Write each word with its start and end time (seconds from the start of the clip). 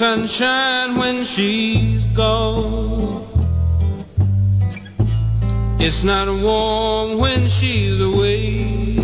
sunshine 0.00 0.96
when 0.96 1.26
she's 1.26 2.06
gone. 2.16 3.20
It's 5.78 6.02
not 6.02 6.26
warm 6.26 7.18
when 7.18 7.50
she's 7.50 8.00
away. 8.00 8.96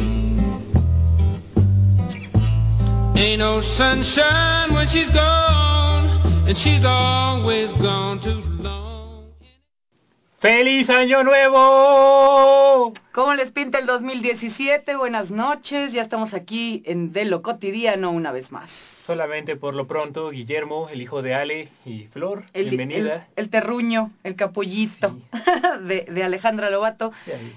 Ain't 3.14 3.40
no 3.40 3.60
sunshine 3.76 4.72
when 4.72 4.88
she's 4.88 5.10
gone, 5.10 6.48
and 6.48 6.56
she's 6.56 6.86
always 6.86 7.70
gone 7.74 8.18
too 8.20 8.40
long. 8.62 9.34
¡Feliz 10.40 10.88
Año 10.88 11.22
Nuevo! 11.24 12.94
¿Cómo 13.12 13.34
les 13.34 13.50
pinta 13.52 13.80
el 13.80 13.86
2017? 13.86 14.96
Buenas 14.96 15.30
noches, 15.30 15.92
ya 15.92 16.00
estamos 16.00 16.32
aquí 16.32 16.82
en 16.86 17.12
De 17.12 17.26
lo 17.26 17.42
Cotidiano 17.42 18.10
una 18.12 18.32
vez 18.32 18.50
más. 18.50 18.70
Solamente 19.06 19.54
por 19.56 19.74
lo 19.74 19.86
pronto, 19.86 20.30
Guillermo, 20.30 20.88
el 20.88 21.00
hijo 21.00 21.22
de 21.22 21.34
Ale 21.34 21.68
y 21.84 22.08
Flor, 22.08 22.44
El, 22.52 22.70
bienvenida. 22.70 23.28
el, 23.36 23.44
el 23.44 23.50
terruño, 23.50 24.10
el 24.24 24.34
capullito 24.34 25.16
de, 25.86 26.06
de 26.10 26.22
Alejandra 26.24 26.70
Lobato, 26.70 27.12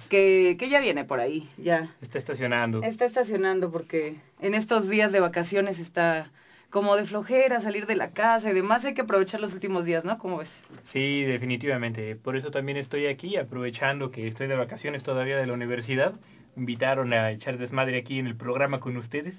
que, 0.10 0.56
que 0.60 0.70
ya 0.70 0.80
viene 0.80 1.06
por 1.06 1.20
ahí, 1.20 1.50
ya 1.58 1.96
Está 2.02 2.20
estacionando. 2.20 2.84
está 2.84 3.06
estacionando 3.06 3.72
porque 3.72 4.18
en 4.42 4.54
estos 4.54 4.88
días 4.90 5.12
de 5.12 5.20
vacaciones 5.22 5.80
está 5.80 6.30
como 6.70 6.96
de 6.96 7.06
flojera 7.06 7.62
salir 7.62 7.88
de 7.88 7.96
la 7.96 8.12
casa 8.12 8.52
y 8.52 8.54
demás, 8.54 8.86
hay 8.86 8.94
que 8.94 9.02
aprovechar 9.02 9.42
los 9.42 9.52
últimos 9.54 9.86
días, 9.86 10.06
¿no? 10.06 10.20
¿Cómo 10.20 10.38
ves? 10.38 10.52
Sí, 10.94 11.24
definitivamente. 11.24 12.16
Por 12.16 12.38
eso 12.38 12.52
también 12.52 12.78
estoy 12.78 13.08
aquí, 13.08 13.38
aprovechando 13.38 14.12
que 14.12 14.28
estoy 14.28 14.46
de 14.46 14.56
vacaciones 14.56 15.02
todavía 15.02 15.38
de 15.38 15.48
la 15.48 15.54
universidad. 15.54 16.14
Me 16.56 16.62
invitaron 16.62 17.12
a 17.12 17.32
echar 17.32 17.58
desmadre 17.58 17.98
aquí 17.98 18.20
en 18.20 18.28
el 18.28 18.36
programa 18.36 18.80
con 18.80 18.98
ustedes. 18.98 19.34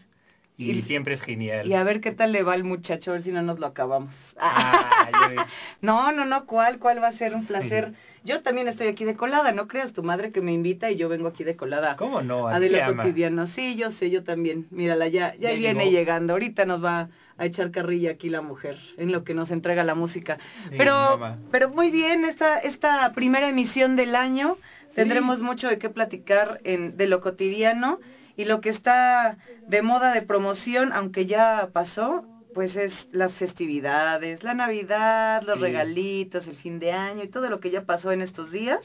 Y, 0.60 0.72
Y- 0.72 0.82
siempre 0.82 1.14
es 1.14 1.22
genial. 1.22 1.66
Y 1.66 1.72
a 1.74 1.82
ver 1.84 2.00
qué 2.02 2.12
tal 2.12 2.32
le 2.32 2.42
va 2.42 2.52
al 2.52 2.64
muchacho, 2.64 3.10
a 3.10 3.14
ver 3.14 3.22
si 3.22 3.32
no 3.32 3.40
nos 3.40 3.58
lo 3.58 3.66
acabamos. 3.66 4.12
Ah. 4.38 5.08
No, 5.80 6.12
no, 6.12 6.24
no, 6.26 6.44
¿cuál? 6.44 6.78
¿Cuál 6.78 7.02
va 7.02 7.08
a 7.08 7.12
ser 7.12 7.34
un 7.34 7.46
placer? 7.46 7.90
Sí. 7.92 7.96
Yo 8.24 8.42
también 8.42 8.68
estoy 8.68 8.88
aquí 8.88 9.04
de 9.06 9.14
colada, 9.16 9.52
no 9.52 9.66
creas, 9.66 9.94
tu 9.94 10.02
madre 10.02 10.30
que 10.30 10.42
me 10.42 10.52
invita 10.52 10.90
y 10.90 10.96
yo 10.96 11.08
vengo 11.08 11.28
aquí 11.28 11.42
de 11.42 11.56
colada. 11.56 11.96
¿Cómo 11.96 12.20
no? 12.20 12.48
A 12.48 12.60
de 12.60 12.68
lo 12.68 12.94
cotidiano. 12.94 13.46
Sí, 13.48 13.76
yo 13.76 13.90
sé, 13.92 14.10
yo 14.10 14.22
también. 14.22 14.66
Mírala, 14.70 15.08
ya, 15.08 15.34
ya, 15.36 15.50
Ya 15.52 15.56
viene 15.56 15.84
llegó. 15.86 15.90
llegando. 15.96 16.34
Ahorita 16.34 16.66
nos 16.66 16.84
va 16.84 17.08
a 17.38 17.46
echar 17.46 17.70
carrilla 17.70 18.10
aquí 18.10 18.28
la 18.28 18.42
mujer, 18.42 18.76
en 18.98 19.10
lo 19.12 19.24
que 19.24 19.32
nos 19.32 19.50
entrega 19.50 19.82
la 19.84 19.94
música. 19.94 20.36
Sí, 20.68 20.74
pero, 20.76 20.92
mamá. 21.18 21.38
pero 21.50 21.70
muy 21.70 21.90
bien, 21.90 22.26
esta, 22.26 22.58
esta 22.58 23.10
primera 23.14 23.48
emisión 23.48 23.96
del 23.96 24.14
año, 24.14 24.58
tendremos 24.94 25.40
mucho 25.40 25.68
de 25.68 25.78
qué 25.78 25.88
platicar 25.88 26.60
en, 26.64 26.98
de 26.98 27.06
lo 27.06 27.20
cotidiano 27.22 27.98
y 28.36 28.44
lo 28.44 28.60
que 28.60 28.70
está 28.70 29.36
de 29.66 29.82
moda 29.82 30.12
de 30.12 30.22
promoción, 30.22 30.92
aunque 30.92 31.26
ya 31.26 31.68
pasó, 31.72 32.24
pues 32.54 32.74
es 32.76 33.08
las 33.12 33.32
festividades, 33.34 34.42
la 34.42 34.54
Navidad, 34.54 35.42
los 35.42 35.56
Sí. 35.56 35.62
regalitos, 35.62 36.46
el 36.46 36.56
fin 36.56 36.78
de 36.80 36.92
año 36.92 37.22
y 37.24 37.28
todo 37.28 37.48
lo 37.48 37.60
que 37.60 37.70
ya 37.70 37.82
pasó 37.82 38.12
en 38.12 38.22
estos 38.22 38.50
días 38.50 38.80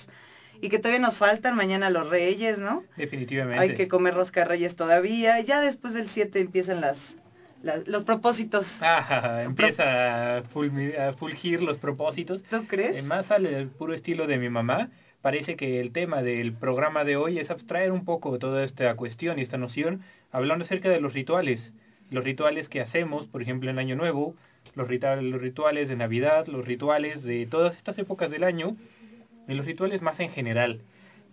y 0.61 0.69
que 0.69 0.79
todavía 0.79 0.99
nos 0.99 1.17
faltan 1.17 1.55
mañana 1.55 1.89
los 1.89 2.09
Reyes, 2.09 2.57
¿no? 2.57 2.83
Definitivamente. 2.95 3.61
Hay 3.61 3.73
que 3.75 3.88
comer 3.88 4.13
rosca 4.13 4.45
Reyes 4.45 4.75
todavía. 4.75 5.39
Ya 5.41 5.61
después 5.61 5.94
del 5.94 6.09
7 6.09 6.39
empiezan 6.39 6.81
las, 6.81 6.97
las 7.63 7.88
los 7.88 8.03
propósitos. 8.03 8.66
Ah, 8.81 9.41
empieza 9.44 10.38
a, 10.38 10.44
fulgir 11.13 11.61
los 11.61 11.78
propósitos. 11.78 12.41
¿Tú 12.44 12.66
crees? 12.67 12.97
Eh, 12.97 13.01
Más 13.01 13.29
al 13.31 13.67
puro 13.78 13.94
estilo 13.94 14.28
de 14.28 14.38
mi 14.38 14.50
mamá, 14.50 14.89
parece 15.25 15.56
que 15.56 15.80
el 15.81 15.91
tema 15.91 16.22
del 16.22 16.53
programa 16.53 17.03
de 17.03 17.18
hoy 17.18 17.40
es 17.40 17.50
abstraer 17.50 17.91
un 17.91 18.06
poco 18.06 18.38
toda 18.38 18.63
esta 18.63 18.96
cuestión 18.96 19.40
y 19.40 19.41
esta 19.41 19.58
noción, 19.58 20.03
hablando 20.31 20.66
acerca 20.66 20.90
de 20.90 21.02
los 21.02 21.16
rituales. 21.16 21.74
Los 22.12 22.24
rituales 22.24 22.69
que 22.69 22.80
hacemos, 22.80 23.25
por 23.25 23.41
ejemplo, 23.41 23.72
en 23.72 23.80
Año 23.80 23.96
Nuevo, 23.96 24.35
los, 24.75 24.88
rituales 24.88 25.90
de 25.90 25.96
Navidad, 25.96 26.46
los 26.46 26.64
rituales 26.64 27.24
de 27.24 27.47
todas 27.47 27.75
estas 27.75 27.97
épocas 27.97 28.30
del 28.30 28.44
año, 28.44 28.75
y 29.47 29.56
los 29.56 29.66
rituales 29.66 30.03
más 30.03 30.19
en 30.19 30.30
general. 30.30 30.81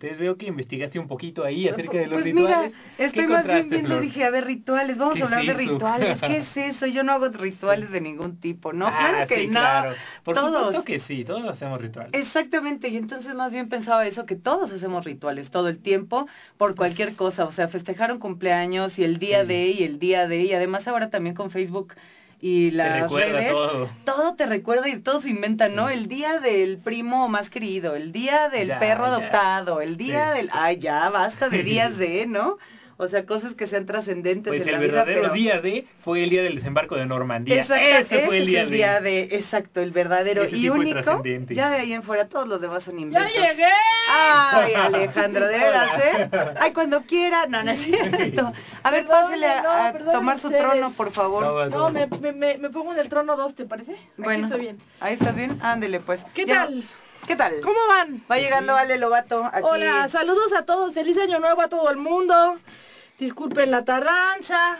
Entonces 0.03 0.19
veo 0.19 0.35
que 0.37 0.47
investigaste 0.47 0.99
un 0.99 1.07
poquito 1.07 1.45
ahí 1.45 1.65
acerca 1.69 1.97
de 1.97 2.07
los 2.07 2.15
pues 2.15 2.25
rituales. 2.25 2.73
mira, 2.73 2.83
¿Qué 2.97 3.05
estoy 3.05 3.25
más 3.27 3.47
bien 3.47 3.69
viendo, 3.69 3.87
Flor? 3.87 4.01
dije, 4.01 4.25
a 4.25 4.29
ver, 4.31 4.43
rituales, 4.45 4.97
vamos 4.97 5.13
¿Qué 5.13 5.21
a 5.21 5.25
hablar 5.25 5.39
es 5.41 5.47
de 5.47 5.53
rituales. 5.53 6.19
¿Qué 6.19 6.37
es 6.39 6.57
eso? 6.75 6.85
Yo 6.87 7.03
no 7.03 7.13
hago 7.13 7.29
rituales 7.29 7.89
de 7.89 8.01
ningún 8.01 8.37
tipo, 8.41 8.73
¿no? 8.73 8.85
Ah, 8.87 8.97
claro 8.99 9.27
que 9.27 9.35
sí, 9.39 9.47
no. 9.47 9.53
claro. 9.53 9.93
Por 10.25 10.35
todos. 10.35 10.57
supuesto 10.65 10.83
que 10.83 10.99
sí, 10.99 11.23
todos 11.23 11.45
hacemos 11.49 11.79
rituales. 11.79 12.11
Exactamente, 12.13 12.89
y 12.89 12.97
entonces 12.97 13.33
más 13.33 13.53
bien 13.53 13.69
pensaba 13.69 14.05
eso, 14.05 14.25
que 14.25 14.35
todos 14.35 14.73
hacemos 14.73 15.05
rituales 15.05 15.49
todo 15.51 15.69
el 15.69 15.77
tiempo 15.81 16.27
por 16.57 16.75
cualquier 16.75 17.15
cosa, 17.15 17.45
o 17.45 17.53
sea, 17.53 17.69
festejar 17.69 18.11
un 18.11 18.19
cumpleaños 18.19 18.99
y 18.99 19.05
el 19.05 19.19
día 19.19 19.43
Sí. 19.43 19.47
de 19.47 19.67
y 19.69 19.83
el 19.83 19.99
día 19.99 20.27
de, 20.27 20.41
y 20.43 20.53
además 20.53 20.85
ahora 20.85 21.09
también 21.11 21.33
con 21.33 21.49
Facebook 21.49 21.93
y 22.45 22.71
Te 22.71 22.75
las 22.75 23.01
recuerda 23.03 23.39
redes, 23.39 23.51
todo. 23.53 23.89
todo 24.03 24.35
te 24.35 24.45
recuerda 24.45 24.89
y 24.89 24.99
todo 25.01 25.21
se 25.21 25.29
inventa, 25.29 25.69
¿no? 25.69 25.87
Sí. 25.87 25.93
El 25.93 26.07
día 26.09 26.39
del 26.41 26.77
primo 26.79 27.29
más 27.29 27.49
querido, 27.49 27.95
el 27.95 28.11
día 28.11 28.49
del 28.49 28.67
Ya, 28.67 28.79
perro 28.79 29.05
ya. 29.05 29.11
adoptado, 29.15 29.79
el 29.79 29.95
día 29.95 30.31
Sí. 30.33 30.37
del... 30.39 30.49
Ay, 30.51 30.77
ya, 30.77 31.09
basta 31.09 31.47
de 31.47 31.63
días 31.63 31.97
de, 31.97 32.25
¿no? 32.27 32.57
O 32.97 33.07
sea, 33.07 33.25
cosas 33.25 33.55
que 33.55 33.65
sean 33.67 33.85
trascendentes 33.87 34.51
Pues 34.51 34.61
en 34.61 34.67
el 34.67 34.73
la 34.75 34.79
vida, 34.79 34.91
verdadero 34.93 35.21
pero... 35.23 35.33
día 35.33 35.59
de 35.61 35.87
fue 36.03 36.23
el 36.23 36.29
día 36.29 36.43
del 36.43 36.55
desembarco 36.55 36.95
de 36.95 37.05
Normandía. 37.07 37.61
Exacto, 37.61 37.83
ese 38.15 38.25
fue 38.27 38.37
el 38.37 38.45
día, 38.45 38.59
es 38.61 38.67
el 38.67 38.71
día 38.73 39.01
de... 39.01 39.23
Exacto, 39.31 39.81
el 39.81 39.91
verdadero 39.91 40.43
Ese 40.43 40.55
y 40.57 40.61
sí 40.61 40.69
único. 40.69 41.23
Ya 41.49 41.69
de 41.71 41.77
ahí 41.77 41.93
en 41.93 42.03
fuera 42.03 42.27
todos 42.27 42.47
los 42.47 42.61
demás 42.61 42.83
son 42.83 42.95
¡Ya 42.95 43.01
inventos. 43.01 43.33
llegué! 43.33 43.65
Ay, 44.09 44.73
Alejandro, 44.75 45.47
de 45.47 45.57
veras, 45.57 46.01
¿eh? 46.03 46.29
Ay, 46.59 46.71
cuando 46.73 47.01
quiera. 47.03 47.47
No, 47.47 47.63
no 47.63 47.71
es 47.71 47.81
cierto. 47.83 48.53
A 48.83 48.91
ver, 48.91 49.05
Perdón, 49.05 49.21
pásele 49.23 49.47
a, 49.47 49.61
no, 49.63 49.69
a 49.71 49.91
perdonen 49.91 50.13
tomar 50.13 50.39
su 50.39 50.49
trono, 50.51 50.93
por 50.93 51.11
favor. 51.13 51.43
No, 51.43 51.69
toma. 51.71 51.89
me, 51.91 52.07
me, 52.19 52.31
me, 52.31 52.57
me 52.57 52.69
pongo 52.69 52.93
en 52.93 52.99
el 52.99 53.09
trono 53.09 53.35
2, 53.35 53.55
¿te 53.55 53.65
parece? 53.65 53.93
Aquí 53.93 54.01
Bueno, 54.17 54.45
estoy 54.47 54.61
bien. 54.61 54.77
ahí 54.99 55.13
estás 55.15 55.35
bien. 55.35 55.57
Ándele, 55.61 55.99
pues. 55.99 56.21
¿Qué 56.35 56.45
Ya- 56.45 56.65
tal? 56.65 56.83
¿Qué 57.25 57.37
tal? 57.37 57.53
¿Cómo 57.61 57.77
van? 57.87 58.21
Va 58.29 58.37
llegando 58.37 58.75
Ale 58.75 58.97
Lobato 58.97 59.45
aquí. 59.45 59.61
Hola, 59.63 60.09
saludos 60.09 60.51
a 60.51 60.65
todos. 60.65 60.93
Feliz 60.93 61.17
año 61.17 61.39
nuevo 61.39 61.61
a 61.61 61.69
todo 61.69 61.89
el 61.89 61.95
mundo. 61.95 62.57
Disculpen 63.19 63.71
la 63.71 63.83
tardanza. 63.83 64.77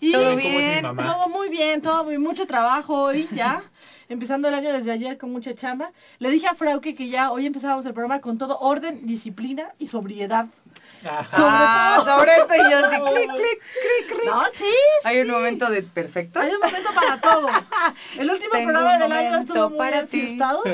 Y 0.00 0.12
¿Todo 0.12 0.22
¿Cómo 0.24 0.38
es 0.38 0.44
mi 0.44 0.50
bien? 0.50 0.82
Todo 0.82 1.28
muy 1.28 1.48
bien, 1.48 1.82
todo 1.82 2.04
muy 2.04 2.18
mucho 2.18 2.46
trabajo 2.46 3.04
hoy 3.04 3.28
ya. 3.34 3.62
Empezando 4.08 4.48
el 4.48 4.54
año 4.54 4.72
desde 4.72 4.90
ayer 4.92 5.18
con 5.18 5.32
mucha 5.32 5.54
chamba. 5.54 5.90
Le 6.18 6.30
dije 6.30 6.46
a 6.46 6.54
Frauke 6.54 6.94
que 6.94 7.08
ya 7.08 7.30
hoy 7.30 7.46
empezábamos 7.46 7.86
el 7.86 7.94
programa 7.94 8.20
con 8.20 8.38
todo 8.38 8.58
orden, 8.58 9.06
disciplina 9.06 9.72
y 9.78 9.88
sobriedad. 9.88 10.46
Ah, 11.06 12.02
sobre 12.04 12.32
esto 12.36 12.54
y 12.54 12.70
yo 12.70 12.78
así, 12.78 12.96
clic, 13.14 13.30
clic, 13.30 13.60
clic, 13.82 14.18
clic. 14.18 14.24
No, 14.24 14.42
sí. 14.56 14.74
Hay 15.04 15.18
un 15.20 15.28
momento 15.28 15.68
de 15.68 15.82
perfecto. 15.82 16.40
Hay 16.40 16.52
un 16.52 16.60
momento 16.60 16.90
para 16.94 17.20
todo. 17.20 17.48
El 18.18 18.30
último 18.30 18.50
Tengo 18.52 18.70
programa 18.70 18.98
del 18.98 19.12
año 19.12 19.38
estuvo 19.40 19.68
muy 19.70 19.78
para 19.78 20.00
enfiestado. 20.00 20.62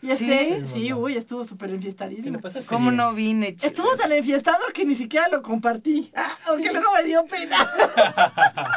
Y 0.00 0.10
este, 0.12 0.62
¿Sí? 0.66 0.72
sí, 0.74 0.92
uy, 0.92 1.16
estuvo 1.16 1.44
súper 1.44 1.68
¿Qué 1.68 1.72
le 1.72 1.76
enfiestadísimo. 1.76 2.38
¿Cómo 2.66 2.90
no 2.90 3.12
vine, 3.12 3.54
chico? 3.54 3.66
Estuvo 3.66 3.96
tan 3.96 4.12
enfiestado 4.12 4.64
que 4.72 4.84
ni 4.84 4.94
siquiera 4.94 5.28
lo 5.28 5.42
compartí. 5.42 6.10
Ah, 6.14 6.36
Porque 6.46 6.72
luego 6.72 6.92
me 6.94 7.02
dio 7.04 7.24
pena. 7.26 7.70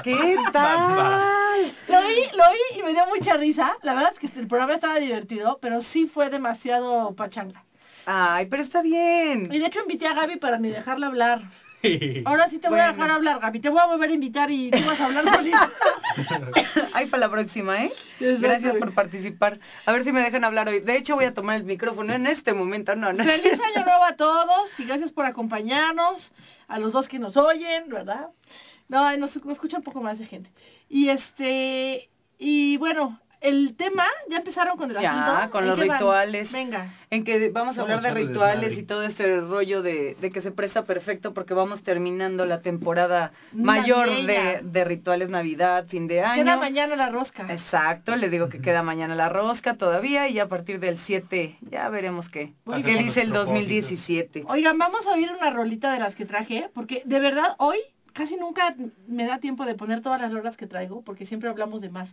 ¿Qué 0.03 0.35
tal? 0.51 1.73
Lo 1.87 1.99
oí, 1.99 2.25
lo 2.33 2.43
oí 2.43 2.79
y 2.79 2.83
me 2.83 2.91
dio 2.91 3.05
mucha 3.07 3.37
risa. 3.37 3.77
La 3.83 3.90
verdad 3.95 4.13
es 4.13 4.19
que 4.19 4.39
el 4.39 4.47
programa 4.47 4.75
estaba 4.75 4.99
divertido, 4.99 5.59
pero 5.61 5.81
sí 5.93 6.07
fue 6.07 6.29
demasiado 6.29 7.15
pachanga. 7.15 7.63
Ay, 8.05 8.47
pero 8.47 8.63
está 8.63 8.81
bien. 8.81 9.49
Y 9.51 9.59
de 9.59 9.65
hecho 9.65 9.81
invité 9.81 10.07
a 10.07 10.13
Gaby 10.13 10.37
para 10.37 10.57
ni 10.57 10.69
dejarla 10.69 11.07
hablar. 11.07 11.41
Ahora 12.25 12.47
sí 12.49 12.59
te 12.59 12.69
voy 12.69 12.79
a 12.79 12.91
dejar 12.91 13.09
hablar, 13.09 13.39
Gaby. 13.39 13.59
Te 13.59 13.69
voy 13.69 13.79
a 13.79 13.87
volver 13.87 14.09
a 14.09 14.13
invitar 14.13 14.51
y 14.51 14.69
tú 14.69 14.79
vas 14.85 14.99
a 14.99 15.05
hablar 15.05 15.35
solita. 15.35 15.71
Ay, 16.93 17.07
para 17.07 17.21
la 17.21 17.31
próxima, 17.31 17.85
¿eh? 17.85 17.93
Exacto. 18.19 18.41
Gracias 18.41 18.75
por 18.75 18.93
participar. 18.93 19.59
A 19.85 19.91
ver 19.91 20.03
si 20.03 20.11
me 20.11 20.21
dejan 20.21 20.43
hablar 20.43 20.67
hoy. 20.69 20.81
De 20.81 20.95
hecho, 20.95 21.15
voy 21.15 21.25
a 21.25 21.33
tomar 21.33 21.57
el 21.57 21.63
micrófono 21.63 22.13
en 22.13 22.27
este 22.27 22.53
momento. 22.53 22.95
No, 22.95 23.13
no. 23.13 23.23
Feliz 23.23 23.53
año 23.53 23.85
nuevo 23.85 24.03
a 24.03 24.15
todos 24.15 24.79
y 24.79 24.85
gracias 24.85 25.11
por 25.11 25.25
acompañarnos, 25.25 26.31
a 26.67 26.77
los 26.77 26.91
dos 26.91 27.07
que 27.07 27.19
nos 27.19 27.35
oyen, 27.35 27.89
¿verdad? 27.89 28.27
No, 28.87 29.17
nos, 29.17 29.35
nos 29.43 29.53
escucha 29.55 29.77
un 29.77 29.83
poco 29.83 30.01
más 30.01 30.19
de 30.19 30.25
gente. 30.25 30.51
Y 30.87 31.09
este, 31.09 32.09
y 32.37 32.77
bueno, 32.77 33.19
el 33.41 33.75
tema, 33.75 34.05
ya 34.29 34.37
empezaron 34.37 34.77
con 34.77 34.89
el 34.91 34.97
Ya, 35.01 35.11
asunto? 35.35 35.51
con 35.51 35.63
¿En 35.63 35.69
los 35.71 35.79
van? 35.79 35.89
rituales. 35.89 36.51
Venga. 36.51 36.93
En 37.09 37.23
que 37.25 37.49
vamos 37.49 37.77
a 37.77 37.81
Vamos 37.81 37.97
hablar 37.97 38.13
de 38.13 38.25
rituales 38.27 38.77
y 38.77 38.83
todo 38.83 39.03
este 39.03 39.41
rollo 39.41 39.81
de, 39.81 40.15
de 40.21 40.31
que 40.31 40.41
se 40.41 40.51
presta 40.51 40.85
perfecto 40.85 41.33
porque 41.33 41.53
vamos 41.53 41.83
terminando 41.83 42.45
la 42.45 42.61
temporada 42.61 43.31
mayor 43.51 44.09
de, 44.09 44.59
de 44.63 44.83
rituales 44.85 45.29
Navidad, 45.29 45.87
fin 45.87 46.07
de 46.07 46.21
año. 46.21 46.43
Queda 46.43 46.55
mañana 46.57 46.95
la 46.95 47.09
rosca. 47.09 47.45
Exacto, 47.51 48.15
le 48.15 48.29
digo 48.29 48.47
que 48.47 48.61
queda 48.61 48.83
mañana 48.83 49.15
la 49.15 49.27
rosca 49.29 49.75
todavía 49.75 50.27
y 50.29 50.39
a 50.39 50.47
partir 50.47 50.79
del 50.79 50.99
7 50.99 51.57
ya 51.69 51.89
veremos 51.89 52.29
qué. 52.29 52.53
Muy 52.65 52.83
¿Qué 52.83 52.91
dice 52.91 53.21
el 53.21 53.29
Propósitos. 53.31 53.45
2017? 53.47 54.43
Oigan, 54.47 54.77
vamos 54.77 55.05
a 55.07 55.11
oír 55.11 55.29
una 55.37 55.49
rolita 55.49 55.91
de 55.91 55.99
las 55.99 56.15
que 56.15 56.25
traje, 56.25 56.69
porque 56.73 57.01
de 57.05 57.19
verdad 57.19 57.55
hoy 57.57 57.77
casi 58.13 58.35
nunca 58.35 58.75
me 59.07 59.25
da 59.25 59.39
tiempo 59.39 59.65
de 59.65 59.75
poner 59.75 60.01
todas 60.01 60.21
las 60.21 60.31
rolas 60.31 60.57
que 60.57 60.67
traigo, 60.67 61.01
porque 61.01 61.25
siempre 61.25 61.49
hablamos 61.49 61.81
de 61.81 61.89
más. 61.89 62.09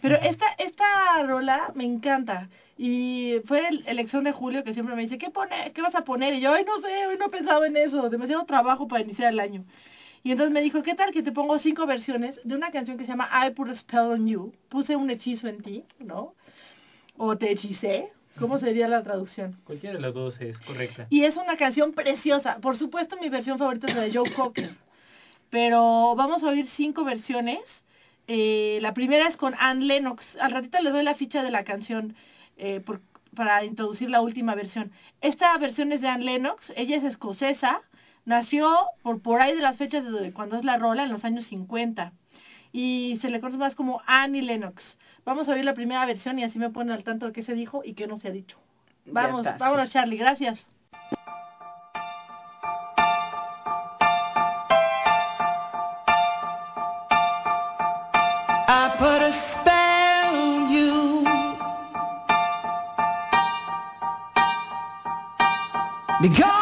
Pero 0.00 0.16
esta, 0.16 0.46
esta 0.58 1.22
rola 1.26 1.72
me 1.74 1.84
encanta. 1.84 2.48
Y 2.76 3.36
fue 3.46 3.68
el, 3.68 3.84
elección 3.86 4.24
de 4.24 4.32
Julio 4.32 4.64
que 4.64 4.74
siempre 4.74 4.94
me 4.94 5.02
dice, 5.02 5.18
¿qué, 5.18 5.30
pone, 5.30 5.72
¿qué 5.74 5.82
vas 5.82 5.94
a 5.94 6.04
poner? 6.04 6.34
Y 6.34 6.40
yo, 6.40 6.52
ay, 6.52 6.64
no 6.64 6.80
sé, 6.80 7.06
hoy 7.06 7.16
no 7.18 7.26
he 7.26 7.30
pensado 7.30 7.64
en 7.64 7.76
eso, 7.76 8.08
demasiado 8.08 8.44
trabajo 8.44 8.88
para 8.88 9.02
iniciar 9.02 9.32
el 9.32 9.40
año. 9.40 9.64
Y 10.22 10.32
entonces 10.32 10.52
me 10.52 10.62
dijo, 10.62 10.82
¿qué 10.82 10.94
tal 10.94 11.12
que 11.12 11.22
te 11.22 11.32
pongo 11.32 11.58
cinco 11.58 11.86
versiones 11.86 12.38
de 12.44 12.54
una 12.54 12.70
canción 12.70 12.98
que 12.98 13.04
se 13.04 13.10
llama 13.10 13.30
I 13.46 13.50
Put 13.50 13.70
a 13.70 13.74
Spell 13.74 14.00
on 14.00 14.26
You? 14.26 14.52
Puse 14.68 14.96
un 14.96 15.10
hechizo 15.10 15.48
en 15.48 15.62
ti, 15.62 15.84
¿no? 16.00 16.34
O 17.16 17.36
te 17.36 17.50
hechicé, 17.50 18.12
¿Cómo 18.38 18.58
sería 18.58 18.86
la 18.88 19.02
traducción? 19.02 19.56
Cualquiera 19.64 19.96
de 19.96 20.00
las 20.00 20.14
dos 20.14 20.40
es 20.40 20.56
correcta. 20.58 21.06
Y 21.10 21.24
es 21.24 21.36
una 21.36 21.56
canción 21.56 21.92
preciosa. 21.92 22.58
Por 22.58 22.78
supuesto, 22.78 23.16
mi 23.20 23.28
versión 23.28 23.58
favorita 23.58 23.88
es 23.88 23.96
la 23.96 24.02
de 24.02 24.12
Joe 24.12 24.32
Cocker. 24.32 24.70
Pero 25.50 26.14
vamos 26.16 26.42
a 26.42 26.48
oír 26.48 26.68
cinco 26.76 27.04
versiones. 27.04 27.60
Eh, 28.26 28.78
la 28.82 28.92
primera 28.92 29.28
es 29.28 29.36
con 29.36 29.54
Anne 29.58 29.84
Lennox. 29.86 30.24
Al 30.40 30.52
ratito 30.52 30.80
les 30.80 30.92
doy 30.92 31.02
la 31.02 31.14
ficha 31.14 31.42
de 31.42 31.50
la 31.50 31.64
canción 31.64 32.14
eh, 32.56 32.80
por, 32.80 33.00
para 33.34 33.64
introducir 33.64 34.10
la 34.10 34.20
última 34.20 34.54
versión. 34.54 34.92
Esta 35.20 35.56
versión 35.58 35.92
es 35.92 36.00
de 36.00 36.08
Anne 36.08 36.24
Lennox. 36.24 36.72
Ella 36.76 36.96
es 36.96 37.04
escocesa. 37.04 37.80
Nació 38.24 38.76
por, 39.02 39.22
por 39.22 39.40
ahí 39.40 39.54
de 39.54 39.62
las 39.62 39.78
fechas 39.78 40.04
de 40.04 40.32
cuando 40.32 40.58
es 40.58 40.64
la 40.64 40.76
rola, 40.76 41.04
en 41.04 41.12
los 41.12 41.24
años 41.24 41.46
50. 41.46 42.12
Y 42.72 43.18
se 43.22 43.30
le 43.30 43.40
conoce 43.40 43.56
más 43.58 43.74
como 43.74 44.02
Annie 44.06 44.42
Lennox. 44.42 44.98
Vamos 45.24 45.48
a 45.48 45.52
oír 45.52 45.64
la 45.64 45.74
primera 45.74 46.04
versión 46.04 46.38
y 46.38 46.44
así 46.44 46.58
me 46.58 46.70
ponen 46.70 46.92
al 46.92 47.04
tanto 47.04 47.26
de 47.26 47.32
qué 47.32 47.42
se 47.42 47.54
dijo 47.54 47.82
y 47.82 47.94
qué 47.94 48.06
no 48.06 48.20
se 48.20 48.28
ha 48.28 48.32
dicho. 48.32 48.58
Vamos, 49.06 49.46
vámonos 49.58 49.90
Charlie, 49.90 50.18
gracias. 50.18 50.58
Because 66.20 66.57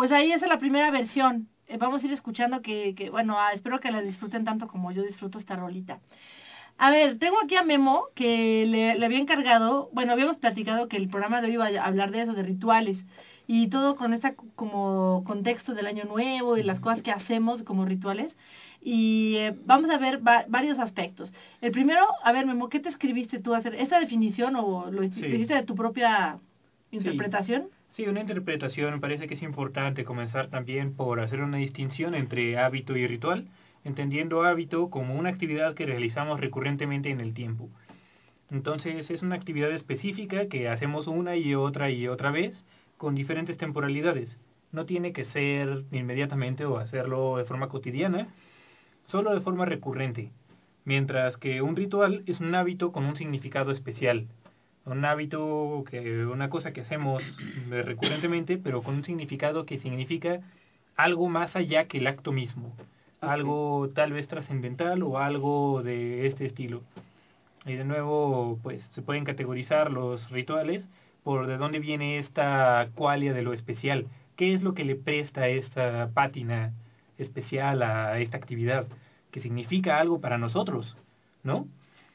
pues 0.00 0.12
ahí 0.12 0.32
esa 0.32 0.46
es 0.46 0.48
la 0.50 0.58
primera 0.58 0.90
versión. 0.90 1.46
Eh, 1.68 1.76
vamos 1.76 2.02
a 2.02 2.06
ir 2.06 2.12
escuchando 2.14 2.62
que, 2.62 2.94
que 2.94 3.10
bueno, 3.10 3.38
ah, 3.38 3.50
espero 3.52 3.80
que 3.80 3.90
la 3.90 4.00
disfruten 4.00 4.46
tanto 4.46 4.66
como 4.66 4.92
yo 4.92 5.02
disfruto 5.02 5.38
esta 5.38 5.56
rolita. 5.56 6.00
A 6.78 6.90
ver, 6.90 7.18
tengo 7.18 7.36
aquí 7.44 7.54
a 7.56 7.62
Memo 7.64 8.04
que 8.14 8.64
le, 8.66 8.94
le 8.98 9.04
había 9.04 9.18
encargado, 9.18 9.90
bueno, 9.92 10.12
habíamos 10.14 10.38
platicado 10.38 10.88
que 10.88 10.96
el 10.96 11.10
programa 11.10 11.42
de 11.42 11.48
hoy 11.48 11.52
iba 11.52 11.66
a 11.66 11.84
hablar 11.86 12.12
de 12.12 12.22
eso, 12.22 12.32
de 12.32 12.42
rituales 12.42 12.96
y 13.46 13.68
todo 13.68 13.94
con 13.94 14.14
este 14.14 14.34
como 14.54 15.22
contexto 15.26 15.74
del 15.74 15.84
año 15.86 16.04
nuevo 16.04 16.56
y 16.56 16.62
las 16.62 16.80
cosas 16.80 17.02
que 17.02 17.12
hacemos 17.12 17.62
como 17.64 17.84
rituales. 17.84 18.34
Y 18.80 19.34
eh, 19.36 19.54
vamos 19.66 19.90
a 19.90 19.98
ver 19.98 20.26
va- 20.26 20.46
varios 20.48 20.78
aspectos. 20.78 21.30
El 21.60 21.72
primero, 21.72 22.06
a 22.24 22.32
ver, 22.32 22.46
Memo, 22.46 22.70
¿qué 22.70 22.80
te 22.80 22.88
escribiste 22.88 23.38
tú 23.38 23.52
a 23.52 23.58
hacer? 23.58 23.74
¿Esta 23.74 24.00
definición 24.00 24.56
o 24.56 24.90
lo 24.90 25.02
Sí. 25.02 25.26
hiciste 25.26 25.52
de 25.56 25.62
tu 25.64 25.74
propia 25.74 26.38
interpretación? 26.90 27.64
Sí, 27.64 27.68
una 28.08 28.20
interpretación. 28.20 29.00
Parece 29.00 29.26
que 29.28 29.34
es 29.34 29.42
importante 29.42 30.04
comenzar 30.04 30.48
también 30.48 30.94
por 30.94 31.20
hacer 31.20 31.40
una 31.42 31.58
distinción 31.58 32.14
entre 32.14 32.58
hábito 32.58 32.96
y 32.96 33.06
ritual. 33.06 33.48
entendiendo 33.82 34.42
hábito 34.42 34.90
como 34.90 35.14
una 35.14 35.30
actividad 35.30 35.74
que 35.74 35.86
realizamos 35.86 36.38
recurrentemente 36.38 37.10
en 37.10 37.20
el 37.20 37.32
tiempo. 37.32 37.70
Entonces 38.50 39.10
es 39.10 39.22
una 39.22 39.36
actividad 39.36 39.70
específica 39.70 40.48
que 40.48 40.68
hacemos 40.68 41.06
una 41.06 41.36
y 41.36 41.54
otra 41.54 41.90
y 41.90 42.08
otra 42.08 42.30
vez 42.30 42.64
con 42.98 43.14
diferentes 43.14 43.56
temporalidades. 43.56 44.36
No 44.72 44.86
tiene 44.86 45.12
que 45.12 45.24
ser 45.24 45.84
inmediatamente 45.92 46.64
o 46.64 46.78
hacerlo 46.78 47.38
de 47.38 47.44
forma 47.44 47.68
cotidiana, 47.68 48.28
solo 49.06 49.32
de 49.32 49.40
forma 49.40 49.64
recurrente. 49.64 50.30
Mientras 50.84 51.36
que 51.36 51.62
un 51.62 51.76
ritual 51.76 52.22
es 52.26 52.40
un 52.40 52.54
hábito 52.54 52.92
con 52.92 53.04
un 53.04 53.16
significado 53.16 53.72
especial. 53.72 54.26
Un 54.90 55.04
hábito, 55.04 55.84
que 55.88 56.26
una 56.26 56.50
cosa 56.50 56.72
que 56.72 56.80
hacemos 56.80 57.22
recurrentemente, 57.68 58.58
pero 58.58 58.82
con 58.82 58.96
un 58.96 59.04
significado 59.04 59.64
que 59.64 59.78
significa 59.78 60.40
algo 60.96 61.28
más 61.28 61.54
allá 61.54 61.86
que 61.86 61.98
el 61.98 62.08
acto 62.08 62.32
mismo. 62.32 62.74
Algo 63.20 63.90
tal 63.94 64.12
vez 64.12 64.26
trascendental 64.26 65.04
o 65.04 65.18
algo 65.18 65.84
de 65.84 66.26
este 66.26 66.44
estilo. 66.44 66.82
Y 67.66 67.74
de 67.74 67.84
nuevo, 67.84 68.58
pues 68.64 68.82
se 68.92 69.00
pueden 69.00 69.24
categorizar 69.24 69.92
los 69.92 70.28
rituales 70.30 70.84
por 71.22 71.46
de 71.46 71.56
dónde 71.56 71.78
viene 71.78 72.18
esta 72.18 72.88
cualia 72.96 73.32
de 73.32 73.42
lo 73.42 73.52
especial. 73.52 74.06
¿Qué 74.34 74.54
es 74.54 74.62
lo 74.62 74.74
que 74.74 74.84
le 74.84 74.96
presta 74.96 75.46
esta 75.46 76.10
pátina 76.12 76.72
especial 77.16 77.84
a 77.84 78.18
esta 78.18 78.38
actividad? 78.38 78.88
Que 79.30 79.40
significa 79.40 80.00
algo 80.00 80.20
para 80.20 80.36
nosotros, 80.36 80.96
¿no? 81.44 81.68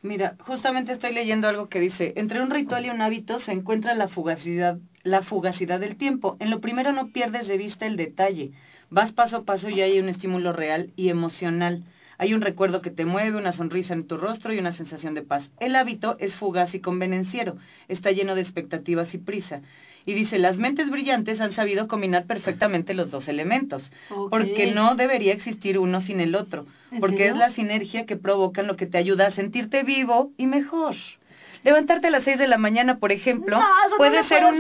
Mira, 0.06 0.36
justamente 0.38 0.92
estoy 0.92 1.16
leyendo 1.16 1.48
algo 1.48 1.68
que 1.68 1.80
dice, 1.80 2.14
entre 2.16 2.40
un 2.40 2.52
ritual 2.52 2.86
y 2.86 2.92
un 2.92 3.02
hábito 3.02 3.40
se 3.40 3.52
encuentra 3.52 3.96
la 3.96 4.08
fugacidad, 4.08 4.78
la 5.02 5.24
fugacidad 5.24 5.80
del 5.80 5.98
tiempo. 5.98 6.38
En 6.40 6.52
lo 6.52 6.62
primero 6.62 6.92
no 6.92 7.08
pierdes 7.08 7.48
de 7.48 7.58
vista 7.58 7.88
el 7.88 7.96
detalle. 7.96 8.52
Vas 8.92 9.14
paso 9.14 9.38
a 9.38 9.46
paso 9.46 9.68
y 9.68 9.82
hay 9.82 9.98
un 9.98 10.08
estímulo 10.08 10.54
real 10.54 10.92
y 10.96 11.10
emocional. 11.10 11.86
Hay 12.20 12.36
un 12.36 12.42
recuerdo 12.42 12.84
que 12.84 12.92
te 12.92 13.04
mueve, 13.04 13.36
una 13.36 13.54
sonrisa 13.54 13.96
en 13.96 14.06
tu 14.06 14.18
rostro 14.18 14.54
y 14.54 14.60
una 14.60 14.74
sensación 14.74 15.16
de 15.16 15.24
paz. 15.24 15.50
El 15.60 15.76
hábito 15.76 16.18
es 16.20 16.36
fugaz 16.36 16.76
y 16.76 16.82
convenenciero, 16.82 17.58
está 17.88 18.12
lleno 18.12 18.36
de 18.36 18.42
expectativas 18.42 19.12
y 19.16 19.18
prisa. 19.18 19.62
Y 20.06 20.14
dice, 20.14 20.38
las 20.38 20.58
mentes 20.58 20.90
brillantes 20.90 21.42
han 21.42 21.54
sabido 21.54 21.88
combinar 21.88 22.26
perfectamente 22.26 22.94
los 22.94 23.10
dos 23.10 23.28
elementos, 23.28 23.82
porque 24.30 24.72
no 24.72 24.96
debería 24.96 25.34
existir 25.34 25.80
uno 25.80 26.02
sin 26.02 26.20
el 26.20 26.36
otro, 26.36 26.68
¿En 26.92 27.00
porque 27.00 27.18
serio? 27.18 27.34
es 27.34 27.40
la 27.40 27.50
sinergia 27.52 28.06
que 28.06 28.16
provocan 28.16 28.68
lo 28.68 28.76
que 28.76 28.86
te 28.86 28.98
ayuda 29.00 29.28
a 29.28 29.32
sentirte 29.32 29.84
vivo 29.84 30.32
y 30.38 30.46
mejor. 30.46 30.96
Levantarte 31.64 32.06
a 32.08 32.12
las 32.12 32.24
6 32.24 32.38
de 32.38 32.46
la 32.48 32.60
mañana, 32.60 33.00
por 33.00 33.12
ejemplo, 33.12 33.58
No, 33.58 33.90
no 33.90 33.98
puede 33.98 34.22
le 34.22 34.28
ser 34.28 34.46
un. 34.46 34.60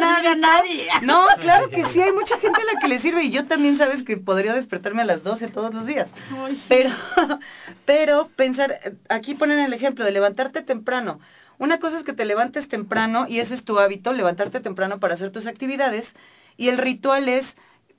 No, 1.03 1.25
claro 1.39 1.69
que 1.69 1.85
sí, 1.93 2.01
hay 2.01 2.11
mucha 2.11 2.39
gente 2.39 2.59
a 2.59 2.73
la 2.73 2.79
que 2.79 2.87
le 2.87 2.97
sirve 2.99 3.23
y 3.25 3.29
yo 3.29 3.45
también 3.45 3.77
sabes 3.77 4.01
que 4.01 4.17
podría 4.17 4.55
despertarme 4.55 5.03
a 5.03 5.05
las 5.05 5.21
12 5.23 5.49
todos 5.49 5.71
los 5.71 5.85
días. 5.85 6.09
Ay, 6.35 6.55
sí. 6.55 6.61
Pero, 6.67 6.89
pero 7.85 8.29
pensar, 8.35 8.79
aquí 9.09 9.35
ponen 9.35 9.59
el 9.59 9.73
ejemplo 9.73 10.03
de 10.03 10.11
levantarte 10.11 10.63
temprano. 10.63 11.19
Una 11.57 11.79
cosa 11.79 11.99
es 11.99 12.03
que 12.03 12.13
te 12.13 12.25
levantes 12.25 12.67
temprano 12.67 13.27
y 13.27 13.39
ese 13.39 13.55
es 13.55 13.63
tu 13.63 13.79
hábito, 13.79 14.13
levantarte 14.13 14.59
temprano 14.59 14.99
para 14.99 15.15
hacer 15.15 15.31
tus 15.31 15.47
actividades. 15.47 16.05
Y 16.57 16.69
el 16.69 16.77
ritual 16.77 17.29
es, 17.29 17.45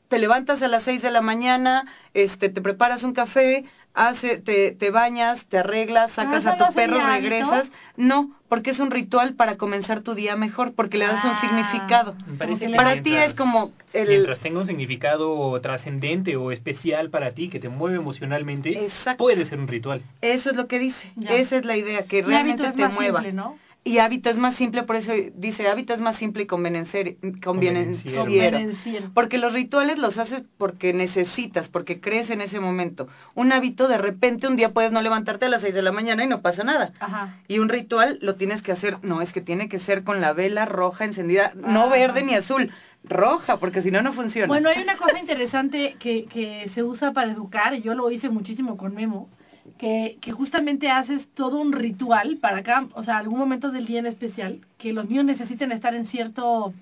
te 0.08 0.18
levantas 0.18 0.62
a 0.62 0.68
las 0.68 0.84
6 0.84 1.02
de 1.02 1.10
la 1.10 1.22
mañana, 1.22 1.84
este, 2.14 2.48
te 2.48 2.60
preparas 2.60 3.02
un 3.02 3.14
café, 3.14 3.64
hace, 3.96 4.36
te, 4.36 4.72
te 4.72 4.90
bañas, 4.90 5.44
te 5.46 5.58
arreglas, 5.58 6.12
sacas 6.12 6.44
¿eso 6.44 6.50
a 6.64 6.68
tu 6.68 6.74
perro, 6.74 7.04
regresas. 7.04 7.66
No, 7.96 8.30
porque 8.48 8.70
es 8.70 8.78
un 8.78 8.90
ritual 8.90 9.34
para 9.34 9.56
comenzar 9.56 10.02
tu 10.02 10.14
día 10.14 10.36
mejor, 10.36 10.74
porque 10.74 10.98
le 10.98 11.06
das 11.06 11.24
un 11.24 11.30
Ah. 11.30 11.40
significado. 11.40 12.14
Me 12.26 12.36
parece 12.36 12.58
que 12.60 12.64
que 12.66 12.70
le- 12.72 12.76
Para 12.76 13.02
ti 13.02 13.16
es 13.16 13.32
como 13.34 13.72
el... 13.94 14.08
Mientras 14.08 14.38
tenga 14.40 14.60
un 14.60 14.66
significado 14.66 15.58
trascendente 15.62 16.36
o 16.36 16.52
especial 16.52 17.08
para 17.10 17.30
ti, 17.32 17.48
que 17.48 17.58
te 17.58 17.70
mueve 17.70 17.96
emocionalmente, 17.96 18.84
Exacto. 18.84 19.24
puede 19.24 19.46
ser 19.46 19.58
un 19.58 19.66
ritual. 19.66 20.02
Eso 20.20 20.50
es 20.50 20.56
lo 20.56 20.68
que 20.68 20.78
dice. 20.78 21.12
Ya. 21.16 21.34
Esa 21.34 21.56
es 21.56 21.64
la 21.64 21.76
idea, 21.76 22.02
que 22.04 22.22
realmente 22.22 22.70
te 22.72 22.88
mueva. 22.88 23.20
simple, 23.22 23.32
¿no? 23.32 23.56
Y 23.86 24.00
hábito 24.00 24.30
es 24.30 24.36
más 24.36 24.56
simple, 24.56 24.82
por 24.82 24.96
eso 24.96 25.12
dice 25.36 25.68
hábito 25.68 25.94
es 25.94 26.00
más 26.00 26.16
simple 26.16 26.42
y 26.42 26.46
convenenciero. 26.48 27.12
Convenenciero. 27.40 28.22
Convenenciero. 28.22 29.12
Porque 29.14 29.38
los 29.38 29.52
rituales 29.52 29.96
los 29.96 30.18
haces 30.18 30.42
porque 30.58 30.92
necesitas, 30.92 31.68
porque 31.68 32.00
crees 32.00 32.28
en 32.30 32.40
ese 32.40 32.58
momento. 32.58 33.06
Un 33.36 33.52
hábito, 33.52 33.86
de 33.86 33.96
repente, 33.96 34.48
un 34.48 34.56
día 34.56 34.70
puedes 34.70 34.90
no 34.90 35.00
levantarte 35.02 35.44
a 35.44 35.48
las 35.48 35.62
6 35.62 35.72
de 35.72 35.82
la 35.82 35.92
mañana 35.92 36.24
y 36.24 36.26
no 36.26 36.42
pasa 36.42 36.64
nada. 36.64 36.94
Ajá. 36.98 37.36
Y 37.46 37.60
un 37.60 37.68
ritual 37.68 38.18
lo 38.22 38.34
tienes 38.34 38.60
que 38.60 38.72
hacer, 38.72 38.98
no, 39.04 39.22
es 39.22 39.32
que 39.32 39.40
tiene 39.40 39.68
que 39.68 39.78
ser 39.78 40.02
con 40.02 40.20
la 40.20 40.32
vela 40.32 40.64
roja 40.64 41.04
encendida, 41.04 41.52
no 41.54 41.82
Ajá. 41.82 41.90
verde 41.90 42.24
ni 42.24 42.34
azul, 42.34 42.72
roja, 43.04 43.58
porque 43.58 43.82
si 43.82 43.92
no, 43.92 44.02
no 44.02 44.14
funciona. 44.14 44.48
Bueno, 44.48 44.68
hay 44.68 44.82
una 44.82 44.96
cosa 44.96 45.16
interesante 45.16 45.94
que, 46.00 46.24
que 46.24 46.68
se 46.74 46.82
usa 46.82 47.12
para 47.12 47.30
educar, 47.30 47.72
yo 47.76 47.94
lo 47.94 48.10
hice 48.10 48.30
muchísimo 48.30 48.76
con 48.76 48.96
Memo, 48.96 49.30
que, 49.78 50.18
justamente 50.32 50.88
haces 50.88 51.28
todo 51.34 51.60
un 51.60 51.72
ritual 51.72 52.38
para 52.38 52.58
acá, 52.58 52.86
o 52.94 53.04
sea, 53.04 53.18
algún 53.18 53.38
momento 53.38 53.70
del 53.70 53.86
día 53.86 54.00
en 54.00 54.06
especial, 54.06 54.60
que 54.78 54.92
los 54.92 55.08
niños 55.08 55.24
necesiten 55.24 55.72
estar 55.72 55.94
en 55.94 56.06
cierto 56.06 56.72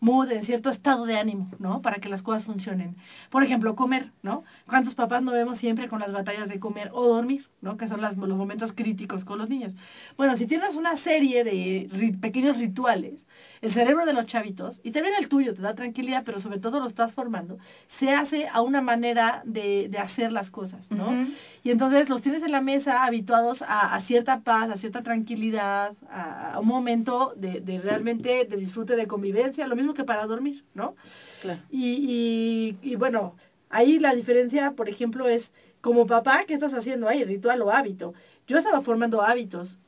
mood, 0.00 0.30
en 0.32 0.44
cierto 0.44 0.70
estado 0.70 1.06
de 1.06 1.16
ánimo, 1.16 1.48
¿no? 1.60 1.80
Para 1.80 1.98
que 1.98 2.08
las 2.08 2.22
cosas 2.22 2.44
funcionen. 2.44 2.96
Por 3.30 3.44
ejemplo, 3.44 3.76
comer, 3.76 4.10
¿no? 4.22 4.42
¿Cuántos 4.66 4.96
papás 4.96 5.22
no 5.22 5.30
vemos 5.30 5.58
siempre 5.58 5.88
con 5.88 6.00
las 6.00 6.12
batallas 6.12 6.48
de 6.48 6.58
comer 6.58 6.90
o 6.92 7.06
dormir, 7.06 7.46
¿no? 7.60 7.76
Que 7.76 7.86
son 7.86 8.00
los 8.00 8.16
momentos 8.16 8.72
críticos 8.72 9.24
con 9.24 9.38
los 9.38 9.48
niños. 9.48 9.74
Bueno, 10.16 10.36
si 10.36 10.46
tienes 10.46 10.74
una 10.74 10.96
serie 10.98 11.44
de 11.44 12.16
pequeños 12.20 12.58
rituales, 12.58 13.14
el 13.62 13.72
cerebro 13.72 14.04
de 14.04 14.12
los 14.12 14.26
chavitos, 14.26 14.80
y 14.82 14.90
también 14.90 15.14
el 15.18 15.28
tuyo, 15.28 15.54
te 15.54 15.62
da 15.62 15.74
tranquilidad, 15.74 16.24
pero 16.26 16.40
sobre 16.40 16.58
todo 16.58 16.80
lo 16.80 16.88
estás 16.88 17.12
formando, 17.14 17.58
se 17.98 18.10
hace 18.10 18.48
a 18.48 18.60
una 18.60 18.80
manera 18.80 19.42
de, 19.44 19.88
de 19.88 19.98
hacer 19.98 20.32
las 20.32 20.50
cosas, 20.50 20.90
¿no? 20.90 21.28
Y 21.64 21.70
entonces 21.70 22.08
los 22.08 22.22
tienes 22.22 22.42
en 22.42 22.50
la 22.50 22.60
mesa 22.60 23.04
habituados 23.04 23.62
a, 23.62 23.94
a 23.94 24.00
cierta 24.02 24.40
paz, 24.40 24.68
a 24.68 24.76
cierta 24.78 25.02
tranquilidad, 25.02 25.94
a, 26.10 26.54
a 26.54 26.58
un 26.58 26.66
momento 26.66 27.34
de, 27.36 27.60
de 27.60 27.80
realmente 27.80 28.44
de 28.44 28.56
disfrute 28.56 28.96
de 28.96 29.06
convivencia, 29.06 29.68
lo 29.68 29.76
mismo 29.76 29.94
que 29.94 30.04
para 30.04 30.26
dormir, 30.26 30.64
¿no? 30.74 30.96
Claro. 31.40 31.60
Y, 31.70 32.76
y, 32.82 32.90
y 32.90 32.96
bueno, 32.96 33.36
ahí 33.70 34.00
la 34.00 34.12
diferencia, 34.14 34.72
por 34.72 34.88
ejemplo, 34.88 35.28
es 35.28 35.48
como 35.80 36.06
papá, 36.06 36.44
¿qué 36.46 36.54
estás 36.54 36.74
haciendo 36.74 37.08
ahí? 37.08 37.24
Ritual 37.24 37.62
o 37.62 37.70
hábito. 37.70 38.12
Yo 38.48 38.58
estaba 38.58 38.80
formando 38.82 39.22
hábitos. 39.22 39.78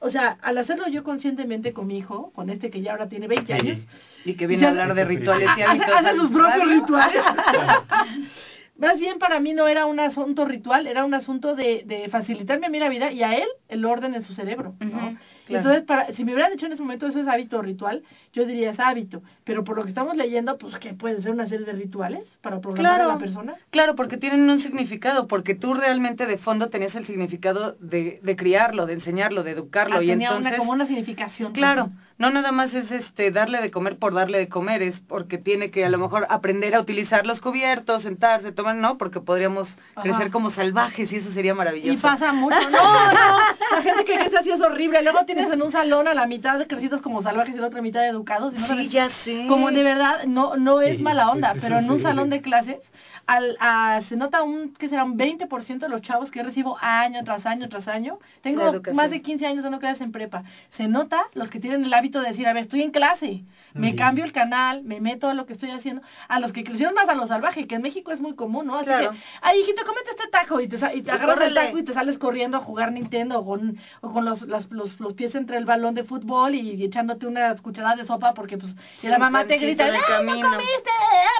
O 0.00 0.10
sea, 0.10 0.38
al 0.42 0.58
hacerlo 0.58 0.88
yo 0.88 1.02
conscientemente 1.02 1.72
con 1.72 1.86
mi 1.86 1.98
hijo, 1.98 2.32
con 2.34 2.50
este 2.50 2.70
que 2.70 2.80
ya 2.82 2.92
ahora 2.92 3.08
tiene 3.08 3.26
20 3.26 3.52
años, 3.52 3.78
Y 4.24 4.34
que 4.34 4.46
viene 4.46 4.66
a 4.66 4.70
hablar 4.70 4.94
de 4.94 5.04
rituales 5.04 5.48
y 5.56 5.62
hábitos. 5.62 5.88
hace 5.88 6.16
sus 6.16 6.30
propios 6.30 6.68
rituales. 6.68 7.22
Más 8.78 8.98
bien 9.00 9.18
para 9.18 9.40
mí 9.40 9.54
no 9.54 9.66
era 9.66 9.86
un 9.86 9.98
asunto 9.98 10.44
ritual, 10.44 10.86
era 10.86 11.04
un 11.04 11.12
asunto 11.14 11.56
de, 11.56 11.82
de 11.84 12.08
facilitarme 12.08 12.66
a 12.66 12.70
mí 12.70 12.78
la 12.78 12.88
vida 12.88 13.10
y 13.10 13.22
a 13.24 13.34
él 13.34 13.48
el 13.68 13.84
orden 13.84 14.14
en 14.14 14.22
su 14.22 14.34
cerebro. 14.34 14.74
¿no? 14.80 15.16
Claro. 15.48 15.68
Entonces, 15.68 15.84
para, 15.86 16.12
si 16.14 16.24
me 16.24 16.32
hubieran 16.32 16.52
dicho 16.52 16.66
en 16.66 16.72
ese 16.72 16.82
momento 16.82 17.06
eso 17.06 17.18
es 17.20 17.26
hábito 17.26 17.58
o 17.58 17.62
ritual, 17.62 18.02
yo 18.32 18.44
diría 18.46 18.70
es 18.70 18.78
hábito. 18.80 19.22
Pero 19.44 19.64
por 19.64 19.76
lo 19.76 19.82
que 19.82 19.88
estamos 19.88 20.16
leyendo, 20.16 20.56
pues 20.58 20.78
que 20.78 20.94
pueden 20.94 21.22
ser 21.22 21.32
una 21.32 21.46
serie 21.48 21.66
de 21.66 21.72
rituales 21.72 22.24
para 22.42 22.60
programar 22.60 22.96
Claro. 22.96 23.10
a 23.10 23.14
la 23.14 23.18
persona. 23.18 23.54
Claro, 23.70 23.94
porque 23.96 24.16
tienen 24.16 24.48
un 24.48 24.60
significado, 24.60 25.26
porque 25.26 25.54
tú 25.54 25.74
realmente 25.74 26.26
de 26.26 26.38
fondo 26.38 26.68
tenías 26.70 26.94
el 26.94 27.06
significado 27.06 27.72
de, 27.80 28.20
de 28.22 28.36
criarlo, 28.36 28.86
de 28.86 28.92
enseñarlo, 28.94 29.42
de 29.42 29.50
educarlo, 29.52 29.96
Ah, 29.98 30.02
y 30.04 30.06
tenía 30.08 30.28
entonces, 30.28 30.52
una, 30.52 30.58
como 30.58 30.72
una 30.72 30.86
significación. 30.86 31.52
claro, 31.52 31.90
no 32.18 32.30
nada 32.30 32.50
más 32.52 32.74
es 32.74 32.90
este 32.90 33.30
darle 33.30 33.60
de 33.60 33.70
comer 33.70 33.96
por 33.96 34.12
darle 34.12 34.38
de 34.38 34.48
comer, 34.48 34.82
es 34.82 34.98
porque 35.00 35.38
tiene 35.38 35.70
que 35.70 35.84
a 35.84 35.88
lo 35.88 35.98
mejor 35.98 36.26
aprender 36.30 36.74
a 36.74 36.80
utilizar 36.80 37.24
los 37.26 37.40
cubiertos, 37.40 38.02
sentarse, 38.02 38.50
tomar, 38.52 38.74
no, 38.74 38.98
porque 38.98 39.20
podríamos 39.20 39.68
Ajá. 39.94 40.02
crecer 40.02 40.30
como 40.30 40.50
salvajes 40.50 41.12
y 41.12 41.16
eso 41.16 41.30
sería 41.32 41.54
maravilloso. 41.54 41.92
Y 41.92 41.96
pasa 41.96 42.32
mucho. 42.32 42.56
No, 42.70 43.12
no, 43.12 43.38
la 43.72 43.82
gente 43.82 44.04
que 44.04 44.14
crece 44.18 44.36
así 44.36 44.50
es 44.50 44.60
horrible. 44.60 45.02
Luego 45.02 45.24
tienes 45.38 45.54
en 45.54 45.62
un 45.62 45.72
salón 45.72 46.08
a 46.08 46.14
la 46.14 46.26
mitad 46.26 46.66
crecidos 46.66 47.00
como 47.00 47.22
salvajes 47.22 47.54
y 47.54 47.58
la 47.58 47.68
otra 47.68 47.80
mitad 47.82 48.06
educados. 48.06 48.52
Y 48.54 48.56
no 48.58 48.62
Sí, 48.64 48.68
sabes 48.68 48.90
ya 48.90 49.10
sé. 49.24 49.46
Como 49.48 49.70
de 49.70 49.82
verdad, 49.82 50.24
no 50.26 50.56
no 50.56 50.80
es 50.80 50.96
Sí, 50.98 51.02
mala 51.02 51.30
onda, 51.30 51.54
pero 51.60 51.78
en 51.78 51.90
un 51.90 51.98
sí. 51.98 52.02
salón 52.02 52.28
de 52.30 52.40
clases 52.42 52.78
al, 53.26 53.56
a- 53.60 54.00
se 54.08 54.16
nota 54.16 54.42
un 54.42 54.72
que 54.74 54.88
será 54.88 55.04
un 55.04 55.16
20% 55.16 55.86
de 55.86 55.88
los 55.92 56.02
chavos 56.02 56.30
que 56.30 56.42
recibo 56.42 56.76
año 56.80 57.22
tras 57.24 57.44
año 57.46 57.68
tras 57.68 57.86
año. 57.88 58.18
Tengo 58.42 58.72
más 58.94 59.10
de 59.10 59.20
15 59.22 59.46
años 59.46 59.62
dando 59.62 59.78
clases 59.78 60.00
en 60.00 60.12
prepa. 60.12 60.44
Se 60.76 60.88
nota 60.88 61.24
los 61.34 61.48
que 61.50 61.60
tienen 61.60 61.84
el 61.84 61.94
hábito 61.94 62.20
de 62.20 62.28
decir, 62.28 62.46
a 62.46 62.52
ver, 62.52 62.64
estoy 62.64 62.82
en 62.82 62.90
clase, 62.90 63.42
me 63.74 63.94
cambio 63.96 64.24
el 64.24 64.32
canal, 64.32 64.82
me 64.84 65.00
meto 65.00 65.28
a 65.28 65.34
lo 65.34 65.46
que 65.46 65.52
estoy 65.52 65.70
haciendo. 65.70 66.02
A 66.28 66.40
los 66.40 66.52
que 66.52 66.64
crecieron 66.64 66.94
más 66.94 67.08
a 67.08 67.14
lo 67.14 67.26
salvaje, 67.26 67.66
que 67.66 67.76
en 67.76 67.82
México 67.82 68.12
es 68.12 68.20
muy 68.20 68.34
común, 68.34 68.66
¿no? 68.66 68.76
Así 68.76 68.86
Claro. 68.86 69.12
que, 69.12 69.18
ay, 69.42 69.60
hijito, 69.60 69.84
cómete 69.84 70.10
este 70.10 70.28
taco 70.28 70.60
y 70.60 70.68
te, 70.68 70.78
sa- 70.78 70.94
y 70.94 71.02
te 71.02 71.10
agarras 71.10 71.40
el 71.48 71.54
taco 71.54 71.78
y 71.78 71.84
te 71.84 71.92
sales 71.94 72.18
corriendo 72.18 72.56
a 72.56 72.60
jugar 72.60 72.92
Nintendo 72.92 73.40
o 73.40 73.44
con, 73.46 73.76
o 74.00 74.12
con 74.12 74.24
los, 74.24 74.42
las- 74.42 74.70
los, 74.70 74.98
los 75.00 75.12
pies 75.14 75.34
entre 75.34 75.56
el 75.56 75.64
balón 75.64 75.94
de 75.94 76.04
fútbol 76.04 76.54
y, 76.54 76.82
echándote 76.84 77.26
unas 77.26 77.60
cucharadas 77.60 77.98
de 77.98 78.06
sopa 78.06 78.34
porque 78.34 78.56
pues 78.58 78.72
y 78.72 79.00
Sí, 79.02 79.08
la 79.08 79.18
mamá 79.18 79.44
te 79.46 79.58
grita, 79.58 79.88
en 79.88 79.94
el 79.94 80.00
¡ay, 80.00 80.24
no 80.24 80.30
camino". 80.32 80.50
comiste! 80.50 80.90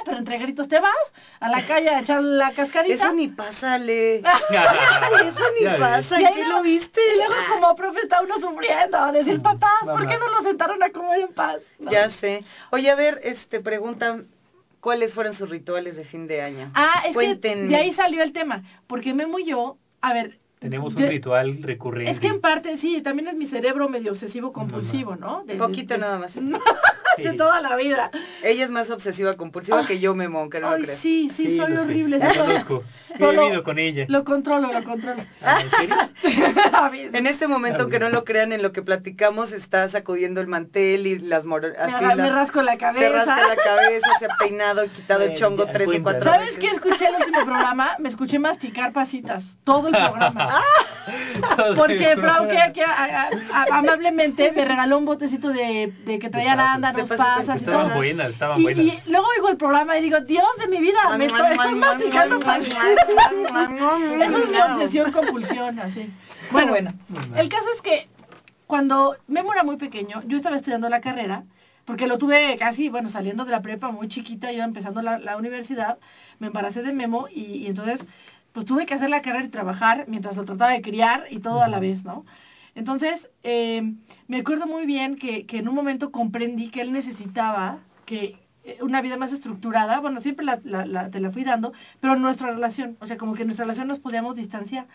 Pero 0.05 0.17
entre 0.17 0.37
gritos 0.39 0.67
te 0.67 0.79
vas 0.79 0.91
a 1.39 1.49
la 1.49 1.65
calle 1.67 1.89
a 1.89 1.99
echar 2.01 2.21
la 2.21 2.51
cascarita. 2.53 3.05
Eso 3.05 3.13
ni 3.13 3.27
pasa, 3.27 3.73
Ale. 3.73 4.17
Eso 4.19 5.45
ni 5.59 5.79
pasa, 5.79 6.21
Y 6.21 6.25
ahí 6.25 6.33
¿qué 6.33 6.39
luego- 6.43 6.57
lo 6.57 6.63
viste? 6.63 6.99
Y 7.13 7.17
luego 7.17 7.33
como 7.53 7.75
profe 7.75 8.01
está 8.01 8.21
uno 8.21 8.35
sufriendo, 8.39 9.11
decir, 9.11 9.41
papá, 9.41 9.71
¿por 9.83 10.07
qué 10.07 10.17
no 10.17 10.27
lo 10.29 10.41
sentaron 10.43 10.81
a 10.83 10.89
comer 10.89 11.21
en 11.21 11.33
paz? 11.33 11.57
No. 11.79 11.91
Ya 11.91 12.09
sé. 12.19 12.43
Oye, 12.71 12.89
a 12.89 12.95
ver, 12.95 13.19
este, 13.23 13.59
pregunta, 13.59 14.21
¿Cuáles 14.79 15.13
fueron 15.13 15.35
sus 15.35 15.49
rituales 15.49 15.95
de 15.97 16.05
fin 16.05 16.27
de 16.27 16.41
año? 16.41 16.71
Ah, 16.73 17.03
es 17.05 17.13
Cuéntenme. 17.13 17.63
que 17.67 17.69
de 17.69 17.75
ahí 17.75 17.93
salió 17.93 18.23
el 18.23 18.31
tema, 18.31 18.63
porque 18.87 19.13
Memo 19.13 19.39
y 19.39 19.45
yo, 19.45 19.77
a 20.01 20.13
ver, 20.13 20.38
Tenemos 20.59 20.93
de- 20.93 21.03
un 21.05 21.09
ritual 21.09 21.63
recurrente. 21.63 22.11
es 22.11 22.19
que 22.19 22.27
en 22.27 22.41
parte 22.41 22.77
sí, 22.79 23.01
también 23.01 23.29
es 23.29 23.35
mi 23.35 23.47
cerebro 23.47 23.87
medio 23.87 24.11
obsesivo 24.11 24.51
compulsivo, 24.51 25.15
¿no? 25.15 25.43
De- 25.45 25.53
de- 25.53 25.59
Poquito 25.59 25.93
de- 25.93 25.99
nada 26.01 26.19
más. 26.19 26.33
de 27.17 27.33
toda 27.37 27.61
la 27.61 27.75
vida. 27.77 28.11
Ella 28.43 28.65
es 28.65 28.69
más 28.69 28.89
obsesiva 28.89 29.35
compulsiva 29.37 29.79
Ay. 29.79 29.85
que 29.87 29.99
yo, 29.99 30.13
Memo, 30.15 30.39
aunque 30.39 30.59
no 30.59 30.77
lo 30.77 30.83
creas. 30.83 30.99
sí, 31.01 31.31
sí, 31.37 31.57
soy 31.57 31.69
lo 31.71 31.77
sé, 31.77 31.79
horrible. 31.79 32.19
Sí 32.19 32.27
soy- 32.35 32.37
conozco. 32.47 32.83
He 33.17 33.33
lo- 33.33 33.43
vivido 33.45 33.63
con 33.63 33.79
ella. 33.79 34.05
Lo 34.09 34.23
controlo, 34.25 34.71
lo 34.73 34.83
controlo. 34.83 35.23
Ah, 35.41 35.61
¿En 35.61 35.71
serio? 35.71 35.95
En 37.13 37.27
este 37.27 37.47
momento, 37.47 37.83
Ah, 37.83 37.89
que 37.89 37.99
no 37.99 38.09
lo 38.09 38.23
crean, 38.25 38.51
en 38.51 38.61
lo 38.61 38.71
que 38.73 38.81
platicamos, 38.81 39.51
está 39.53 39.87
sacudiendo 39.89 40.41
el 40.41 40.47
mantel 40.47 41.07
y 41.07 41.19
las 41.19 41.45
mor- 41.45 41.61
me, 41.61 41.77
así 41.77 42.05
me 42.05 42.15
las- 42.15 42.33
rasco 42.33 42.61
la 42.61 42.73
se 42.73 42.77
cabeza. 42.77 43.09
rasca 43.25 43.47
la 43.47 43.55
cabeza, 43.55 44.07
se 44.19 44.25
ha 44.25 44.29
peinado 44.37 44.83
y 44.85 44.89
quitado 44.89 45.21
el 45.23 45.33
chongo 45.35 45.65
ya, 45.65 45.71
tres 45.71 45.87
o 45.87 46.03
cuatro 46.03 46.23
¿Sabes 46.29 46.47
veces. 46.55 46.59
qué 46.59 46.75
escuché 46.75 47.05
el 47.07 47.15
último 47.15 47.45
programa? 47.45 47.95
Me 47.99 48.09
escuché 48.09 48.39
masticar 48.39 48.91
pasitas. 48.93 49.43
Todo 49.63 49.87
el 49.87 49.93
programa. 49.93 50.48
Porque 51.75 52.15
Frau 52.17 52.47
que, 52.47 52.57
que, 52.73 52.83
a- 52.83 53.27
a- 53.27 53.29
a- 53.53 53.77
amablemente 53.79 54.51
me 54.51 54.65
regaló 54.65 54.97
un 54.97 55.05
botecito 55.05 55.49
de, 55.49 55.93
de 56.05 56.19
que 56.19 56.29
traía 56.29 56.53
arándanos, 56.53 57.07
pasas. 57.09 57.55
y 57.55 57.59
Estaban 57.59 57.87
todo. 57.87 57.95
buenas, 57.97 58.29
estaban 58.31 58.59
Y, 58.59 58.63
buenas. 58.63 58.85
y 58.85 58.99
luego 59.09 59.27
oigo 59.35 59.49
el 59.49 59.57
programa 59.57 59.97
y 59.97 60.01
digo, 60.01 60.19
Dios 60.21 60.45
de 60.59 60.67
mi 60.67 60.77
vida, 60.79 60.99
me 61.17 61.25
estoy, 61.25 61.51
estoy 61.51 61.75
masticando. 61.75 62.39
Eso 64.19 64.37
es 64.37 64.49
mi 64.51 64.57
obsesión 64.57 65.11
compulsión, 65.11 65.79
así. 65.79 66.09
Bueno, 66.51 66.71
bueno. 66.71 66.93
el 67.35 67.49
caso 67.49 67.65
es 67.75 67.81
que 67.81 68.07
cuando 68.67 69.15
Memo 69.27 69.53
era 69.53 69.63
muy 69.63 69.77
pequeño, 69.77 70.21
yo 70.25 70.37
estaba 70.37 70.57
estudiando 70.57 70.89
la 70.89 71.01
carrera, 71.01 71.43
porque 71.85 72.05
lo 72.07 72.17
tuve 72.17 72.55
casi, 72.59 72.89
bueno, 72.89 73.09
saliendo 73.09 73.45
de 73.45 73.51
la 73.51 73.61
prepa 73.61 73.89
muy 73.89 74.07
chiquita, 74.09 74.51
yo 74.51 74.63
empezando 74.63 75.01
la, 75.01 75.17
la 75.17 75.37
universidad, 75.37 75.97
me 76.39 76.47
embaracé 76.47 76.81
de 76.83 76.93
Memo 76.93 77.27
y, 77.33 77.41
y 77.63 77.67
entonces 77.67 77.99
pues 78.53 78.65
tuve 78.65 78.85
que 78.85 78.93
hacer 78.93 79.09
la 79.09 79.21
carrera 79.21 79.45
y 79.45 79.49
trabajar 79.49 80.05
mientras 80.07 80.35
lo 80.35 80.45
trataba 80.45 80.71
de 80.71 80.81
criar 80.81 81.25
y 81.29 81.39
todo 81.39 81.61
a 81.61 81.67
la 81.67 81.79
vez, 81.79 82.03
¿no? 82.03 82.25
Entonces, 82.75 83.27
eh, 83.43 83.93
me 84.27 84.37
acuerdo 84.37 84.65
muy 84.67 84.85
bien 84.85 85.15
que, 85.15 85.45
que 85.45 85.57
en 85.57 85.67
un 85.67 85.75
momento 85.75 86.11
comprendí 86.11 86.69
que 86.69 86.81
él 86.81 86.91
necesitaba 86.91 87.79
que 88.05 88.37
eh, 88.63 88.77
una 88.81 89.01
vida 89.01 89.17
más 89.17 89.31
estructurada, 89.31 89.99
bueno, 89.99 90.21
siempre 90.21 90.45
la, 90.45 90.59
la, 90.63 90.85
la- 90.85 91.09
te 91.09 91.19
la 91.19 91.31
fui 91.31 91.43
dando, 91.43 91.73
pero 91.99 92.15
nuestra 92.15 92.51
relación, 92.51 92.97
o 93.01 93.05
sea, 93.07 93.17
como 93.17 93.33
que 93.33 93.41
en 93.41 93.47
nuestra 93.47 93.65
relación 93.65 93.87
nos 93.87 93.99
podíamos 93.99 94.35
distanciar. 94.35 94.85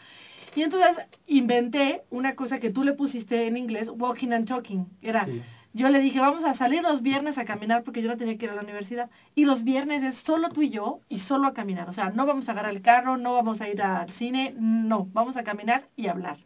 Y 0.57 0.63
entonces 0.63 0.97
inventé 1.27 2.03
una 2.11 2.35
cosa 2.37 2.61
que 2.61 2.71
tú 2.71 2.85
le 2.85 2.93
pusiste 2.93 3.47
en 3.47 3.57
inglés, 3.57 3.89
walking 3.93 4.33
and 4.33 4.47
talking. 4.47 4.87
Era, 5.03 5.25
Sí. 5.27 5.43
Yo 5.75 5.89
le 5.89 5.99
dije, 5.99 6.21
vamos 6.21 6.45
a 6.45 6.55
salir 6.55 6.83
los 6.83 7.03
viernes 7.03 7.37
a 7.37 7.45
caminar 7.45 7.83
porque 7.83 8.01
yo 8.01 8.09
no 8.09 8.17
tenía 8.17 8.39
que 8.39 8.45
ir 8.45 8.53
a 8.53 8.55
la 8.55 8.63
universidad. 8.63 9.11
Y 9.35 9.45
los 9.45 9.65
viernes 9.65 10.05
es 10.05 10.15
solo 10.23 10.49
tú 10.51 10.63
y 10.63 10.71
yo 10.71 11.01
y 11.09 11.19
solo 11.21 11.49
a 11.49 11.53
caminar. 11.53 11.89
O 11.89 11.93
sea, 11.93 12.11
no 12.11 12.27
vamos 12.27 12.49
a 12.49 12.53
agarrar 12.53 12.73
el 12.73 12.81
carro, 12.81 13.17
no 13.17 13.33
vamos 13.33 13.61
a 13.61 13.69
ir 13.69 13.83
al 13.83 14.09
cine, 14.11 14.55
no, 14.57 15.09
vamos 15.13 15.37
a 15.37 15.43
caminar 15.43 15.89
y 15.97 16.07
hablar. 16.07 16.37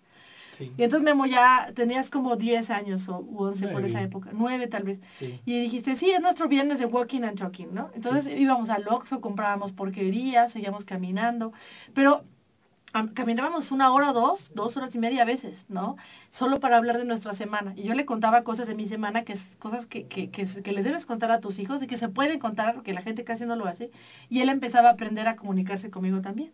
Sí. 0.57 0.73
Y 0.79 0.83
entonces 0.83 1.05
Memo 1.05 1.27
ya 1.27 1.71
tenías 1.77 2.09
como 2.09 2.37
10 2.37 2.71
años 2.71 3.07
o 3.07 3.21
u 3.21 3.45
11 3.45 3.69
por 3.69 3.85
esa 3.85 4.01
época, 4.03 4.31
9 4.33 4.67
tal 4.67 4.83
vez. 4.85 4.99
Sí. 5.19 5.39
Y 5.45 5.61
dijiste, 5.61 5.97
sí, 5.97 6.11
es 6.11 6.21
nuestro 6.21 6.49
viernes 6.49 6.79
de 6.79 6.87
walking 6.87 7.23
and 7.23 7.39
talking, 7.39 7.73
¿no? 7.73 7.91
Entonces 7.95 8.27
íbamos 8.35 8.71
al 8.71 8.89
Oxxo, 8.89 9.21
comprábamos 9.21 9.73
porquerías, 9.73 10.53
seguíamos 10.53 10.87
caminando, 10.87 11.53
pero 11.95 12.25
caminábamos 13.15 13.71
una 13.71 13.93
hora 13.93 14.11
o 14.11 14.13
dos, 14.13 14.51
dos 14.55 14.77
horas 14.77 14.95
y 14.95 14.99
media 14.99 15.23
a 15.23 15.25
veces, 15.25 15.57
¿no? 15.69 15.97
Solo 16.33 16.61
para 16.61 16.77
hablar 16.77 16.99
de 16.99 17.05
nuestra 17.05 17.35
semana. 17.35 17.73
Y 17.77 17.83
yo 17.85 17.95
le 17.95 18.05
contaba 18.05 18.43
cosas 18.45 18.67
de 18.67 18.75
mi 18.75 18.89
semana, 18.89 19.25
que 19.25 19.35
es 19.35 19.41
cosas 19.59 19.87
que, 19.87 20.07
que, 20.07 20.31
que, 20.31 20.47
que 20.47 20.73
les 20.73 20.85
debes 20.85 21.07
contar 21.07 21.31
a 21.31 21.41
tus 21.41 21.59
hijos 21.59 21.83
y 21.83 21.87
que 21.87 21.99
se 21.99 22.09
pueden 22.09 22.39
contar 22.39 22.75
porque 22.75 22.93
la 22.93 23.03
gente 23.03 23.25
casi 23.25 23.45
no 23.47 23.57
lo 23.57 23.67
hace. 23.67 23.91
Y 24.29 24.41
él 24.41 24.49
empezaba 24.49 24.89
a 24.89 24.93
aprender 24.93 25.27
a 25.29 25.37
comunicarse 25.37 25.91
conmigo 25.91 26.21
también. 26.21 26.51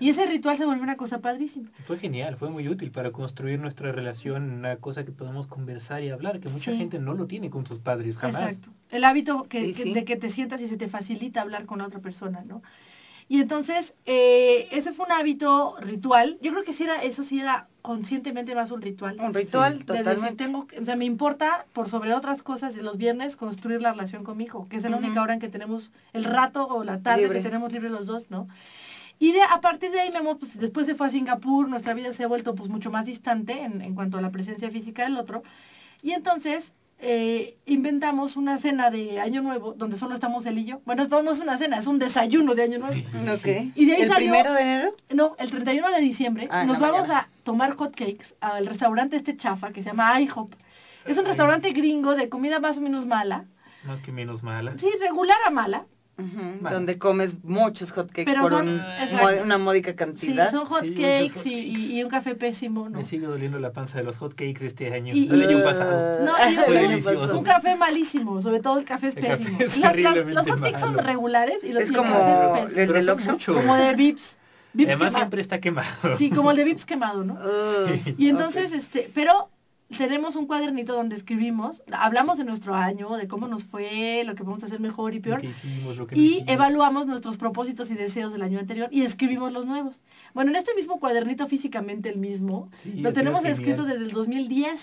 Y 0.00 0.08
ese 0.10 0.26
ritual 0.26 0.58
se 0.58 0.64
volvió 0.64 0.82
una 0.82 0.96
cosa 0.96 1.20
padrísima. 1.20 1.68
Fue 1.86 1.96
genial, 1.98 2.36
fue 2.36 2.50
muy 2.50 2.66
útil 2.68 2.90
para 2.90 3.12
construir 3.12 3.60
nuestra 3.60 3.92
relación, 3.92 4.50
una 4.50 4.76
cosa 4.76 5.04
que 5.04 5.12
podamos 5.12 5.46
conversar 5.46 6.02
y 6.02 6.10
hablar, 6.10 6.40
que 6.40 6.48
mucha 6.48 6.72
Sí. 6.72 6.76
gente 6.78 6.98
no 6.98 7.14
lo 7.14 7.26
tiene 7.26 7.50
con 7.50 7.66
sus 7.66 7.78
padres, 7.78 8.16
jamás. 8.16 8.42
Exacto. 8.42 8.70
El 8.90 9.04
hábito 9.04 9.44
que, 9.44 9.66
Sí, 9.66 9.74
que- 9.74 9.82
sí. 9.84 9.92
de 9.94 10.04
que 10.04 10.16
te 10.16 10.30
sientas 10.32 10.60
y 10.60 10.68
se 10.68 10.76
te 10.76 10.88
facilita 10.88 11.40
hablar 11.40 11.66
con 11.66 11.80
otra 11.80 12.00
persona, 12.00 12.42
¿no? 12.44 12.62
Y 13.28 13.40
entonces, 13.40 13.92
eh, 14.04 14.68
ese 14.72 14.92
fue 14.92 15.06
un 15.06 15.12
hábito 15.12 15.76
ritual. 15.80 16.38
Yo 16.42 16.52
creo 16.52 16.64
que 16.64 16.74
sí 16.74 16.84
era, 16.84 17.02
eso 17.02 17.22
sí 17.22 17.40
era 17.40 17.68
conscientemente 17.80 18.54
más 18.54 18.70
un 18.70 18.82
ritual. 18.82 19.16
Un 19.20 19.34
ritual, 19.34 19.80
decir, 19.80 19.86
totalmente. 19.86 20.44
tengo, 20.44 20.66
o 20.80 20.84
sea, 20.84 20.96
me 20.96 21.04
importa, 21.04 21.66
por 21.72 21.88
sobre 21.88 22.14
otras 22.14 22.42
cosas, 22.42 22.74
de 22.74 22.82
los 22.82 22.98
viernes, 22.98 23.36
construir 23.36 23.80
la 23.80 23.92
relación 23.92 24.24
con 24.24 24.36
mi 24.36 24.44
hijo, 24.44 24.68
que 24.68 24.76
es 24.76 24.82
la 24.82 24.96
única 24.96 25.22
hora 25.22 25.34
en 25.34 25.40
que 25.40 25.48
tenemos 25.48 25.90
el 26.12 26.24
rato 26.24 26.66
o 26.66 26.84
la 26.84 27.02
tarde 27.02 27.22
Libre. 27.22 27.38
que 27.38 27.44
tenemos 27.44 27.72
libre 27.72 27.90
los 27.90 28.06
dos, 28.06 28.30
¿no? 28.30 28.48
Y 29.18 29.32
de, 29.32 29.42
a 29.42 29.60
partir 29.60 29.92
de 29.92 30.00
ahí, 30.00 30.10
Memo, 30.10 30.38
pues, 30.38 30.58
después 30.58 30.86
se 30.86 30.94
fue 30.94 31.06
a 31.06 31.10
Singapur, 31.10 31.68
nuestra 31.68 31.94
vida 31.94 32.12
se 32.12 32.24
ha 32.24 32.28
vuelto 32.28 32.54
pues 32.54 32.68
mucho 32.68 32.90
más 32.90 33.06
distante 33.06 33.62
en, 33.62 33.80
en 33.80 33.94
cuanto 33.94 34.18
a 34.18 34.20
la 34.20 34.30
presencia 34.30 34.70
física 34.70 35.04
del 35.04 35.16
otro. 35.16 35.42
Y 36.02 36.10
entonces 36.12 36.64
eh, 37.02 37.56
inventamos 37.66 38.36
una 38.36 38.58
cena 38.60 38.90
de 38.90 39.18
Año 39.20 39.42
Nuevo, 39.42 39.74
donde 39.74 39.98
solo 39.98 40.14
estamos 40.14 40.46
él 40.46 40.58
y 40.58 40.64
yo. 40.64 40.80
Bueno, 40.86 41.06
no 41.08 41.32
es 41.32 41.40
una 41.40 41.58
cena, 41.58 41.78
es 41.80 41.86
un 41.86 41.98
desayuno 41.98 42.54
de 42.54 42.62
Año 42.62 42.78
Nuevo. 42.78 42.94
Ok. 43.34 43.46
Y 43.74 43.84
de 43.86 43.94
ahí 43.96 44.02
¿El 44.02 44.08
salió- 44.08 44.30
primero 44.30 44.52
de 44.54 44.60
enero? 44.62 44.90
No, 45.10 45.34
el 45.38 45.50
31 45.50 45.90
de 45.90 46.00
diciembre 46.00 46.48
Ah, 46.50 46.64
nos 46.64 46.78
vamos 46.78 47.02
mañana. 47.08 47.18
a 47.20 47.28
tomar 47.44 47.74
hot 47.76 47.94
cakes 47.94 48.24
al 48.40 48.66
restaurante 48.66 49.16
este 49.16 49.36
chafa 49.36 49.72
que 49.72 49.82
se 49.82 49.88
llama 49.88 50.20
IHOP. 50.20 50.54
Es 51.06 51.18
un 51.18 51.24
restaurante 51.24 51.72
gringo 51.72 52.14
de 52.14 52.28
comida 52.28 52.60
más 52.60 52.76
o 52.78 52.80
menos 52.80 53.04
mala. 53.04 53.44
Más 53.84 54.00
que 54.00 54.12
menos 54.12 54.44
mala. 54.44 54.74
Sí, 54.78 54.86
regular 55.00 55.36
a 55.44 55.50
mala. 55.50 55.84
Vale. 56.60 56.74
Donde 56.74 56.98
comes 56.98 57.42
muchos 57.44 57.90
hotcakes 57.92 58.24
Pero 58.24 58.42
por 58.42 58.50
son- 58.52 58.68
un- 58.68 59.40
una 59.44 59.58
módica 59.58 59.90
Sí, 59.90 59.96
cantidad. 59.96 60.50
son 60.50 60.66
hot 60.66 60.82
Sí, 60.82 60.94
hot 61.34 61.46
y, 61.46 61.50
y- 61.50 61.98
y 61.98 62.02
un 62.04 62.10
café 62.10 62.34
pésimo, 62.34 62.88
¿no? 62.88 62.98
Me 62.98 63.04
sigue 63.06 63.26
doliendo 63.26 63.58
la 63.58 63.72
panza 63.72 63.98
de 63.98 64.04
los 64.04 64.16
hotcakes 64.16 64.58
de 64.60 64.66
este 64.66 64.92
año, 64.92 65.14
Y- 65.14 65.28
del 65.28 65.48
año 65.48 65.58
Uh, 65.58 65.62
pasado. 65.64 66.24
No, 66.24 66.32
y 66.32 66.56
pasado. 67.02 67.38
Un 67.38 67.44
café 67.44 67.76
malísimo, 67.76 68.40
sobre 68.42 68.60
todo 68.60 68.78
el 68.78 68.84
café 68.84 69.08
es 69.08 69.16
El 69.16 69.22
café 69.24 69.36
pésimo. 69.38 69.58
es 69.60 69.76
La- 69.78 69.86
la- 69.86 69.92
terriblemente 69.92 70.32
los 70.34 70.46
hot 70.50 70.60
cakes 70.60 70.80
son 70.80 70.98
regulares 70.98 71.58
y 71.62 71.72
los 71.72 71.82
Es 71.82 71.92
como 71.92 72.12
café 72.12 72.62
es 72.72 72.76
el 72.88 72.92
del 72.92 73.08
Oxxo. 73.10 73.54
Como 73.54 73.74
de 73.76 73.94
Vips. 73.94 74.36
Vips 74.74 74.88
Además 74.88 75.08
quemado. 75.08 75.16
siempre 75.24 75.40
está 75.42 75.58
quemado. 75.60 76.16
Sí, 76.16 76.30
como 76.30 76.50
el 76.50 76.56
de 76.56 76.64
Vips 76.64 76.86
quemado, 76.86 77.24
¿no? 77.24 77.34
Uh, 77.34 77.38
Y 78.18 78.28
entonces, 78.30 78.70
ok. 78.72 78.78
este, 78.78 79.10
pero 79.14 79.48
tenemos 79.96 80.36
un 80.36 80.46
cuadernito 80.46 80.94
donde 80.94 81.16
escribimos, 81.16 81.82
hablamos 81.92 82.38
de 82.38 82.44
nuestro 82.44 82.74
año, 82.74 83.16
de 83.16 83.28
cómo 83.28 83.48
nos 83.48 83.64
fue, 83.64 84.22
lo 84.24 84.34
que 84.34 84.42
vamos 84.42 84.62
a 84.62 84.66
hacer 84.66 84.80
mejor 84.80 85.14
y 85.14 85.20
peor, 85.20 85.44
hicimos, 85.44 85.96
no 85.96 86.06
y 86.12 86.44
evaluamos 86.46 87.06
nuestros 87.06 87.36
propósitos 87.36 87.90
y 87.90 87.94
deseos 87.94 88.32
del 88.32 88.42
año 88.42 88.58
anterior 88.58 88.88
y 88.90 89.02
escribimos 89.02 89.52
los 89.52 89.66
nuevos. 89.66 89.98
Bueno, 90.34 90.50
en 90.50 90.56
este 90.56 90.74
mismo 90.74 90.98
cuadernito, 90.98 91.46
físicamente 91.46 92.08
el 92.08 92.18
mismo, 92.18 92.70
Sí, 92.82 93.00
lo 93.00 93.12
tenemos 93.12 93.44
escrito 93.44 93.84
desde 93.84 94.04
el 94.04 94.10
2010. 94.10 94.80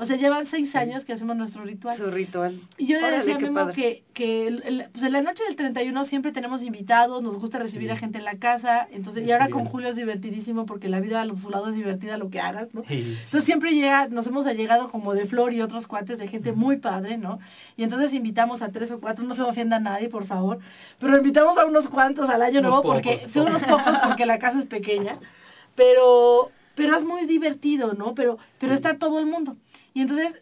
O 0.00 0.06
sea, 0.06 0.14
llevan 0.14 0.46
seis 0.46 0.72
años 0.76 1.04
que 1.04 1.12
hacemos 1.12 1.36
nuestro 1.36 1.64
ritual. 1.64 1.96
Su 1.98 2.08
ritual. 2.08 2.60
Y 2.76 2.86
yo 2.86 3.00
le 3.00 3.18
decía 3.18 3.34
a 3.34 3.38
Memo 3.40 3.66
que, 3.74 4.04
que 4.14 4.46
el- 4.46 4.62
el- 4.64 4.86
pues 4.92 5.02
en 5.02 5.12
la 5.12 5.22
noche 5.22 5.42
del 5.42 5.56
31 5.56 6.04
siempre 6.06 6.30
tenemos 6.30 6.62
invitados, 6.62 7.20
nos 7.20 7.36
gusta 7.40 7.58
recibir 7.58 7.88
Sí. 7.88 7.94
a 7.94 7.96
gente 7.96 8.18
en 8.18 8.24
la 8.24 8.36
casa, 8.38 8.86
entonces 8.92 9.26
y 9.26 9.32
ahora 9.32 9.48
con 9.48 9.64
Julio 9.64 9.88
es 9.88 9.96
divertidísimo 9.96 10.66
porque 10.66 10.88
la 10.88 11.00
vida 11.00 11.20
a 11.22 11.26
su 11.26 11.50
lado 11.50 11.68
es 11.70 11.74
divertida 11.74 12.16
lo 12.16 12.30
que 12.30 12.38
hagas, 12.40 12.72
¿no? 12.74 12.84
Entonces 12.88 13.44
siempre 13.44 13.72
llega, 13.74 14.06
nos 14.06 14.24
hemos 14.28 14.46
llegado 14.46 14.88
como 14.88 15.14
de 15.14 15.26
Flor 15.26 15.52
y 15.52 15.62
otros 15.62 15.88
cuates 15.88 16.16
de 16.16 16.28
gente 16.28 16.52
muy 16.52 16.76
padre, 16.76 17.18
¿no? 17.18 17.40
Y 17.76 17.82
entonces 17.82 18.14
invitamos 18.14 18.62
a 18.62 18.68
tres 18.70 18.92
o 18.92 19.00
cuatro, 19.00 19.24
no 19.24 19.34
se 19.34 19.42
ofenda 19.42 19.78
a 19.78 19.80
nadie, 19.80 20.08
por 20.08 20.26
favor, 20.26 20.60
pero 21.00 21.16
invitamos 21.18 21.58
a 21.58 21.66
unos 21.66 21.88
cuantos 21.88 22.30
al 22.30 22.42
año 22.42 22.60
Unos 22.60 22.70
nuevo 22.70 22.82
pocos, 22.82 23.02
porque, 23.02 23.26
pocos. 23.34 23.50
unos 23.50 23.62
pocos 23.64 23.98
porque 24.06 24.26
la 24.26 24.38
casa 24.38 24.60
es 24.60 24.66
pequeña, 24.66 25.16
pero, 25.74 26.50
pero 26.76 26.96
es 26.96 27.04
muy 27.04 27.26
divertido, 27.26 27.94
¿no? 27.94 28.14
Pero, 28.14 28.38
pero 28.60 28.74
está 28.74 28.96
todo 28.98 29.18
el 29.18 29.26
mundo. 29.26 29.56
Y 29.94 30.02
entonces, 30.02 30.34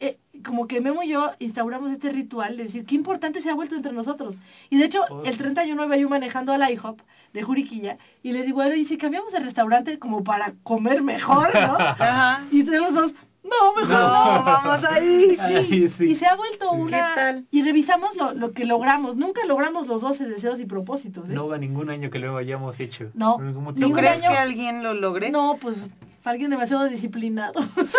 eh, 0.00 0.18
como 0.44 0.68
que 0.68 0.80
Memo 0.80 1.02
y 1.02 1.08
yo 1.08 1.32
instauramos 1.38 1.90
este 1.90 2.10
ritual 2.10 2.56
de 2.56 2.64
decir, 2.64 2.84
qué 2.86 2.94
importante 2.94 3.42
se 3.42 3.50
ha 3.50 3.54
vuelto 3.54 3.74
entre 3.74 3.92
nosotros. 3.92 4.34
Y 4.70 4.78
de 4.78 4.84
hecho, 4.84 5.00
Oh, 5.10 5.24
el 5.24 5.32
sí. 5.32 5.38
31 5.38 5.84
iba 5.84 5.96
yo 5.96 6.08
manejando 6.08 6.52
a 6.52 6.58
la 6.58 6.70
IHOP 6.70 7.00
de 7.32 7.42
Juriquilla 7.42 7.98
y 8.22 8.32
le 8.32 8.42
digo, 8.42 8.64
y 8.64 8.84
si 8.86 8.96
cambiamos 8.96 9.32
de 9.32 9.40
restaurante 9.40 9.98
como 9.98 10.22
para 10.24 10.54
comer 10.62 11.02
mejor, 11.02 11.52
¿no? 11.54 11.76
Ajá. 11.78 12.44
Y 12.52 12.60
entre 12.60 12.78
los 12.78 12.94
dos, 12.94 13.12
no, 13.48 13.74
mejor 13.74 13.88
No. 13.88 14.38
no. 14.38 14.44
vamos 14.44 14.84
ahí, 14.84 15.90
sí. 15.98 16.04
Y 16.04 16.16
se 16.16 16.26
ha 16.26 16.36
vuelto 16.36 16.70
¿Qué 16.70 16.76
una... 16.76 17.14
tal? 17.14 17.44
Y 17.50 17.62
revisamos 17.62 18.14
lo, 18.16 18.34
lo 18.34 18.52
que 18.52 18.64
logramos. 18.64 19.16
Nunca 19.16 19.44
logramos 19.46 19.86
los 19.86 20.00
12 20.00 20.26
deseos 20.26 20.60
y 20.60 20.66
propósitos, 20.66 21.28
¿eh? 21.28 21.32
No 21.32 21.48
va 21.48 21.58
ningún 21.58 21.90
año 21.90 22.10
que 22.10 22.18
lo 22.18 22.36
hayamos 22.36 22.78
hecho. 22.80 23.10
No. 23.14 23.36
¿Tú 23.38 23.42
Ningún 23.42 23.92
crees 23.94 24.12
año- 24.22 24.30
que 24.30 24.36
alguien 24.36 24.82
lo 24.82 24.94
logre? 24.94 25.30
No, 25.30 25.58
pues 25.60 25.76
alguien 26.24 26.50
demasiado 26.50 26.84
disciplinado. 26.88 27.54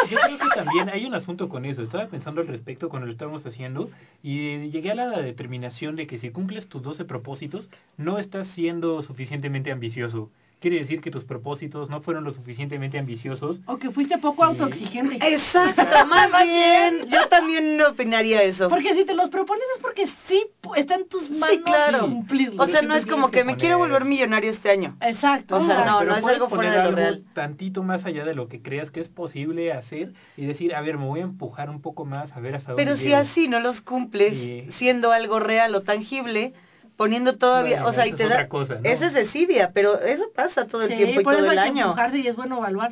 Yo 0.10 0.18
creo 0.24 0.38
que 0.38 0.56
también 0.64 0.90
hay 0.90 1.06
un 1.06 1.16
asunto 1.16 1.50
con 1.50 1.66
eso. 1.66 1.82
Estaba 1.82 2.06
pensando 2.08 2.42
al 2.42 2.48
respecto 2.48 2.90
cuando 2.90 3.08
lo 3.08 3.12
estábamos 3.12 3.44
haciendo 3.46 3.90
y 4.22 4.70
llegué 4.70 4.92
a 4.92 4.96
la 4.96 5.10
determinación 5.22 5.96
de 5.96 6.06
que 6.06 6.20
si 6.20 6.30
cumples 6.30 6.68
tus 6.70 6.82
12 6.84 7.06
propósitos, 7.06 7.70
no 7.98 8.20
estás 8.20 8.48
siendo 8.50 9.02
suficientemente 9.02 9.72
ambicioso. 9.72 10.30
Quiere 10.60 10.80
decir 10.80 11.00
que 11.00 11.10
tus 11.10 11.24
propósitos 11.24 11.90
no 11.90 12.02
fueron 12.02 12.26
lo 12.26 12.32
suficientemente 12.32 13.00
ambiciosos. 13.00 13.62
o 13.66 13.78
que 13.78 13.92
fuiste 13.92 14.18
poco 14.18 14.44
Sí. 14.44 14.50
autoexigente. 14.50 15.16
Exacto, 15.26 15.82
más 16.08 16.30
bien. 16.44 17.08
Yo 17.08 17.28
también 17.30 17.82
opinaría 17.82 18.44
eso. 18.44 18.68
Porque 18.68 18.94
si 18.94 19.06
te 19.06 19.14
los 19.14 19.30
propones 19.30 19.64
es 19.78 19.82
porque 19.82 20.08
sí 20.28 20.44
está 20.76 20.96
en 20.96 21.08
tus 21.08 21.30
manos 21.30 21.60
claro. 21.64 22.02
cumplirlo. 22.02 22.62
O 22.62 22.68
sea, 22.68 22.82
no 22.82 22.94
es 22.96 23.06
como 23.06 23.32
que 23.32 23.40
que 23.40 23.44
me 23.46 23.56
quiero 23.56 23.78
volver 23.78 24.04
millonario 24.04 24.52
este 24.52 24.70
año. 24.70 24.98
Exacto. 25.02 25.56
O 25.56 25.66
sea, 25.66 25.86
no, 25.86 26.00
pero 26.00 26.12
no 26.12 26.18
es 26.18 26.26
algo 26.26 26.50
fuera 26.50 26.72
de 26.84 26.90
lo 26.90 26.96
real. 26.96 27.24
tantito 27.34 27.82
más 27.82 28.04
allá 28.06 28.26
de 28.26 28.34
lo 28.36 28.50
que 28.50 28.62
creas 28.62 28.92
que 28.92 29.00
es 29.00 29.08
posible 29.08 29.72
hacer 29.72 30.12
y 30.36 30.46
decir, 30.46 30.76
a 30.76 30.82
ver, 30.82 30.98
me 30.98 31.06
voy 31.06 31.22
a 31.22 31.24
empujar 31.24 31.70
un 31.70 31.82
poco 31.82 32.04
más 32.04 32.34
a 32.36 32.40
ver 32.42 32.56
hasta 32.56 32.74
dónde 32.74 32.84
Pero 32.84 32.98
si 32.98 33.06
llego. 33.06 33.16
así 33.18 33.48
no 33.48 33.62
los 33.62 33.80
cumples, 33.80 34.34
Sí. 34.34 34.68
siendo 34.78 35.14
algo 35.14 35.40
real 35.40 35.74
o 35.76 35.84
tangible, 35.84 36.54
poniendo 37.00 37.38
todavía, 37.38 37.78
Bueno, 37.82 37.90
o 37.92 37.94
sea, 37.94 38.08
y 38.08 38.12
te 38.12 38.24
es 38.24 38.30
da, 38.30 38.36
otra 38.36 38.50
cosa, 38.50 38.76
¿no? 38.76 38.82
esa 38.90 39.06
es 39.08 39.14
desidia, 39.14 39.72
pero 39.74 39.98
eso 40.02 40.26
pasa 40.36 40.66
todo 40.66 40.82
el 40.82 40.90
Sí, 40.92 40.98
tiempo 40.98 41.22
y 41.22 41.24
por 41.24 41.34
todo 41.34 41.46
eso 41.46 41.54
el 41.54 41.58
hay 41.58 41.64
que 41.64 41.70
año. 41.80 41.86
empujarse 41.86 42.18
y 42.20 42.28
es 42.28 42.36
bueno 42.36 42.58
evaluar. 42.58 42.92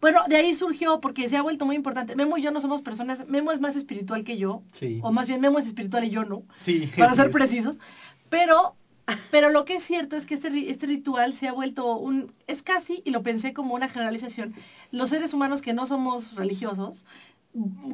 Bueno, 0.00 0.22
de 0.26 0.36
ahí 0.36 0.56
surgió 0.56 1.00
porque 1.00 1.28
se 1.28 1.36
ha 1.36 1.42
vuelto 1.42 1.64
muy 1.64 1.76
importante. 1.76 2.16
Memo 2.16 2.36
y 2.36 2.42
yo 2.42 2.50
no 2.50 2.60
somos 2.60 2.82
personas, 2.82 3.28
Memo 3.28 3.52
es 3.52 3.60
más 3.60 3.76
espiritual 3.76 4.24
que 4.24 4.38
yo, 4.38 4.62
Sí. 4.80 4.98
o 5.04 5.12
más 5.12 5.28
bien 5.28 5.40
Memo 5.40 5.60
es 5.60 5.66
espiritual 5.68 6.02
y 6.02 6.10
yo 6.10 6.24
no, 6.24 6.42
Sí. 6.64 6.90
para 6.98 7.14
ser 7.14 7.30
precisos. 7.30 7.76
Pero, 8.28 8.74
pero 9.30 9.50
lo 9.50 9.64
que 9.64 9.76
es 9.76 9.84
cierto 9.84 10.16
es 10.16 10.26
que 10.26 10.34
este, 10.34 10.50
ri- 10.50 10.68
este 10.68 10.86
ritual 10.86 11.34
se 11.34 11.46
ha 11.46 11.52
vuelto 11.52 11.96
un, 11.96 12.32
es 12.48 12.60
casi, 12.62 13.02
y 13.04 13.10
lo 13.12 13.22
pensé 13.22 13.52
como 13.52 13.76
una 13.76 13.88
generalización, 13.88 14.52
los 14.90 15.10
seres 15.10 15.32
humanos 15.32 15.62
que 15.62 15.72
no 15.74 15.86
somos 15.86 16.34
religiosos, 16.34 16.96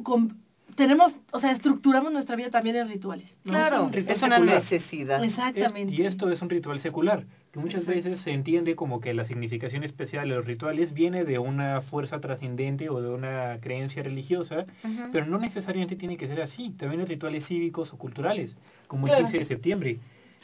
con- 0.01 0.37
tenemos, 0.75 1.13
o 1.31 1.39
sea, 1.39 1.51
estructuramos 1.51 2.11
nuestra 2.11 2.35
vida 2.35 2.49
también 2.49 2.75
en 2.75 2.87
rituales. 2.87 3.27
¿no? 3.43 3.53
Claro, 3.53 3.83
un 3.85 3.93
ritual 3.93 4.15
es 4.15 4.23
una 4.23 4.35
secular. 4.37 4.55
necesidad. 4.63 5.23
Exactamente. 5.23 5.93
Es- 5.93 5.99
y 5.99 6.05
esto 6.05 6.29
es 6.31 6.41
un 6.41 6.49
ritual 6.49 6.79
secular, 6.79 7.25
que 7.51 7.59
muchas 7.59 7.85
veces 7.85 8.19
se 8.21 8.31
entiende 8.31 8.75
como 8.75 8.99
que 9.01 9.13
la 9.13 9.25
significación 9.25 9.83
especial 9.83 10.29
de 10.29 10.35
los 10.35 10.45
rituales 10.45 10.93
viene 10.93 11.25
de 11.25 11.37
una 11.39 11.81
fuerza 11.81 12.19
trascendente 12.21 12.89
o 12.89 13.01
de 13.01 13.09
una 13.09 13.57
creencia 13.61 14.01
religiosa, 14.03 14.65
pero 15.11 15.25
no 15.25 15.37
necesariamente 15.37 15.95
tiene 15.95 16.17
que 16.17 16.27
ser 16.27 16.41
así. 16.41 16.71
También 16.71 17.01
hay 17.01 17.07
rituales 17.07 17.45
cívicos 17.45 17.91
o 17.93 17.97
culturales, 17.97 18.55
como 18.87 19.07
Claro. 19.07 19.19
el 19.21 19.25
15 19.25 19.39
de 19.39 19.45
septiembre. 19.45 19.99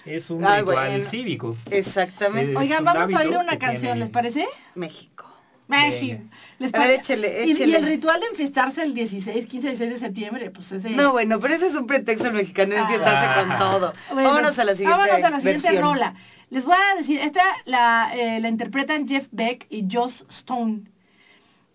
Es 0.06 0.30
un 0.30 0.44
Ah, 0.46 0.60
ritual 0.60 0.90
bueno. 0.90 1.10
cívico. 1.10 1.58
Exactamente. 1.70 2.52
Es 2.52 2.58
Oigan, 2.58 2.84
vamos 2.86 3.14
a 3.14 3.18
oír 3.20 3.38
una 3.38 3.58
canción, 3.58 3.82
tiene- 3.82 4.00
¿les 4.00 4.10
parece? 4.10 4.46
México. 4.76 5.26
México. 5.68 6.24
¿Les 6.60 6.74
A 6.74 6.78
ver, 6.80 6.88
parece? 6.88 7.14
échele, 7.14 7.46
Y- 7.48 7.76
el 7.76 7.86
ritual 7.86 8.20
de 8.22 8.28
enfiestarse 8.28 8.82
el 8.84 8.94
16, 8.94 9.48
15, 9.48 9.68
16 9.70 9.94
de 9.94 10.00
septiembre, 10.00 10.50
pues 10.52 10.72
ese... 10.72 10.90
No, 10.90 11.12
bueno, 11.12 11.40
pero 11.40 11.56
ese 11.56 11.68
es 11.68 11.76
un 11.76 11.86
pretexto 11.88 12.32
mexicano 12.32 12.76
Ah. 12.78 12.88
fiestarse 12.88 13.50
con 13.50 13.60
todo. 13.60 13.94
Bueno, 14.14 14.30
vámonos 14.30 14.58
a 14.60 14.64
la 14.64 14.72
siguiente 14.74 14.98
Vámonos 14.98 15.24
a 15.24 15.30
la 15.30 15.38
siguiente 15.40 15.68
versión. 15.68 15.84
rola. 15.84 16.16
Les 16.50 16.64
voy 16.66 16.76
a 16.76 16.96
decir, 16.98 17.20
esta 17.20 17.44
la, 17.66 18.12
eh, 18.16 18.40
la 18.40 18.48
interpretan 18.50 19.08
Jeff 19.08 19.28
Beck 19.32 19.68
y 19.70 19.86
Joss 19.92 20.26
Stone. 20.30 20.84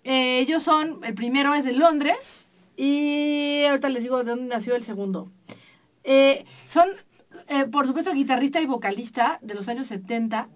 Eh, 0.04 0.40
ellos 0.40 0.62
son, 0.62 1.00
el 1.04 1.14
primero 1.14 1.54
es 1.54 1.64
de 1.64 1.72
Londres 1.72 2.16
y 2.76 3.64
ahorita 3.68 3.88
les 3.90 4.02
digo 4.02 4.24
de 4.24 4.30
dónde 4.30 4.54
nació 4.54 4.74
el 4.74 4.84
segundo. 4.84 5.30
Eh, 6.04 6.44
son, 6.72 6.88
eh, 7.48 7.66
por 7.70 7.86
supuesto, 7.86 8.12
guitarrista 8.12 8.60
y 8.60 8.66
vocalista 8.66 9.38
de 9.42 9.54
los 9.54 9.68
años 9.68 9.86
70 9.86 10.48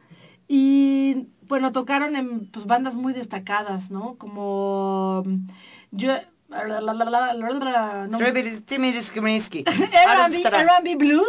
y, 0.48 1.26
bueno, 1.48 1.72
tocaron 1.72 2.16
en 2.16 2.46
pues, 2.50 2.66
bandas 2.66 2.94
muy 2.94 3.12
destacadas, 3.12 3.90
¿no? 3.90 4.14
Como... 4.18 5.22
mm, 5.24 5.36
Yo, 5.92 6.12
no- 6.48 8.18
R&B 9.68 10.96
Blues, 10.98 11.26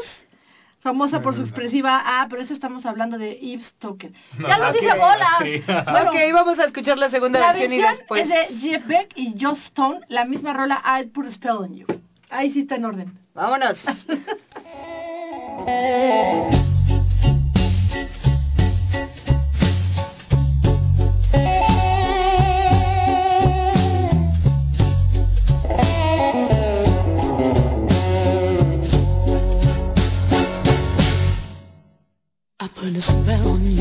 famosa 0.79 1.21
por 1.21 1.33
su 1.35 1.41
Mm. 1.41 1.45
expresiva 1.45 2.21
A, 2.21 2.27
pero 2.29 2.41
eso 2.43 2.53
estamos 2.53 2.85
hablando 2.85 3.17
de 3.17 3.31
Eve 3.41 3.61
Stoker. 3.63 4.11
No, 4.37 4.47
¡Ya 4.47 4.57
lo 4.57 4.71
dije, 4.71 4.89
bola! 4.97 5.27
sí. 5.43 5.61
Bueno, 5.91 6.11
ok, 6.11 6.17
vamos 6.33 6.59
a 6.59 6.65
escuchar 6.65 6.97
la 6.97 7.09
segunda 7.09 7.39
la 7.39 7.47
versión 7.47 7.73
y 7.73 7.77
versión 7.77 7.97
después. 7.97 8.21
es 8.23 8.29
de 8.29 8.57
Jeff 8.59 8.85
Beck 8.87 9.11
y 9.15 9.35
Joss 9.43 9.59
Stone, 9.65 10.01
la 10.07 10.25
misma 10.25 10.53
rola 10.53 10.81
I 11.01 11.05
Put 11.07 11.25
a 11.27 11.31
Spell 11.31 11.51
on 11.57 11.73
You. 11.75 11.85
Ahí 12.29 12.51
sí 12.51 12.61
está 12.61 12.75
en 12.75 12.85
orden. 12.85 13.13
Vámonos. 13.33 13.77
Put 33.43 33.76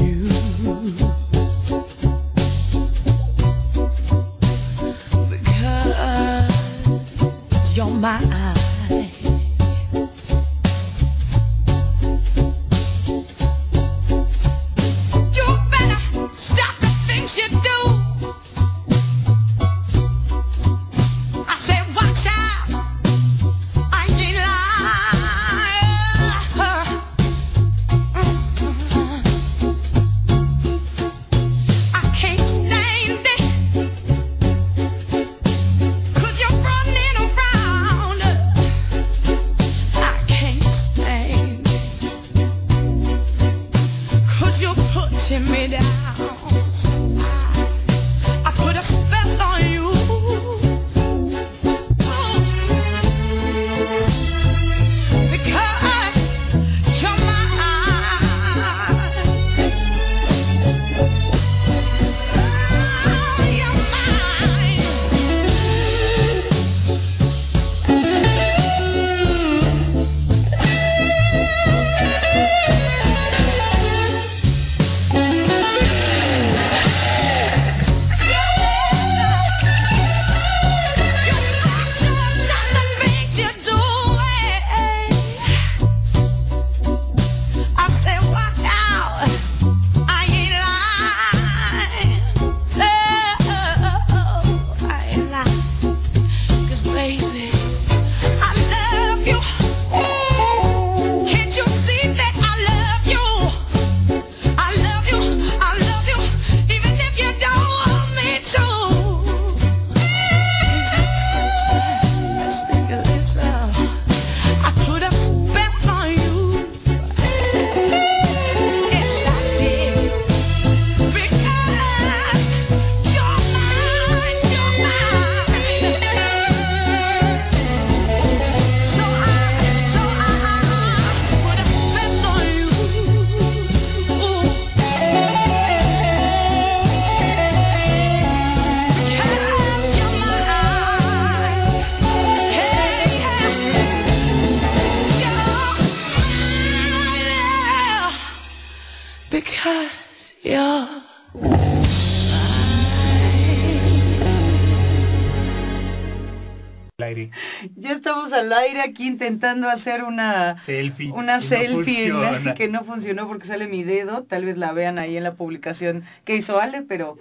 al 158.36 158.52
aire 158.52 158.80
aquí 158.82 159.06
intentando 159.06 159.68
hacer 159.68 160.04
una 160.04 160.62
Selfie. 160.64 161.10
una 161.12 161.40
selfie 161.40 162.08
¿no? 162.08 162.22
funciona. 162.22 162.54
que 162.56 162.68
no 162.68 162.84
funcionó 162.84 163.26
porque 163.28 163.46
sale 163.48 163.66
mi 163.66 163.82
dedo. 163.84 164.24
Tal 164.24 164.44
vez 164.44 164.56
la 164.56 164.72
vean 164.72 164.98
ahí 164.98 165.16
en 165.16 165.24
la 165.24 165.34
publicación 165.34 166.04
que 166.24 166.36
hizo 166.36 166.60
Ale, 166.60 166.82
pero 166.82 167.18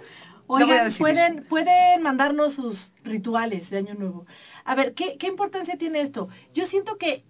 Oigan, 0.48 0.94
pueden, 0.98 1.38
eso. 1.38 1.48
pueden 1.48 2.02
mandarnos 2.02 2.54
sus 2.54 2.92
rituales 3.04 3.68
de 3.70 3.78
Año 3.78 3.94
Nuevo. 3.94 4.26
A 4.64 4.74
ver, 4.74 4.94
¿qué, 4.94 5.16
¿qué 5.18 5.26
importancia 5.26 5.76
tiene 5.76 6.00
esto? 6.02 6.28
Yo 6.54 6.66
siento 6.66 6.96
que, 6.98 7.24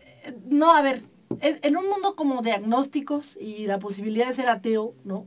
eh, 0.00 0.34
no, 0.46 0.72
a 0.72 0.80
ver, 0.80 1.02
en, 1.40 1.58
en 1.62 1.76
un 1.76 1.88
mundo 1.90 2.14
como 2.16 2.40
de 2.42 2.52
agnósticos 2.52 3.36
y 3.40 3.66
la 3.66 3.78
posibilidad 3.78 4.28
de 4.28 4.36
ser 4.36 4.48
ateo, 4.48 4.94
¿no? 5.04 5.26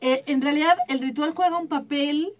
Eh, 0.00 0.22
en 0.26 0.40
realidad 0.42 0.76
el 0.88 1.00
ritual 1.00 1.32
juega 1.34 1.58
un 1.58 1.68
papel 1.68 2.32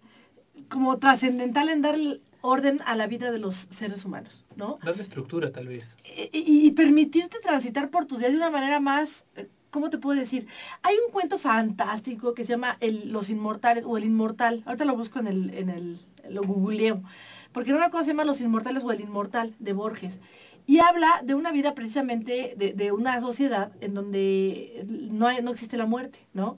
como 0.68 0.98
trascendental 0.98 1.68
en 1.68 1.83
dar 1.83 1.96
orden 2.42 2.81
a 2.85 2.94
la 2.96 3.07
vida 3.07 3.31
de 3.31 3.38
los 3.38 3.55
seres 3.78 4.05
humanos, 4.05 4.44
¿no? 4.57 4.78
Darle 4.85 5.02
estructura, 5.02 5.50
tal 5.52 5.68
vez. 5.68 5.85
y, 6.05 6.66
y 6.66 6.70
permitirte 6.72 7.38
transitar 7.40 7.90
por 7.90 8.07
tus 8.07 8.18
días 8.18 8.33
de 8.33 8.37
una 8.37 8.50
manera 8.50 8.78
más, 8.81 9.09
eh, 9.37 9.48
¿cómo 9.70 9.88
te 9.90 9.98
puedo 9.98 10.20
decir? 10.20 10.46
Hay 10.83 10.94
un 11.07 11.12
cuento 11.12 11.38
fantástico 11.38 12.35
que 12.35 12.44
se 12.44 12.50
llama 12.50 12.76
el, 12.81 13.11
Los 13.11 13.31
Inmortales 13.31 13.85
o 13.87 13.96
El 13.96 14.05
Inmortal. 14.05 14.62
Ahorita 14.66 14.85
lo 14.85 14.96
busco 14.96 15.18
en 15.20 15.26
el, 15.28 15.55
en 15.55 15.70
el, 15.70 16.00
lo 16.28 16.42
googleo. 16.42 17.02
Porque 17.52 17.72
una 17.72 17.90
cosa 17.90 18.05
se 18.05 18.11
llama 18.11 18.24
Los 18.24 18.40
Inmortales 18.40 18.83
o 18.85 18.92
El 18.92 19.00
Inmortal 19.00 19.55
de 19.59 19.72
Borges. 19.72 20.14
Y 20.66 20.78
habla 20.78 21.20
de 21.24 21.35
una 21.35 21.50
vida 21.52 21.74
precisamente 21.74 22.55
de, 22.57 22.72
de 22.72 22.92
una 22.92 23.20
sociedad 23.20 23.72
en 23.81 23.94
donde 23.94 24.85
no, 24.88 25.26
hay- 25.26 25.42
no 25.42 25.50
existe 25.52 25.76
la 25.76 25.87
muerte, 25.87 26.18
¿no? 26.35 26.57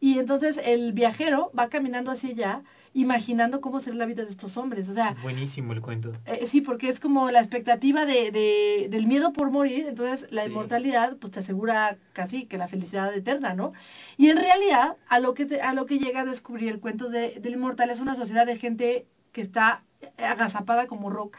Y 0.00 0.18
entonces 0.18 0.56
el 0.64 0.92
viajero 0.94 1.50
va 1.56 1.68
caminando 1.68 2.10
hacia 2.10 2.30
allá, 2.30 2.62
imaginando 2.94 3.60
cómo 3.60 3.80
será 3.80 3.96
la 3.96 4.06
vida 4.06 4.24
de 4.24 4.30
estos 4.30 4.56
hombres. 4.56 4.88
O 4.88 4.94
sea, 4.94 5.10
Es 5.10 5.22
buenísimo 5.22 5.72
el 5.72 5.80
cuento. 5.80 6.12
eh, 6.26 6.46
sí, 6.50 6.60
porque 6.60 6.88
es 6.90 7.00
como 7.00 7.30
la 7.30 7.40
expectativa 7.40 8.04
de, 8.04 8.30
de, 8.30 8.88
del 8.90 9.06
miedo 9.06 9.32
por 9.32 9.50
morir, 9.50 9.86
entonces 9.88 10.30
la 10.30 10.44
Sí. 10.44 10.50
inmortalidad 10.50 11.16
pues 11.16 11.32
te 11.32 11.40
asegura 11.40 11.96
casi 12.12 12.46
que 12.46 12.58
la 12.58 12.68
felicidad 12.68 13.12
eterna, 13.14 13.54
¿no? 13.54 13.72
Y 14.18 14.28
en 14.28 14.36
realidad 14.36 14.96
a 15.08 15.20
lo 15.20 15.34
que 15.34 15.46
te- 15.46 15.60
a 15.62 15.72
lo 15.74 15.86
que 15.86 15.98
llega 15.98 16.20
a 16.20 16.24
descubrir 16.24 16.68
el 16.70 16.80
cuento 16.80 17.08
de, 17.08 17.38
del 17.40 17.54
inmortal 17.54 17.90
es 17.90 18.00
una 18.00 18.14
sociedad 18.14 18.46
de 18.46 18.56
gente 18.58 19.06
que 19.32 19.40
está 19.40 19.82
agazapada 20.18 20.86
como 20.86 21.10
roca 21.10 21.38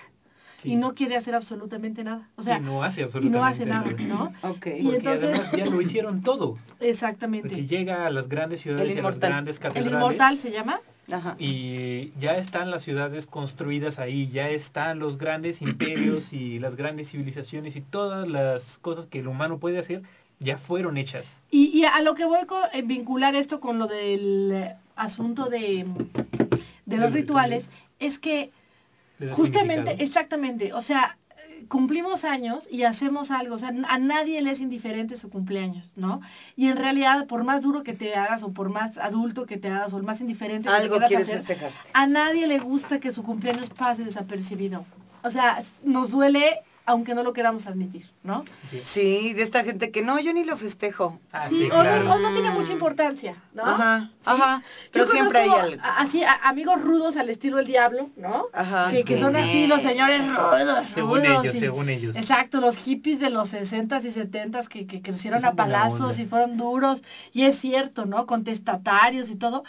Sí. 0.63 0.71
y 0.71 0.75
no 0.77 0.93
quiere 0.95 1.17
hacer 1.17 1.35
absolutamente 1.35 2.05
nada, 2.05 2.29
o 2.37 2.43
sea, 2.43 2.57
y 2.57 2.61
no 2.61 2.83
hace 2.83 3.01
y 3.01 3.03
absolutamente 3.03 3.37
no 3.37 3.45
hace 3.45 3.65
nada, 3.65 3.91
¿no? 4.07 4.49
Ok. 4.49 4.67
Y 4.67 4.83
Porque 4.83 4.97
entonces- 4.97 5.23
además 5.23 5.51
ya 5.57 5.65
lo 5.65 5.81
hicieron 5.81 6.21
todo. 6.23 6.57
Porque 6.69 6.89
Exactamente. 6.89 7.67
llega 7.67 8.05
a 8.05 8.09
las 8.09 8.29
grandes 8.29 8.61
ciudades 8.61 8.89
El 8.89 8.95
y 8.95 8.99
a 8.99 9.03
las 9.03 9.19
grandes 9.19 9.55
El 9.57 9.61
catedrales. 9.61 9.93
inmortal 9.93 10.37
se 10.37 10.51
llama 10.51 10.79
Ajá. 11.11 11.35
Y 11.37 12.11
ya 12.19 12.37
están 12.37 12.71
las 12.71 12.83
ciudades 12.83 13.25
construidas 13.27 13.99
ahí, 13.99 14.29
ya 14.31 14.49
están 14.49 14.99
los 14.99 15.17
grandes 15.17 15.61
imperios 15.61 16.31
y 16.31 16.59
las 16.59 16.75
grandes 16.75 17.09
civilizaciones 17.09 17.75
y 17.75 17.81
todas 17.81 18.27
las 18.27 18.61
cosas 18.81 19.07
que 19.07 19.19
el 19.19 19.27
humano 19.27 19.59
puede 19.59 19.79
hacer 19.79 20.03
ya 20.39 20.57
fueron 20.57 20.97
hechas. 20.97 21.25
Y, 21.51 21.67
y 21.77 21.85
a 21.85 22.01
lo 22.01 22.15
que 22.15 22.25
voy 22.25 22.45
con, 22.45 22.63
eh, 22.73 22.81
vincular 22.81 23.35
esto 23.35 23.59
con 23.59 23.79
lo 23.79 23.87
del 23.87 24.51
eh, 24.51 24.75
asunto 24.95 25.45
de, 25.45 25.85
de 26.85 26.97
los 26.97 27.13
rituales, 27.13 27.63
rituales. 27.63 27.65
es 27.99 28.19
que 28.19 28.51
justamente, 29.31 30.03
exactamente, 30.03 30.73
o 30.73 30.81
sea, 30.81 31.17
cumplimos 31.67 32.23
años 32.23 32.63
y 32.69 32.83
hacemos 32.83 33.31
algo, 33.31 33.55
o 33.55 33.59
sea, 33.59 33.69
a 33.69 33.97
nadie 33.97 34.41
le 34.41 34.51
es 34.51 34.59
indiferente 34.59 35.17
su 35.17 35.29
cumpleaños, 35.29 35.91
¿no? 35.95 36.21
Y 36.55 36.67
en 36.67 36.77
realidad, 36.77 37.27
por 37.27 37.43
más 37.43 37.61
duro 37.61 37.83
que 37.83 37.93
te 37.93 38.15
hagas 38.15 38.43
o 38.43 38.53
por 38.53 38.69
más 38.69 38.97
adulto 38.97 39.45
que 39.45 39.57
te 39.57 39.69
hagas 39.69 39.93
o 39.93 39.99
más 40.01 40.21
indiferente 40.21 40.69
que 40.69 40.89
te 40.89 41.07
quieras 41.07 41.29
hacer, 41.29 41.37
festejar. 41.43 41.71
a 41.93 42.07
nadie 42.07 42.47
le 42.47 42.59
gusta 42.59 42.99
que 42.99 43.13
su 43.13 43.23
cumpleaños 43.23 43.69
pase 43.69 44.03
desapercibido. 44.03 44.85
O 45.23 45.31
sea, 45.31 45.63
nos 45.83 46.11
duele 46.11 46.61
aunque 46.85 47.15
no 47.15 47.23
lo 47.23 47.31
queramos 47.33 47.65
admitir, 47.65 48.05
¿no? 48.23 48.43
Sí. 48.69 48.81
Sí, 48.93 49.33
de 49.33 49.43
esta 49.43 49.63
gente 49.63 49.89
que 49.91 50.01
no, 50.01 50.19
yo 50.19 50.33
ni 50.33 50.43
lo 50.43 50.57
festejo. 50.57 51.19
Ah, 51.31 51.47
Sí, 51.49 51.57
sí, 51.59 51.65
o, 51.67 51.69
claro. 51.69 52.03
no, 52.03 52.13
o 52.15 52.19
no 52.19 52.33
tiene 52.33 52.49
mucha 52.51 52.71
importancia, 52.73 53.35
¿no? 53.53 53.63
Ajá, 53.65 54.09
Sí. 54.09 54.19
ajá. 54.25 54.63
Pero 54.91 55.05
Yo 55.05 55.11
siempre 55.11 55.39
hay 55.39 55.49
conozco 55.49 55.67
algo. 55.71 55.81
Así, 55.97 56.23
a- 56.23 56.39
amigos 56.49 56.81
rudos 56.81 57.15
al 57.15 57.29
estilo 57.29 57.57
del 57.57 57.67
diablo, 57.67 58.09
¿no? 58.17 58.45
Ajá. 58.53 58.91
Que, 58.91 59.03
que 59.05 59.19
son 59.19 59.35
así 59.35 59.65
los 59.67 59.81
señores 59.81 60.27
rudos, 60.27 60.85
Según 60.93 61.19
rudos 61.25 61.43
ellos, 61.45 61.55
y- 61.55 61.59
según 61.59 61.89
ellos. 61.89 62.15
Exacto, 62.15 62.59
los 62.59 62.75
hippies 62.77 63.19
de 63.19 63.29
los 63.29 63.49
60s 63.49 64.03
y 64.05 64.11
70s 64.11 64.67
que, 64.67 64.85
que 64.85 65.01
crecieron 65.01 65.45
a 65.45 65.53
palazos 65.53 66.19
y 66.19 66.25
fueron 66.25 66.57
duros, 66.57 67.01
y 67.31 67.43
es 67.45 67.59
cierto, 67.61 68.05
¿no? 68.05 68.25
Contestatarios 68.25 69.29
y 69.29 69.35
todo. 69.37 69.63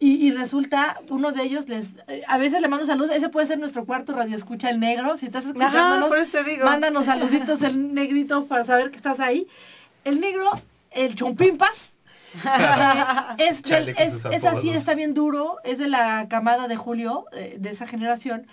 Y, 0.00 0.26
y 0.26 0.32
resulta, 0.32 1.00
uno 1.08 1.30
de 1.32 1.44
ellos, 1.44 1.68
les 1.68 1.86
eh, 2.08 2.22
a 2.26 2.36
veces 2.36 2.60
le 2.60 2.68
mando 2.68 2.84
saludos, 2.86 3.12
ese 3.14 3.28
puede 3.28 3.46
ser 3.46 3.58
nuestro 3.58 3.84
cuarto 3.86 4.12
radio 4.12 4.36
escucha 4.36 4.68
el 4.68 4.80
negro, 4.80 5.16
si 5.18 5.26
estás 5.26 5.44
Ajá, 5.44 5.50
escuchándonos, 5.50 6.30
te 6.32 6.44
digo. 6.44 6.64
mándanos 6.64 7.04
saluditos 7.06 7.62
el 7.62 7.94
negrito 7.94 8.46
para 8.46 8.64
saber 8.64 8.90
que 8.90 8.96
estás 8.96 9.20
ahí. 9.20 9.46
El 10.04 10.20
negro, 10.20 10.50
el 10.90 11.14
chompimpas, 11.14 11.70
es, 13.38 13.62
del- 13.62 13.88
es, 13.90 14.44
así, 14.44 14.70
está 14.70 14.94
bien 14.94 15.14
duro, 15.14 15.56
es 15.64 15.78
de 15.78 15.88
la 15.88 16.26
camada 16.28 16.68
de 16.68 16.76
Julio, 16.76 17.26
eh, 17.32 17.56
de 17.58 17.70
esa 17.70 17.86
generación. 17.86 18.46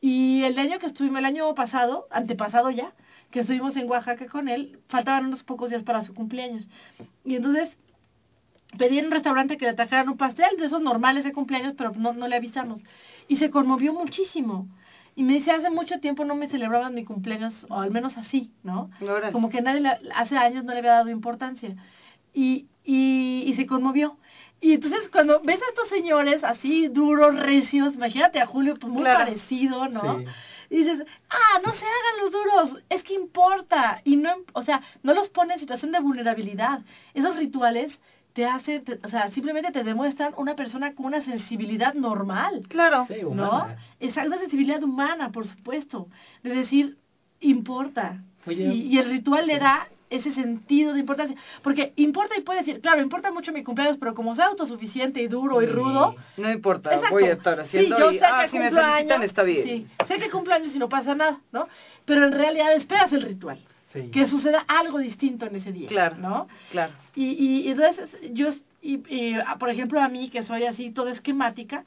Y 0.00 0.42
el 0.44 0.58
año 0.58 0.78
que 0.78 0.86
estuvimos, 0.86 1.18
el 1.20 1.24
año 1.24 1.54
pasado, 1.54 2.06
antepasado 2.10 2.70
ya, 2.70 2.92
que 3.30 3.40
estuvimos 3.40 3.76
en 3.76 3.88
Oaxaca 3.88 4.26
con 4.26 4.48
él, 4.48 4.78
faltaban 4.88 5.26
unos 5.26 5.42
pocos 5.42 5.70
días 5.70 5.82
para 5.84 6.04
su 6.04 6.12
cumpleaños. 6.12 6.68
Y 7.24 7.36
entonces 7.36 7.76
pedí 8.78 8.98
en 8.98 9.06
un 9.06 9.10
restaurante 9.12 9.56
que 9.56 9.66
le 9.66 9.74
trajeran 9.74 10.08
un 10.08 10.16
pastel 10.16 10.56
de 10.58 10.66
esos 10.66 10.80
normales 10.80 11.24
de 11.24 11.32
cumpleaños, 11.32 11.74
pero 11.76 11.92
no, 11.96 12.12
no 12.12 12.28
le 12.28 12.36
avisamos. 12.36 12.82
Y 13.28 13.36
se 13.36 13.50
conmovió 13.50 13.92
muchísimo. 13.92 14.66
Y 15.14 15.24
me 15.24 15.34
dice, 15.34 15.50
hace 15.50 15.68
mucho 15.70 16.00
tiempo 16.00 16.24
no 16.24 16.34
me 16.34 16.48
celebraban 16.48 16.94
mi 16.94 17.04
cumpleaños, 17.04 17.52
o 17.68 17.80
al 17.80 17.90
menos 17.90 18.16
así, 18.16 18.50
¿no? 18.62 18.90
Como 19.32 19.50
que 19.50 19.60
nadie, 19.60 19.80
le- 19.80 19.98
hace 20.14 20.36
años 20.38 20.64
no 20.64 20.72
le 20.72 20.78
había 20.78 20.92
dado 20.92 21.10
importancia. 21.10 21.76
Y, 22.32 22.66
y, 22.84 23.44
y 23.46 23.54
se 23.54 23.66
conmovió. 23.66 24.16
Y 24.60 24.72
entonces 24.72 25.00
cuando 25.10 25.40
ves 25.42 25.60
a 25.60 25.68
estos 25.68 25.88
señores 25.88 26.42
así 26.44 26.88
duros, 26.88 27.34
recios, 27.34 27.94
imagínate 27.94 28.40
a 28.40 28.46
Julio, 28.46 28.74
pues 28.80 28.90
muy 28.92 29.02
Claro. 29.02 29.18
parecido, 29.24 29.88
¿no? 29.88 30.18
Sí. 30.20 30.24
Y 30.70 30.76
dices, 30.78 31.04
ah, 31.28 31.60
no 31.62 31.72
se 31.72 31.84
hagan 31.84 32.20
los 32.22 32.32
duros, 32.32 32.82
es 32.88 33.02
que 33.02 33.12
importa. 33.12 34.00
Y 34.04 34.16
no, 34.16 34.30
o 34.54 34.62
sea, 34.62 34.80
no 35.02 35.12
los 35.12 35.28
pone 35.28 35.52
en 35.54 35.60
situación 35.60 35.92
de 35.92 36.00
vulnerabilidad. 36.00 36.80
Esos 37.12 37.36
rituales 37.36 37.92
te 38.32 38.46
hacen, 38.46 38.84
te- 38.84 38.98
o 39.04 39.08
sea, 39.10 39.30
simplemente 39.30 39.72
te 39.72 39.84
demuestran 39.84 40.32
una 40.36 40.54
persona 40.54 40.94
con 40.94 41.06
una 41.06 41.20
sensibilidad 41.22 41.94
normal. 41.94 42.62
Claro. 42.68 43.06
Sí, 43.08 43.16
¿no? 43.22 43.28
humana. 43.28 43.76
Esa 44.00 44.24
una 44.26 44.38
sensibilidad 44.38 44.82
humana, 44.82 45.30
por 45.30 45.46
supuesto. 45.46 46.08
De 46.42 46.50
decir, 46.50 46.96
importa. 47.40 48.22
Oye, 48.46 48.64
y, 48.72 48.86
y 48.94 48.98
el 48.98 49.08
ritual 49.08 49.46
le 49.46 49.58
da 49.58 49.88
ese 50.10 50.32
sentido 50.34 50.92
de 50.92 51.00
importancia. 51.00 51.36
Porque 51.62 51.92
importa 51.96 52.36
y 52.36 52.42
puede 52.42 52.60
decir, 52.60 52.80
claro, 52.80 53.00
importa 53.00 53.30
mucho 53.32 53.52
mi 53.52 53.62
cumpleaños, 53.62 53.96
pero 53.98 54.14
como 54.14 54.34
soy 54.34 54.44
autosuficiente 54.44 55.22
y 55.22 55.26
duro 55.26 55.62
y 55.62 55.66
rudo, 55.66 56.16
No 56.36 56.50
importa, 56.50 56.92
Exacto. 56.92 57.14
voy 57.14 57.24
a 57.24 57.32
estar 57.32 57.60
haciendo 57.60 57.96
sí, 57.96 58.02
yo 58.02 58.12
y, 58.12 58.18
sé 58.18 58.24
ah, 58.26 58.42
que 58.44 58.50
si 58.50 58.58
me 58.58 58.64
cumplo 58.68 58.82
felicitan 58.82 59.12
años, 59.20 59.28
está 59.30 59.42
bien. 59.42 59.64
Sí, 59.66 59.86
sé 60.06 60.18
que 60.18 60.30
cumplo 60.30 60.54
años 60.54 60.74
y 60.74 60.78
no 60.78 60.88
pasa 60.90 61.14
nada, 61.14 61.40
¿no? 61.50 61.66
Pero 62.04 62.26
en 62.26 62.32
realidad 62.32 62.74
esperas 62.74 63.10
el 63.14 63.22
ritual, 63.22 63.58
sí. 63.92 64.10
que 64.10 64.26
suceda 64.28 64.64
algo 64.68 64.98
distinto 64.98 65.46
en 65.46 65.56
ese 65.56 65.72
día, 65.72 65.88
Claro. 65.88 66.16
¿no? 66.16 66.48
Claro. 66.70 66.92
Y, 67.14 67.24
y, 67.30 67.60
y 67.66 67.70
entonces 67.70 68.10
yo, 68.32 68.50
y, 68.80 69.02
y, 69.14 69.34
ah, 69.46 69.56
por 69.58 69.70
ejemplo, 69.70 70.00
a 70.00 70.08
mí 70.08 70.28
que 70.30 70.42
soy 70.42 70.64
así 70.64 70.90
toda 70.90 71.10
esquemática, 71.12 71.84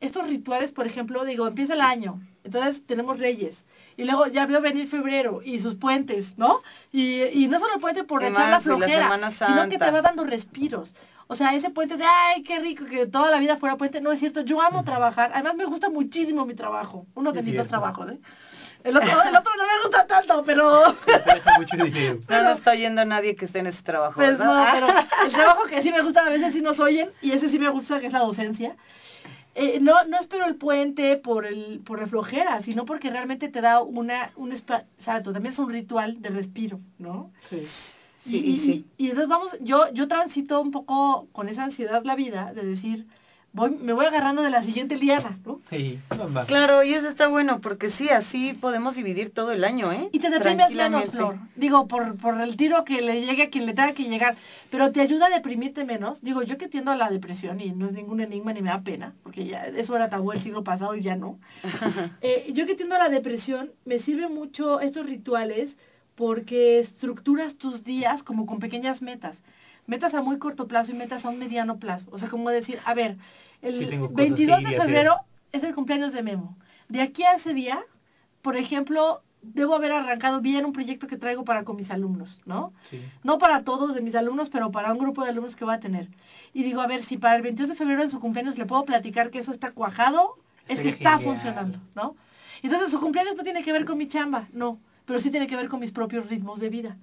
estos 0.00 0.26
rituales, 0.26 0.72
por 0.72 0.86
ejemplo, 0.86 1.24
digo, 1.24 1.46
empieza 1.46 1.74
el 1.74 1.82
año, 1.82 2.20
entonces 2.44 2.84
tenemos 2.86 3.18
reyes, 3.18 3.54
y 3.96 4.04
luego 4.04 4.28
ya 4.28 4.46
veo 4.46 4.62
venir 4.62 4.88
febrero 4.88 5.42
y 5.44 5.60
sus 5.60 5.74
puentes, 5.74 6.38
¿no? 6.38 6.62
Y, 6.90 7.22
y 7.24 7.48
no 7.48 7.58
solo 7.58 7.74
el 7.74 7.80
puente 7.80 8.04
por 8.04 8.22
echar 8.22 8.48
la 8.48 8.60
flojera, 8.60 9.30
sino 9.38 9.68
que 9.68 9.78
te 9.78 9.90
va 9.90 10.00
dando 10.00 10.24
respiros. 10.24 10.94
O 11.26 11.36
sea, 11.36 11.54
ese 11.54 11.70
puente 11.70 11.96
de, 11.96 12.04
ay, 12.04 12.42
qué 12.42 12.58
rico 12.58 12.86
que 12.86 13.06
toda 13.06 13.30
la 13.30 13.38
vida 13.38 13.56
fuera 13.58 13.76
puente, 13.76 14.00
no 14.00 14.10
es 14.10 14.18
cierto, 14.18 14.40
yo 14.40 14.60
amo 14.60 14.82
trabajar, 14.84 15.30
además 15.34 15.54
me 15.54 15.64
gusta 15.66 15.88
muchísimo 15.90 16.44
mi 16.46 16.54
trabajo, 16.54 17.06
uno 17.14 17.30
de 17.32 17.42
mis 17.42 17.56
dos 17.56 17.68
trabajos, 17.68 18.10
¿eh? 18.10 18.18
El 18.84 18.96
otro, 18.96 19.08
el 19.22 19.36
otro 19.36 19.52
no 19.56 19.66
me 19.66 19.82
gusta 19.82 20.06
tanto, 20.06 20.42
pero... 20.44 20.96
Dinero. 21.84 22.20
No 22.28 22.52
está 22.52 22.70
oyendo 22.72 23.04
nadie 23.04 23.36
que 23.36 23.44
esté 23.44 23.58
en 23.60 23.66
ese 23.68 23.82
trabajo, 23.82 24.14
Pues 24.14 24.38
no, 24.38 24.54
¿verdad? 24.54 24.68
pero 24.72 24.86
el 25.26 25.32
trabajo 25.32 25.64
que 25.66 25.82
sí 25.82 25.90
me 25.90 26.02
gusta, 26.02 26.24
a 26.24 26.30
veces 26.30 26.52
sí 26.52 26.60
nos 26.60 26.78
oyen, 26.78 27.10
y 27.20 27.32
ese 27.32 27.48
sí 27.50 27.58
me 27.58 27.68
gusta, 27.68 28.00
que 28.00 28.06
es 28.06 28.12
la 28.12 28.20
docencia. 28.20 28.76
Eh, 29.54 29.78
no, 29.80 30.04
no 30.04 30.20
espero 30.20 30.46
el 30.46 30.54
puente 30.54 31.16
por 31.16 31.44
el 31.44 31.80
por 31.84 32.00
la 32.00 32.06
flojera, 32.06 32.62
sino 32.62 32.84
porque 32.84 33.10
realmente 33.10 33.48
te 33.48 33.60
da 33.60 33.82
una, 33.82 34.30
un 34.36 34.52
exacto, 34.52 35.32
también 35.32 35.52
es 35.52 35.58
un 35.58 35.70
ritual 35.70 36.22
de 36.22 36.28
respiro, 36.28 36.78
¿no? 36.98 37.32
Sí. 37.48 37.66
Sí, 38.24 38.36
y, 38.36 38.50
y 38.50 38.58
sí. 38.60 38.84
y 38.96 39.04
entonces 39.06 39.28
vamos, 39.28 39.50
yo, 39.60 39.92
yo 39.92 40.06
transito 40.06 40.60
un 40.60 40.70
poco 40.70 41.26
con 41.32 41.48
esa 41.48 41.64
ansiedad 41.64 42.04
la 42.04 42.14
vida 42.14 42.52
de 42.54 42.64
decir, 42.64 43.06
voy, 43.52 43.70
me 43.70 43.92
voy 43.92 44.06
agarrando 44.06 44.42
de 44.42 44.50
la 44.50 44.62
siguiente 44.62 44.96
liana, 44.96 45.38
¿no? 45.44 45.60
Sí, 45.70 45.98
mamá. 46.16 46.46
Claro, 46.46 46.82
y 46.82 46.94
eso 46.94 47.08
está 47.08 47.28
bueno, 47.28 47.60
porque 47.60 47.90
sí, 47.90 48.08
así 48.08 48.54
podemos 48.54 48.94
dividir 48.94 49.32
todo 49.32 49.52
el 49.52 49.64
año, 49.64 49.92
¿eh? 49.92 50.08
Y 50.12 50.18
te 50.20 50.30
deprimes 50.30 50.70
menos, 50.70 50.74
Tranquilamente. 50.74 51.16
Flor. 51.16 51.36
Digo, 51.56 51.88
por, 51.88 52.16
por 52.18 52.40
el 52.40 52.56
tiro 52.56 52.84
que 52.84 53.00
le 53.00 53.24
llegue 53.24 53.44
a 53.44 53.50
quien 53.50 53.66
le 53.66 53.74
tenga 53.74 53.92
que 53.92 54.04
llegar. 54.04 54.36
Pero 54.70 54.92
te 54.92 55.00
ayuda 55.00 55.26
a 55.26 55.30
deprimirte 55.30 55.84
menos. 55.84 56.20
Digo, 56.22 56.42
yo 56.42 56.58
que 56.58 56.68
tiendo 56.68 56.90
a 56.90 56.96
la 56.96 57.10
depresión 57.10 57.60
y 57.60 57.72
no 57.72 57.86
es 57.86 57.92
ningún 57.92 58.20
enigma 58.20 58.52
ni 58.52 58.62
me 58.62 58.70
da 58.70 58.80
pena, 58.82 59.14
porque 59.22 59.46
ya 59.46 59.66
eso 59.66 59.96
era 59.96 60.08
tabú 60.08 60.32
el 60.32 60.42
siglo 60.42 60.62
pasado 60.64 60.94
y 60.94 61.02
ya 61.02 61.16
no. 61.16 61.38
Eh, 62.22 62.50
yo 62.52 62.66
que 62.66 62.74
tiendo 62.74 62.96
a 62.96 62.98
la 62.98 63.08
depresión, 63.08 63.70
me 63.84 64.00
sirve 64.00 64.28
mucho 64.28 64.80
estos 64.80 65.06
rituales 65.06 65.74
porque 66.16 66.80
estructuras 66.80 67.56
tus 67.56 67.82
días 67.82 68.22
como 68.22 68.46
con 68.46 68.58
pequeñas 68.58 69.00
metas. 69.00 69.36
Metas 69.86 70.14
a 70.14 70.20
muy 70.20 70.38
corto 70.38 70.68
plazo 70.68 70.92
y 70.92 70.94
metas 70.94 71.24
a 71.24 71.30
un 71.30 71.38
mediano 71.38 71.78
plazo. 71.78 72.06
O 72.12 72.18
sea, 72.18 72.28
como 72.28 72.50
decir, 72.50 72.78
a 72.84 72.94
ver, 72.94 73.16
el 73.62 73.78
Sí, 73.78 73.86
tengo 73.86 74.06
cosas 74.06 74.16
22 74.16 74.56
que 74.58 74.62
ir 74.62 74.68
de 74.70 74.76
febrero 74.76 75.16
es 75.52 75.62
el 75.62 75.74
cumpleaños 75.74 76.12
de 76.12 76.22
Memo. 76.22 76.56
De 76.88 77.02
aquí 77.02 77.22
a 77.24 77.34
ese 77.34 77.54
día, 77.54 77.80
por 78.42 78.56
ejemplo, 78.56 79.22
debo 79.42 79.74
haber 79.74 79.92
arrancado 79.92 80.40
bien 80.40 80.64
un 80.64 80.72
proyecto 80.72 81.06
que 81.06 81.16
traigo 81.16 81.44
para 81.44 81.64
con 81.64 81.76
mis 81.76 81.90
alumnos, 81.90 82.40
¿no? 82.44 82.72
Sí. 82.90 83.00
No 83.22 83.38
para 83.38 83.62
todos 83.62 83.94
de 83.94 84.00
mis 84.00 84.14
alumnos, 84.14 84.50
pero 84.50 84.70
para 84.70 84.92
un 84.92 84.98
grupo 84.98 85.24
de 85.24 85.30
alumnos 85.30 85.56
que 85.56 85.64
va 85.64 85.74
a 85.74 85.80
tener. 85.80 86.08
Y 86.52 86.62
digo, 86.62 86.80
a 86.80 86.86
ver, 86.86 87.04
si 87.06 87.16
para 87.16 87.36
el 87.36 87.42
22 87.42 87.70
de 87.70 87.76
febrero 87.76 88.02
en 88.02 88.10
su 88.10 88.20
cumpleaños 88.20 88.58
le 88.58 88.66
puedo 88.66 88.84
platicar 88.84 89.30
que 89.30 89.38
eso 89.38 89.52
está 89.52 89.72
cuajado, 89.72 90.36
es 90.68 90.80
que 90.80 90.90
está 90.90 91.18
genial. 91.18 91.34
funcionando, 91.34 91.78
¿no? 91.94 92.16
Entonces 92.62 92.90
su 92.90 93.00
cumpleaños 93.00 93.36
no 93.36 93.42
tiene 93.42 93.62
que 93.62 93.72
ver 93.72 93.84
con 93.84 93.98
mi 93.98 94.08
chamba, 94.08 94.48
no, 94.52 94.78
pero 95.06 95.20
sí 95.20 95.30
tiene 95.30 95.46
que 95.46 95.56
ver 95.56 95.68
con 95.68 95.80
mis 95.80 95.92
propios 95.92 96.28
ritmos 96.28 96.60
de 96.60 96.68
vida. 96.68 96.96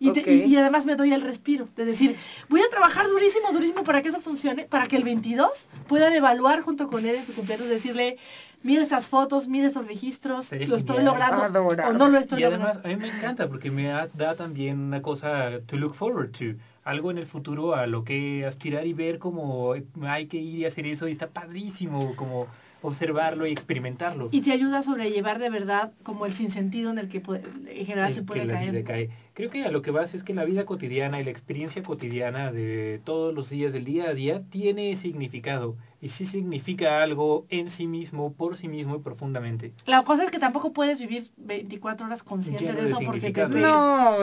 Y, 0.00 0.12
te- 0.12 0.32
y, 0.34 0.44
y 0.46 0.56
además 0.56 0.84
me 0.86 0.96
doy 0.96 1.12
el 1.12 1.20
respiro, 1.20 1.68
de 1.76 1.84
decir, 1.84 2.16
voy 2.48 2.62
a 2.62 2.70
trabajar 2.70 3.06
durísimo, 3.06 3.52
durísimo 3.52 3.84
para 3.84 4.00
que 4.02 4.08
eso 4.08 4.20
funcione, 4.22 4.64
para 4.64 4.88
que 4.88 4.96
el 4.96 5.04
22 5.04 5.50
puedan 5.88 6.12
evaluar 6.14 6.62
junto 6.62 6.88
con 6.88 7.04
él 7.06 7.16
en 7.16 7.26
su 7.26 7.34
cumpleaños, 7.34 7.68
decirle, 7.68 8.16
mira 8.62 8.82
estas 8.82 9.06
fotos, 9.06 9.46
mira 9.46 9.68
estos 9.68 9.86
registros, 9.86 10.46
Sería 10.46 10.68
lo 10.68 10.76
estoy 10.78 10.96
genial. 10.96 11.14
logrando 11.14 11.44
Adorable. 11.44 11.84
o 11.94 11.98
no 11.98 12.08
lo 12.08 12.18
estoy 12.18 12.40
Y 12.40 12.44
además, 12.44 12.76
logrando. 12.76 12.88
a 12.88 12.92
mí 12.92 12.96
me 13.10 13.16
encanta 13.16 13.46
porque 13.48 13.70
me 13.70 13.84
da, 13.88 14.08
da 14.14 14.34
también 14.36 14.78
una 14.80 15.02
cosa 15.02 15.60
to 15.66 15.76
look 15.76 15.94
forward 15.94 16.30
to. 16.32 16.58
Algo 16.82 17.10
en 17.10 17.18
el 17.18 17.26
futuro 17.26 17.74
a 17.74 17.86
lo 17.86 18.02
que 18.04 18.46
aspirar 18.46 18.86
y 18.86 18.94
ver 18.94 19.18
como 19.18 19.74
hay 20.02 20.26
que 20.28 20.38
ir 20.38 20.60
y 20.60 20.64
hacer 20.64 20.86
eso 20.86 21.08
y 21.08 21.12
está 21.12 21.26
padrísimo 21.26 22.16
como 22.16 22.46
observarlo 22.82 23.46
y 23.46 23.52
experimentarlo. 23.52 24.28
Y 24.32 24.40
te 24.40 24.52
ayuda 24.52 24.78
a 24.78 24.82
sobrellevar 24.82 25.38
de 25.38 25.50
verdad 25.50 25.92
como 26.02 26.24
el 26.24 26.34
sinsentido 26.38 26.90
en 26.90 26.96
el 26.98 27.10
que 27.10 27.20
puede- 27.20 27.42
en 27.68 27.84
general 27.84 28.08
el 28.08 28.14
se 28.14 28.20
que 28.22 28.26
puede 28.26 28.44
la 28.46 28.54
caer. 28.54 28.72
vida 28.72 28.84
cae. 28.84 29.10
Creo 29.34 29.50
que 29.50 29.64
a 29.64 29.70
lo 29.70 29.82
que 29.82 29.90
vas 29.90 30.12
es 30.14 30.22
que 30.24 30.34
la 30.34 30.44
vida 30.44 30.64
cotidiana 30.64 31.20
y 31.20 31.24
la 31.24 31.30
experiencia 31.30 31.82
cotidiana 31.82 32.52
de 32.52 33.00
todos 33.04 33.34
los 33.34 33.48
días 33.48 33.72
del 33.72 33.84
día 33.84 34.08
a 34.08 34.14
día 34.14 34.42
tiene 34.50 34.96
significado 34.96 35.76
y 36.02 36.08
sí 36.10 36.26
significa 36.26 37.02
algo 37.02 37.44
en 37.50 37.70
sí 37.72 37.86
mismo, 37.86 38.32
por 38.32 38.56
sí 38.56 38.68
mismo 38.68 38.96
y 38.96 39.00
profundamente. 39.00 39.72
La 39.86 40.02
cosa 40.02 40.24
es 40.24 40.30
que 40.30 40.38
tampoco 40.38 40.72
puedes 40.72 40.98
vivir 40.98 41.24
24 41.36 42.06
horas 42.06 42.22
consciente 42.22 42.64
Lleno 42.64 42.74
de 42.76 42.82
de 42.84 42.90
eso 42.90 43.00
porque 43.04 43.30
te... 43.30 43.46
No, 43.48 44.16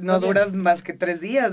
no 0.00 0.18
duras 0.20 0.52
más 0.52 0.82
que 0.82 0.92
tres 0.92 1.20
días. 1.20 1.52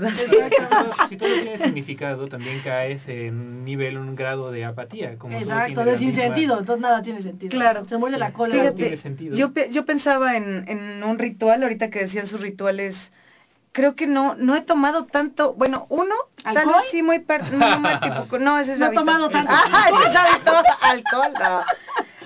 si 1.08 1.16
todo 1.16 1.28
tiene 1.32 1.58
significado, 1.58 2.26
también 2.26 2.60
caes 2.64 3.06
en 3.08 3.34
un 3.38 3.64
nivel, 3.64 3.98
un 3.98 4.16
grado 4.16 4.50
de 4.50 4.64
apatía. 4.64 5.16
Como 5.16 5.38
Exacto, 5.38 5.84
de 5.84 5.92
la 5.92 5.98
misma- 5.98 5.98
sinsentido, 5.98 6.58
entonces 6.58 6.82
nada 6.82 7.02
tiene 7.02 7.22
sentido. 7.22 7.50
Claro. 7.50 7.84
Se 7.84 7.96
muere 7.96 8.18
la 8.18 8.32
cola. 8.32 8.54
Fíjate. 8.54 8.74
Tiene 8.76 8.96
sentido. 8.96 9.36
yo, 9.36 9.52
yo 9.70 9.84
pensaba 9.84 10.36
en, 10.36 10.64
en 10.68 11.04
un 11.04 11.18
ritual, 11.18 11.62
ahorita 11.62 11.88
que 11.88 12.00
decían 12.00 12.26
sus 12.26 12.40
rituales, 12.40 12.96
creo 13.72 13.94
que 13.94 14.06
no 14.06 14.34
no 14.34 14.54
he 14.54 14.62
tomado 14.62 15.04
tanto, 15.06 15.54
bueno, 15.54 15.86
uno, 15.88 16.14
tal 16.42 16.56
¿Alcohol? 16.58 16.76
vez 16.82 16.90
sí 16.90 17.02
muy 17.02 17.20
par, 17.20 17.52
no, 17.52 17.80
muy 17.80 18.00
típico, 18.00 18.38
no, 18.38 18.58
ese 18.58 18.72
es 18.74 18.78
No 18.78 18.90
he 18.90 18.94
tomado 18.94 19.28
tanto. 19.30 19.52
Ah, 19.72 19.88
ese 19.88 20.10
es 20.10 20.16
hábito, 20.16 20.52
alcohol, 20.80 21.32
no. 21.38 21.62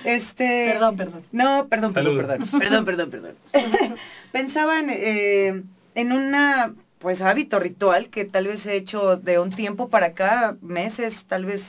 Este, 0.03 0.71
Perdón, 0.73 0.97
perdón. 0.97 1.23
No, 1.31 1.67
perdón, 1.69 1.93
perdón, 1.93 2.13
Salud. 2.17 2.27
perdón, 2.27 2.85
perdón, 2.85 2.85
perdón, 2.85 3.09
perdón. 3.51 3.95
Pensaba 4.31 4.79
en, 4.79 4.89
eh, 4.89 5.63
en 5.95 6.11
una, 6.11 6.73
pues, 6.99 7.21
hábito 7.21 7.59
ritual 7.59 8.09
que 8.09 8.25
tal 8.25 8.47
vez 8.47 8.65
he 8.65 8.75
hecho 8.75 9.15
de 9.17 9.39
un 9.39 9.51
tiempo 9.55 9.89
para 9.89 10.07
acá, 10.07 10.55
meses, 10.61 11.13
tal 11.27 11.45
vez 11.45 11.61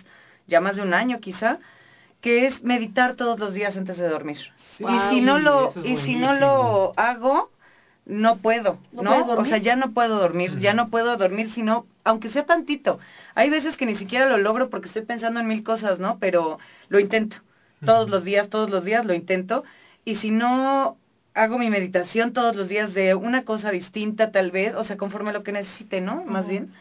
ya 0.48 0.60
más 0.60 0.74
de 0.76 0.82
un 0.82 0.94
año 0.94 1.20
quizá, 1.20 1.58
que 2.20 2.46
es 2.46 2.62
meditar 2.64 3.14
todos 3.14 3.38
los 3.38 3.54
días 3.54 3.76
antes 3.76 3.98
de 3.98 4.08
dormir. 4.08 4.38
Sí, 4.78 4.84
y 4.84 5.10
si 5.10 5.20
no 5.20 5.38
lo, 5.38 5.70
es 5.70 5.76
y 5.84 5.96
si 5.98 6.16
no 6.16 6.32
lo 6.34 6.92
hago, 6.96 7.50
no 8.06 8.36
puedo, 8.36 8.78
¿No 8.92 9.26
o 9.26 9.44
sea, 9.46 9.58
ya 9.58 9.76
no 9.76 9.92
puedo 9.92 10.18
dormir, 10.18 10.58
ya 10.58 10.74
no 10.74 10.88
puedo 10.88 11.16
dormir, 11.16 11.50
sino, 11.52 11.86
aunque 12.04 12.30
sea 12.30 12.44
tantito. 12.44 12.98
Hay 13.34 13.48
veces 13.48 13.76
que 13.76 13.86
ni 13.86 13.96
siquiera 13.96 14.26
lo 14.26 14.36
logro 14.36 14.68
porque 14.68 14.88
estoy 14.88 15.02
pensando 15.02 15.40
en 15.40 15.46
mil 15.46 15.62
cosas, 15.62 15.98
¿no? 15.98 16.18
Pero 16.18 16.58
lo 16.88 16.98
intento. 16.98 17.36
Todos 17.84 18.08
los 18.10 18.24
días, 18.24 18.48
todos 18.48 18.70
los 18.70 18.84
días 18.84 19.04
lo 19.04 19.14
intento. 19.14 19.64
Y 20.04 20.16
si 20.16 20.30
no 20.30 20.96
hago 21.34 21.58
mi 21.58 21.68
meditación 21.70 22.32
todos 22.32 22.56
los 22.56 22.68
días 22.68 22.94
de 22.94 23.14
una 23.14 23.44
cosa 23.44 23.70
distinta, 23.70 24.30
tal 24.30 24.50
vez, 24.50 24.74
o 24.74 24.84
sea, 24.84 24.96
conforme 24.96 25.30
a 25.30 25.32
lo 25.32 25.42
que 25.42 25.52
necesite, 25.52 26.00
¿no? 26.00 26.24
Más 26.24 26.46
bien, 26.46 26.72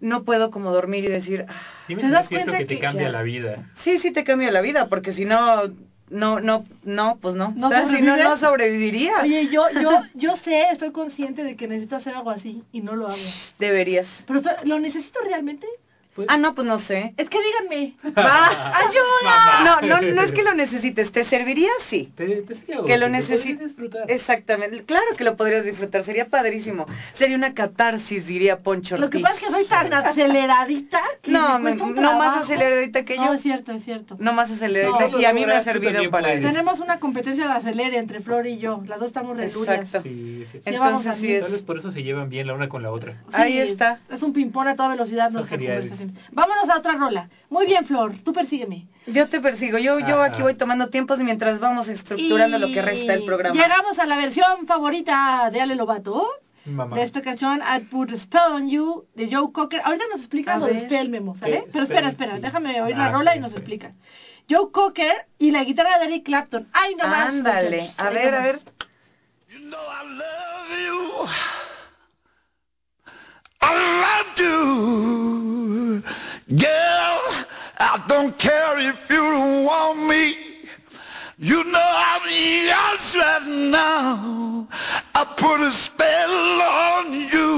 no 0.00 0.24
puedo 0.24 0.50
como 0.50 0.72
dormir 0.72 1.04
y 1.04 1.08
decir, 1.08 1.44
"Ah, 1.48 1.54
Dime 1.88 2.02
¿Te 2.02 2.10
das 2.10 2.28
cuenta 2.28 2.56
que 2.56 2.66
te 2.66 2.78
cambia 2.78 3.06
ya. 3.06 3.12
la 3.12 3.22
vida. 3.22 3.70
sí, 3.82 3.98
sí 4.00 4.10
te 4.10 4.24
cambia 4.24 4.50
la 4.50 4.60
vida, 4.60 4.88
porque 4.88 5.12
si 5.12 5.24
no, 5.24 5.62
no, 6.08 6.40
no, 6.40 6.64
no, 6.84 7.18
pues 7.20 7.34
no. 7.34 7.52
¿No 7.56 7.66
O 7.66 7.70
sea, 7.70 7.88
si 7.88 8.00
no, 8.00 8.16
no 8.16 8.38
sobreviviría. 8.38 9.22
Oye, 9.22 9.48
yo, 9.48 9.68
yo, 9.70 10.02
yo 10.14 10.36
sé, 10.36 10.70
estoy 10.70 10.92
consciente 10.92 11.42
de 11.42 11.56
que 11.56 11.66
necesito 11.66 11.96
hacer 11.96 12.14
algo 12.14 12.30
así 12.30 12.62
y 12.72 12.80
no 12.80 12.94
lo 12.94 13.08
hago. 13.08 13.16
Deberías. 13.58 14.06
Pero 14.26 14.40
¿lo 14.64 14.78
necesito 14.78 15.20
realmente? 15.24 15.66
Pues, 16.16 16.28
Ah, 16.30 16.38
no, 16.38 16.54
pues 16.54 16.66
no 16.66 16.78
sé. 16.80 17.12
Es 17.16 17.28
que 17.28 17.38
díganme. 17.42 17.92
Va. 18.16 18.50
Mamá. 19.22 19.60
No, 19.64 19.80
no, 19.86 20.00
no 20.00 20.22
es 20.22 20.32
que 20.32 20.42
lo 20.42 20.54
necesites. 20.54 21.12
¿Te 21.12 21.24
serviría? 21.26 21.68
Sí. 21.90 22.10
Te, 22.16 22.26
te 22.42 22.54
sería 22.56 22.82
Que 22.86 22.96
lo 22.96 23.08
necesites. 23.08 23.68
disfrutar. 23.68 24.10
Exactamente. 24.10 24.82
Claro 24.84 25.04
que 25.16 25.24
lo 25.24 25.36
podrías 25.36 25.64
disfrutar. 25.64 26.04
Sería 26.04 26.26
padrísimo. 26.26 26.86
Sería 27.14 27.36
una 27.36 27.54
catarsis, 27.54 28.26
diría 28.26 28.58
Poncho 28.58 28.96
Lo 28.96 29.10
que 29.10 29.20
pasa 29.20 29.34
es 29.34 29.40
que 29.40 29.50
soy 29.50 29.66
tan 29.66 29.92
aceleradita 29.92 31.00
que 31.22 31.30
No, 31.30 31.58
me 31.58 31.74
no 31.74 32.18
más 32.18 32.44
aceleradita 32.44 33.04
que 33.04 33.16
No, 33.16 33.26
yo. 33.26 33.32
es 33.34 33.42
cierto, 33.42 33.72
es 33.72 33.84
cierto. 33.84 34.16
No 34.18 34.32
más 34.32 34.50
aceleradita. 34.50 35.08
No, 35.08 35.20
y 35.20 35.24
a 35.24 35.32
mí 35.32 35.44
me 35.44 35.52
ha 35.54 35.64
servido 35.64 36.10
para 36.10 36.28
puedes. 36.28 36.38
eso. 36.40 36.48
Tenemos 36.48 36.80
una 36.80 36.98
competencia 36.98 37.46
de 37.46 37.52
acelere 37.52 37.98
entre 37.98 38.20
Flor 38.20 38.46
y 38.46 38.58
yo. 38.58 38.82
Las 38.86 38.98
dos 39.00 39.08
estamos 39.08 39.36
relurias. 39.36 39.80
Exacto. 39.80 40.02
Sí, 40.02 40.46
sí. 40.50 40.60
Entonces 40.64 41.02
sí 41.02 41.08
así. 41.08 41.32
es. 41.34 41.42
Tal 41.42 41.52
vez 41.52 41.62
por 41.62 41.78
eso 41.78 41.90
se 41.92 42.02
llevan 42.02 42.28
bien 42.30 42.46
la 42.46 42.54
una 42.54 42.68
con 42.68 42.82
la 42.82 42.90
otra. 42.90 43.12
Sí, 43.28 43.34
Ahí 43.34 43.58
está. 43.58 44.00
Es 44.08 44.22
un 44.22 44.32
ping-pong 44.32 44.68
a 44.68 44.76
toda 44.76 44.88
velocidad 44.88 45.30
nuestra 45.30 45.56
Vámonos 46.32 46.68
a 46.68 46.78
otra 46.78 46.92
rola. 46.94 47.28
Muy 47.50 47.66
bien, 47.66 47.86
Flor. 47.86 48.14
Tú 48.24 48.32
persígueme. 48.32 48.86
Yo 49.06 49.28
te 49.28 49.40
persigo. 49.40 49.78
Yo, 49.78 49.98
yo 50.00 50.16
Ajá. 50.22 50.24
aquí 50.26 50.42
voy 50.42 50.54
tomando 50.54 50.88
tiempos 50.90 51.18
mientras 51.20 51.60
vamos 51.60 51.88
estructurando 51.88 52.58
lo 52.58 52.68
que 52.68 52.82
resta 52.82 53.12
del 53.12 53.24
programa. 53.24 53.54
Llegamos 53.60 53.98
a 53.98 54.06
la 54.06 54.16
versión 54.16 54.66
favorita 54.66 55.48
de 55.52 55.60
Ale 55.60 55.74
Lobato. 55.76 56.26
Mamá. 56.64 56.96
De 56.96 57.04
esta 57.04 57.22
canción, 57.22 57.60
I 57.60 57.84
Put 57.84 58.10
a 58.12 58.16
Spell 58.16 58.52
on 58.52 58.68
You, 58.68 59.04
de 59.14 59.28
Joe 59.32 59.52
Cocker. 59.52 59.80
Ahorita 59.84 60.04
nos 60.10 60.18
explican 60.20 60.56
A 60.56 60.58
lo 60.58 60.66
de. 60.66 60.86
Spell 60.86 61.08
Memo, 61.10 61.36
¿sale? 61.36 61.60
Sí, 61.60 61.68
Pero 61.72 61.84
espera, 61.84 62.08
espera, 62.08 62.34
sí. 62.36 62.42
déjame 62.42 62.82
oír 62.82 62.94
Ah, 62.96 62.98
la 62.98 63.12
rola 63.12 63.32
sí, 63.32 63.38
y 63.38 63.40
nos 63.40 63.52
sí. 63.52 63.56
explican. 63.58 63.94
Joe 64.50 64.72
Cocker 64.72 65.14
y 65.38 65.52
la 65.52 65.62
guitarra 65.62 65.98
de 66.00 66.06
Eric 66.06 66.24
Clapton. 66.24 66.66
¡Ay, 66.72 66.96
no 66.96 67.06
más! 67.06 67.28
Ándale. 67.28 67.82
muchachos. 67.82 68.00
A 68.00 68.10
ver, 68.10 68.34
a 68.34 68.42
ver. 68.42 68.60
You 69.48 69.58
know 69.60 69.78
I 69.78 70.08
love 70.08 71.24
you. 71.24 71.28
I 73.68 73.72
love 74.06 74.38
you. 74.38 76.02
Girl, 76.56 77.20
I 77.78 78.04
don't 78.06 78.38
care 78.38 78.78
if 78.78 79.10
you 79.10 79.16
don't 79.16 79.64
want 79.64 80.06
me. 80.06 80.36
You 81.38 81.64
know 81.64 81.80
I'm 81.80 82.22
yours 82.30 83.14
right 83.14 83.46
now. 83.70 84.68
I 85.14 85.24
put 85.36 85.60
a 85.60 85.72
spell 85.84 86.62
on 86.62 87.12
you. 87.12 87.56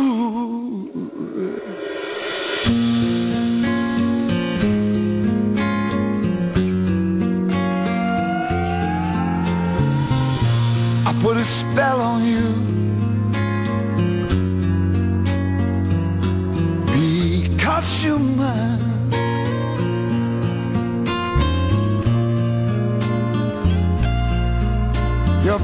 I 11.06 11.12
put 11.22 11.36
a 11.36 11.44
spell 11.44 12.00
on 12.00 12.24
you. 12.24 12.67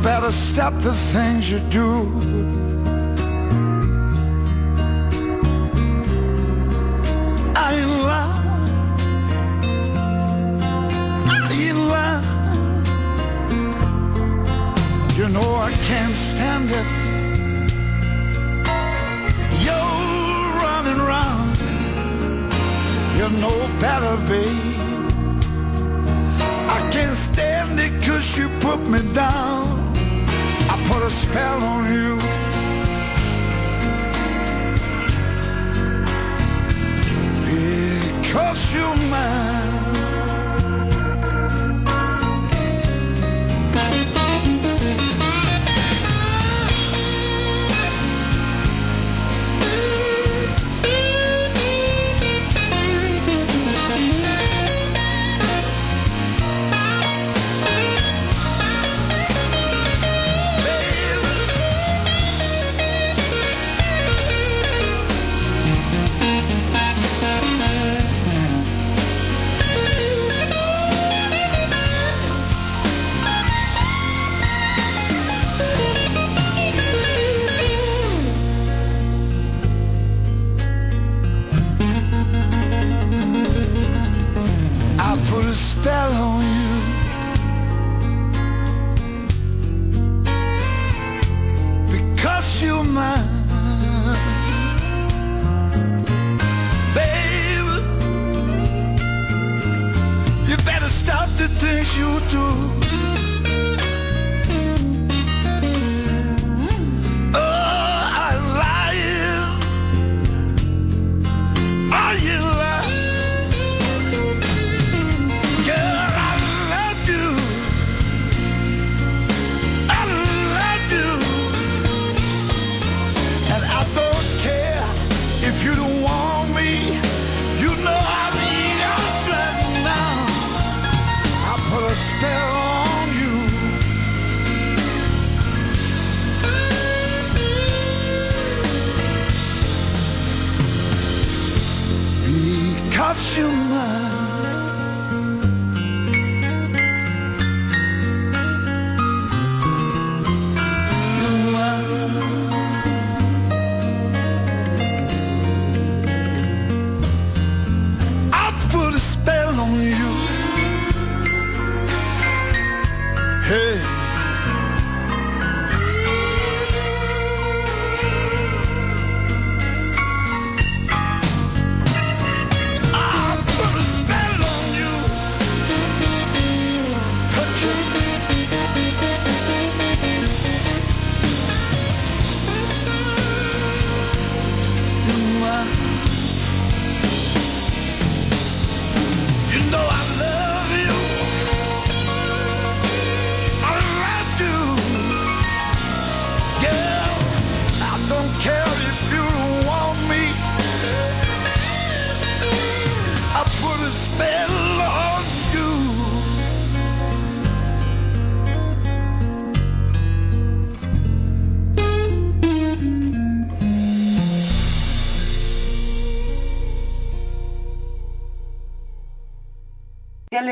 Better 0.04 0.32
stop 0.52 0.74
the 0.82 0.94
things 1.14 1.48
you 1.48 1.60
do. 1.70 1.86
I 7.56 7.84
lying. 7.86 8.44
I. 11.88 12.22
You 15.16 15.28
know 15.30 15.56
I 15.56 15.72
can't 15.72 16.14
stand 16.14 16.70
it. 16.70 17.03
Put 28.76 28.88
me 28.88 29.14
down. 29.14 29.96
I 30.68 30.88
put 30.88 31.02
a 31.02 31.10
spell 31.22 31.62
on 31.62 31.92
you. 31.92 32.23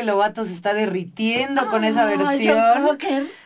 Ale 0.03 0.11
Lobato 0.11 0.45
se 0.45 0.55
está 0.55 0.75
derritiendo 0.75 1.69
con 1.69 1.85
esa 1.85 2.09
Ay, 2.09 2.17
versión. 2.17 2.59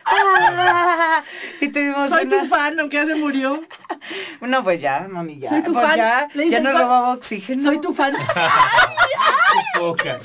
Ah, 0.05 1.23
y 1.61 1.69
tuvimos 1.69 2.09
Soy 2.09 2.25
una... 2.25 2.41
tu 2.41 2.47
fan, 2.47 2.79
aunque 2.79 2.97
ya 2.97 3.05
se 3.05 3.15
murió. 3.15 3.61
No, 4.41 4.63
pues 4.63 4.79
ya, 4.79 5.05
mami, 5.09 5.39
ya. 5.39 5.49
Soy 5.49 5.63
tu 5.63 5.73
pues 5.73 5.85
fan. 5.85 5.97
ya, 5.97 6.27
ya 6.33 6.61
fan. 6.61 6.65
robaba 6.65 7.13
oxígeno. 7.13 7.69
Soy 7.69 7.81
tu 7.81 7.93
fan. 7.93 8.13
Qué 9.73 9.79
poca. 9.79 10.19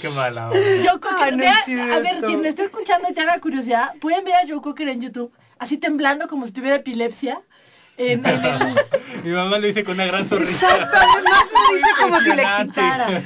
Qué 0.00 0.08
mala. 0.08 0.50
onda. 0.50 0.60
Joe 0.90 1.00
Cocker. 1.00 1.22
Ay, 1.22 1.36
no 1.36 1.44
cierto. 1.64 1.94
a 1.94 1.98
ver, 2.00 2.20
quien 2.20 2.40
me 2.40 2.48
esté 2.48 2.64
escuchando 2.64 3.08
y 3.08 3.14
tenga 3.14 3.38
curiosidad, 3.40 3.94
pueden 4.00 4.24
ver 4.24 4.34
a 4.34 4.48
Joe 4.48 4.60
Cocker 4.60 4.88
en 4.88 5.00
YouTube, 5.00 5.32
así 5.58 5.78
temblando 5.78 6.28
como 6.28 6.46
si 6.46 6.52
tuviera 6.52 6.76
epilepsia. 6.76 7.40
En, 8.00 8.26
en 8.26 8.44
el, 8.44 8.76
Mi 9.24 9.30
mamá 9.30 9.58
lo 9.58 9.66
dice 9.66 9.84
con 9.84 9.94
una 9.94 10.06
gran 10.06 10.26
sonrisa. 10.26 10.66
Exacto, 10.66 10.98
lo 11.70 11.76
dice 11.76 11.88
como 12.00 12.20
si 12.20 12.30
le 12.30 12.46
quitara. 12.62 13.22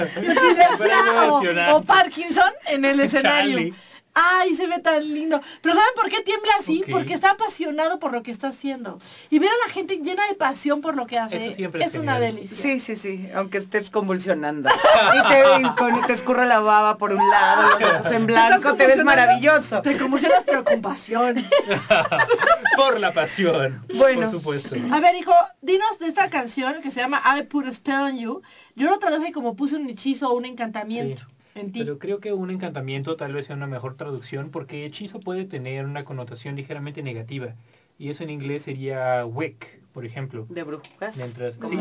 o, 1.74 1.82
Parkinson 1.82 2.52
en 2.66 2.84
el 2.84 3.00
escenario. 3.00 3.72
Ay, 4.14 4.54
se 4.56 4.66
ve 4.68 4.78
tan 4.80 5.02
lindo. 5.12 5.40
Pero 5.60 5.74
¿saben 5.74 5.90
por 5.96 6.08
qué 6.08 6.22
tiembla 6.22 6.52
así? 6.60 6.84
Porque 6.90 7.14
está 7.14 7.32
apasionado 7.32 7.98
por 7.98 8.12
lo 8.12 8.22
que 8.22 8.30
está 8.30 8.48
haciendo. 8.48 9.00
Y 9.28 9.40
ver 9.40 9.50
a 9.50 9.66
la 9.66 9.72
gente 9.72 9.96
llena 9.96 10.26
de 10.28 10.34
pasión 10.34 10.80
por 10.80 10.94
lo 10.94 11.06
que 11.06 11.18
hace 11.18 11.46
Eso 11.48 11.56
siempre 11.56 11.84
es 11.84 11.94
es 11.94 12.00
una 12.00 12.20
delicia. 12.20 12.56
Sí, 12.62 12.80
sí, 12.80 12.94
sí, 12.96 13.28
aunque 13.34 13.58
estés 13.58 13.90
convulsionando. 13.90 14.70
Y 14.70 15.28
te, 15.28 15.60
y 15.60 15.70
con- 15.76 16.06
te 16.06 16.12
escurre 16.12 16.46
la 16.46 16.60
baba 16.60 16.96
por 16.96 17.12
un 17.12 17.28
lado, 17.28 17.78
los 17.80 17.90
ojos 17.92 18.12
en 18.12 18.26
blanco, 18.26 18.74
te 18.74 18.86
ves 18.86 19.02
maravilloso. 19.04 19.82
Te 19.82 19.98
convulsionas 19.98 20.44
pero 20.46 20.64
con 20.64 20.80
pasión. 20.80 21.44
Por 22.76 22.98
la 23.00 23.12
pasión. 23.12 23.84
Bueno. 23.94 24.22
Por 24.22 24.30
supuesto. 24.30 24.74
A 24.92 25.00
ver, 25.00 25.14
hijo, 25.16 25.32
dinos 25.62 25.98
de 25.98 26.08
esta 26.08 26.28
canción 26.30 26.82
que 26.82 26.90
se 26.90 27.00
llama 27.00 27.22
I 27.38 27.44
Put 27.44 27.66
a 27.66 27.72
Spell 27.72 27.94
on 27.94 28.18
You. 28.18 28.42
Yo 28.76 28.90
lo 28.90 28.98
traduje 28.98 29.32
como 29.32 29.54
puse 29.56 29.76
un 29.76 29.88
hechizo 29.88 30.28
o 30.30 30.34
un 30.34 30.44
encantamiento 30.44 31.22
en 31.54 31.72
ti. 31.72 31.80
Pero 31.80 31.98
creo 31.98 32.20
que 32.20 32.32
un 32.32 32.50
encantamiento 32.50 33.16
tal 33.16 33.32
vez 33.32 33.46
sea 33.46 33.56
una 33.56 33.66
mejor 33.66 33.96
traducción 33.96 34.50
porque 34.50 34.84
hechizo 34.84 35.20
puede 35.20 35.44
tener 35.44 35.84
una 35.84 36.04
connotación 36.04 36.56
ligeramente 36.56 37.02
negativa. 37.02 37.54
Y 37.98 38.10
eso 38.10 38.24
en 38.24 38.30
inglés 38.30 38.62
sería 38.62 39.24
wick, 39.24 39.80
por 39.92 40.04
ejemplo. 40.04 40.46
De 40.48 40.64
brujas. 40.64 41.16
Mientras, 41.16 41.56
Como 41.56 41.70
sí, 41.70 41.76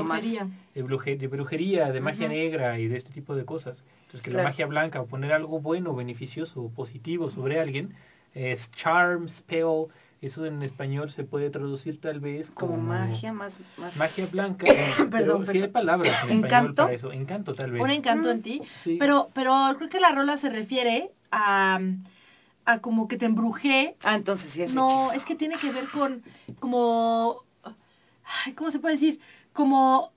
de, 0.75 0.83
bruje- 0.85 1.17
de 1.17 1.27
brujería, 1.27 1.91
de 1.91 2.01
magia 2.01 2.27
negra 2.27 2.77
y 2.79 2.87
de 2.87 2.97
este 2.97 3.11
tipo 3.11 3.35
de 3.35 3.45
cosas. 3.45 3.83
Entonces 4.05 4.21
que 4.21 4.29
la 4.31 4.43
magia 4.43 4.67
blanca 4.67 5.01
o 5.01 5.07
poner 5.07 5.33
algo 5.33 5.59
bueno, 5.59 5.95
beneficioso, 5.95 6.71
positivo 6.75 7.31
sobre 7.31 7.59
alguien 7.59 7.95
es 8.35 8.69
charm, 8.71 9.27
spell. 9.27 9.87
Eso 10.23 10.45
en 10.45 10.63
español 10.63 11.11
se 11.11 11.25
puede 11.25 11.49
traducir 11.49 11.99
tal 11.99 12.21
vez 12.21 12.49
como, 12.51 12.75
Como 12.75 12.83
magia 12.83 13.33
más... 13.33 13.53
más... 13.77 13.93
magia 13.97 14.25
blanca. 14.27 14.65
Perdón, 15.11 15.11
pero 15.11 15.45
sí 15.45 15.51
hay 15.51 15.53
perdón. 15.63 15.71
palabras 15.73 16.07
en 16.07 16.13
español 16.13 16.45
¿Encanto? 16.45 16.83
para 16.83 16.93
eso. 16.95 17.11
Encanto 17.11 17.53
tal 17.55 17.71
vez. 17.71 17.81
Un 17.81 17.89
encanto 17.91 18.31
en 18.31 18.41
ti. 18.41 18.61
Sí. 18.85 18.95
Pero, 18.99 19.29
pero 19.33 19.53
creo 19.77 19.89
que 19.89 19.99
la 19.99 20.11
rola 20.13 20.37
se 20.37 20.49
refiere 20.49 21.11
a, 21.31 21.79
a 22.65 22.79
como 22.79 23.09
que 23.09 23.17
te 23.17 23.25
embrujé. 23.25 23.95
Ah, 24.01 24.15
entonces 24.15 24.49
sí 24.53 24.61
es 24.61 24.73
No, 24.73 25.11
hechizo. 25.11 25.11
es 25.13 25.25
que 25.25 25.35
tiene 25.35 25.57
que 25.59 25.71
ver 25.71 25.89
con 25.89 26.23
como... 26.61 27.43
ay, 28.45 28.53
¿Cómo 28.53 28.71
se 28.71 28.79
puede 28.79 28.95
decir? 28.95 29.19
Como... 29.51 30.11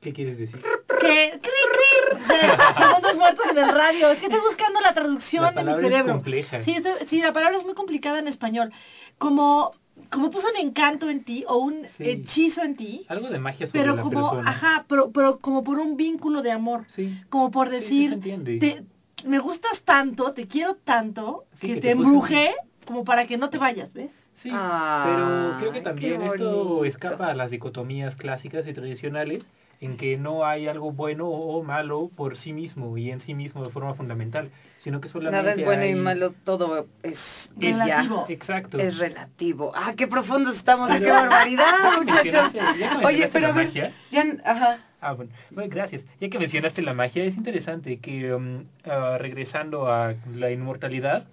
¿Qué 0.00 0.12
quieres 0.12 0.38
decir? 0.38 0.60
Que, 1.00 1.38
cri, 1.40 1.50
cri, 1.72 2.28
de 2.28 2.56
segundos 2.78 3.16
muertos 3.16 3.46
en 3.50 3.58
el 3.58 3.68
radio. 3.74 4.10
Es 4.10 4.20
que 4.20 4.26
estoy 4.26 4.40
buscando 4.40 4.80
la 4.80 4.94
traducción 4.94 5.42
La 5.42 5.48
en 5.50 5.54
mi 5.54 5.60
palabra 5.60 5.86
es 5.86 5.92
cerebro. 5.92 6.12
compleja. 6.14 6.62
Sí, 6.62 6.72
estoy- 6.72 7.06
sí, 7.08 7.20
la 7.20 7.32
palabra 7.32 7.58
es 7.58 7.64
muy 7.64 7.74
complicada 7.74 8.18
en 8.18 8.28
español. 8.28 8.70
Como, 9.18 9.72
como 10.10 10.30
puso 10.30 10.46
un 10.48 10.56
encanto 10.66 11.10
en 11.10 11.24
ti 11.24 11.44
o 11.48 11.56
un 11.58 11.86
Sí. 11.96 12.04
hechizo 12.04 12.62
en 12.62 12.76
ti, 12.76 13.06
Algo 13.08 13.28
de 13.28 13.38
magia 13.38 13.66
sobre 13.66 13.80
pero 13.82 13.96
la 13.96 14.02
como, 14.02 14.30
persona. 14.30 14.50
ajá, 14.50 14.84
pero, 14.88 15.10
pero 15.10 15.38
como 15.38 15.64
por 15.64 15.78
un 15.78 15.96
vínculo 15.96 16.42
de 16.42 16.52
amor. 16.52 16.84
Sí. 16.88 17.18
Como 17.28 17.50
por 17.50 17.68
Sí, 17.68 17.74
sí 17.74 17.80
se 17.80 17.84
decir, 17.84 18.12
entiende. 18.12 18.58
te, 18.58 19.26
me 19.28 19.38
gustas 19.40 19.82
tanto, 19.84 20.32
te 20.32 20.46
quiero 20.46 20.74
tanto, 20.76 21.44
Sí, 21.60 21.66
que, 21.66 21.74
que 21.74 21.74
te 21.74 21.80
te 21.88 21.90
embrujé 21.90 22.54
como 22.86 23.04
para 23.04 23.26
que 23.26 23.36
no 23.36 23.50
te 23.50 23.58
vayas, 23.58 23.92
¿ves? 23.92 24.10
Sí, 24.42 24.50
Ay, 24.52 25.12
pero 25.16 25.56
creo 25.58 25.72
que 25.72 25.80
también 25.80 26.22
esto 26.22 26.84
escapa 26.84 27.26
a 27.28 27.34
las 27.34 27.50
dicotomías 27.50 28.14
clásicas 28.14 28.68
y 28.68 28.72
tradicionales 28.72 29.42
en 29.80 29.96
que 29.96 30.16
no 30.16 30.44
hay 30.44 30.66
algo 30.66 30.90
bueno 30.92 31.28
o 31.28 31.62
malo 31.62 32.10
por 32.16 32.36
sí 32.36 32.52
mismo 32.52 32.98
y 32.98 33.10
en 33.10 33.20
sí 33.20 33.34
mismo 33.34 33.62
de 33.64 33.70
forma 33.70 33.94
fundamental, 33.94 34.50
sino 34.78 35.00
que 35.00 35.08
solamente 35.08 35.42
Nada 35.42 35.54
es 35.54 35.64
bueno 35.64 35.84
y 35.84 35.88
hay- 35.88 35.94
malo, 35.94 36.34
todo 36.44 36.86
es, 37.02 37.12
Es 37.12 37.76
ya. 37.76 37.84
relativo. 37.84 38.26
Exacto. 38.28 38.78
Es 38.78 38.98
relativo. 38.98 39.72
Ah, 39.74 39.94
qué 39.96 40.08
profundos 40.08 40.56
estamos, 40.56 40.88
Pero- 40.88 41.04
qué 41.04 41.10
barbaridad, 41.12 41.74
muchachos. 41.98 42.52
que 42.52 43.06
Oye, 43.06 43.28
pero 43.28 43.46
la 43.48 43.52
a 43.52 43.56
ver, 43.56 43.66
magia. 43.66 43.92
ya, 44.10 44.24
ajá. 44.44 44.78
Ah, 45.00 45.12
bueno. 45.12 45.30
Bueno, 45.52 45.70
gracias. 45.72 46.04
Ya 46.20 46.28
que 46.28 46.40
mencionaste 46.40 46.82
la 46.82 46.92
magia, 46.92 47.22
es 47.22 47.36
interesante 47.36 47.98
que, 47.98 48.34
um, 48.34 48.64
ah, 48.84 49.16
regresando 49.20 49.86
a 49.92 50.14
la 50.34 50.50
inmortalidad, 50.50 51.28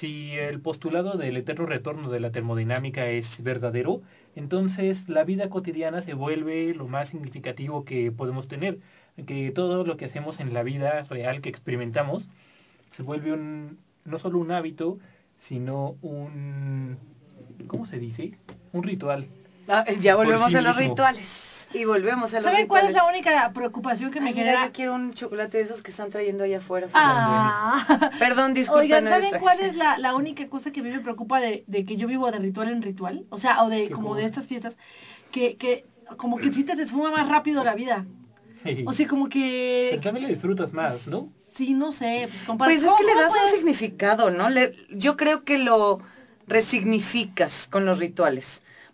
si 0.00 0.32
el 0.32 0.60
postulado 0.60 1.16
del 1.18 1.36
eterno 1.36 1.66
retorno 1.66 2.08
de 2.10 2.20
la 2.20 2.30
termodinámica 2.30 3.06
es 3.06 3.26
verdadero, 3.42 4.00
entonces 4.38 4.96
la 5.08 5.24
vida 5.24 5.50
cotidiana 5.50 6.02
se 6.02 6.14
vuelve 6.14 6.72
lo 6.72 6.86
más 6.86 7.08
significativo 7.08 7.84
que 7.84 8.12
podemos 8.12 8.46
tener. 8.46 8.78
Que 9.26 9.50
todo 9.50 9.84
lo 9.84 9.96
que 9.96 10.04
hacemos 10.04 10.38
en 10.38 10.54
la 10.54 10.62
vida 10.62 11.02
real 11.10 11.40
que 11.40 11.48
experimentamos 11.48 12.22
se 12.96 13.02
vuelve 13.02 13.32
un, 13.32 13.78
no 14.04 14.20
solo 14.20 14.38
un 14.38 14.52
hábito, 14.52 15.00
sino 15.48 15.96
un, 16.02 16.98
¿cómo 17.66 17.84
se 17.86 17.98
dice? 17.98 18.38
Un 18.72 18.84
ritual. 18.84 19.26
Ah, 19.66 19.84
ya 20.00 20.14
volvemos 20.14 20.50
sí 20.50 20.56
a 20.56 20.60
los 20.60 20.76
rituales. 20.76 21.26
Y 21.74 21.84
volvemos 21.84 22.32
a 22.32 22.36
los 22.40 22.44
¿Saben 22.50 22.66
cuál 22.66 22.86
es 22.86 22.94
la 22.94 23.04
única 23.04 23.48
preocupación 23.50 24.10
que 24.10 24.20
me 24.20 24.28
Ay, 24.28 24.34
mira, 24.34 24.46
genera? 24.46 24.66
yo 24.66 24.72
quiero 24.72 24.94
un 24.94 25.12
chocolate 25.12 25.58
de 25.58 25.64
esos 25.64 25.82
que 25.82 25.90
están 25.90 26.10
trayendo 26.10 26.44
allá 26.44 26.58
afuera. 26.58 26.88
Ah. 26.94 28.10
Perdón, 28.18 28.54
disculpen. 28.54 28.84
Oigan, 28.90 29.04
¿saben 29.08 29.38
cuál 29.40 29.60
es 29.60 29.74
la, 29.76 29.98
la 29.98 30.14
única 30.14 30.46
cosa 30.48 30.70
que 30.70 30.80
a 30.80 30.82
mí 30.82 30.90
me 30.90 31.00
preocupa 31.00 31.40
de, 31.40 31.64
de 31.66 31.84
que 31.84 31.96
yo 31.96 32.06
vivo 32.06 32.30
de 32.30 32.38
ritual 32.38 32.68
en 32.68 32.80
ritual? 32.82 33.24
O 33.28 33.38
sea, 33.38 33.62
o 33.64 33.68
de 33.68 33.88
¿Qué 33.88 33.90
como 33.94 34.08
cosa? 34.08 34.20
de 34.20 34.26
estas 34.26 34.46
fiestas, 34.46 34.76
que, 35.30 35.56
que 35.56 35.84
como 36.16 36.38
que 36.38 36.50
sí 36.52 36.64
te 36.64 36.72
esfuma 36.80 37.10
más 37.10 37.28
rápido 37.28 37.62
la 37.62 37.74
vida. 37.74 38.06
Sí. 38.62 38.84
O 38.86 38.92
sea, 38.94 39.06
como 39.06 39.28
que, 39.28 39.88
Pero 39.90 40.02
también 40.02 40.24
la 40.24 40.30
disfrutas 40.32 40.72
más, 40.72 41.06
¿no? 41.06 41.28
sí, 41.56 41.74
no 41.74 41.92
sé, 41.92 42.28
pues 42.30 42.42
compara- 42.44 42.68
Pues 42.70 42.78
es 42.78 42.84
¿cómo- 42.84 42.96
que 42.98 43.04
le 43.04 43.14
das 43.14 43.24
un 43.24 43.36
puedes- 43.36 43.52
significado, 43.56 44.30
¿no? 44.30 44.48
Le, 44.48 44.74
yo 44.90 45.16
creo 45.16 45.44
que 45.44 45.58
lo 45.58 45.98
resignificas 46.46 47.52
con 47.70 47.84
los 47.84 47.98
rituales. 47.98 48.44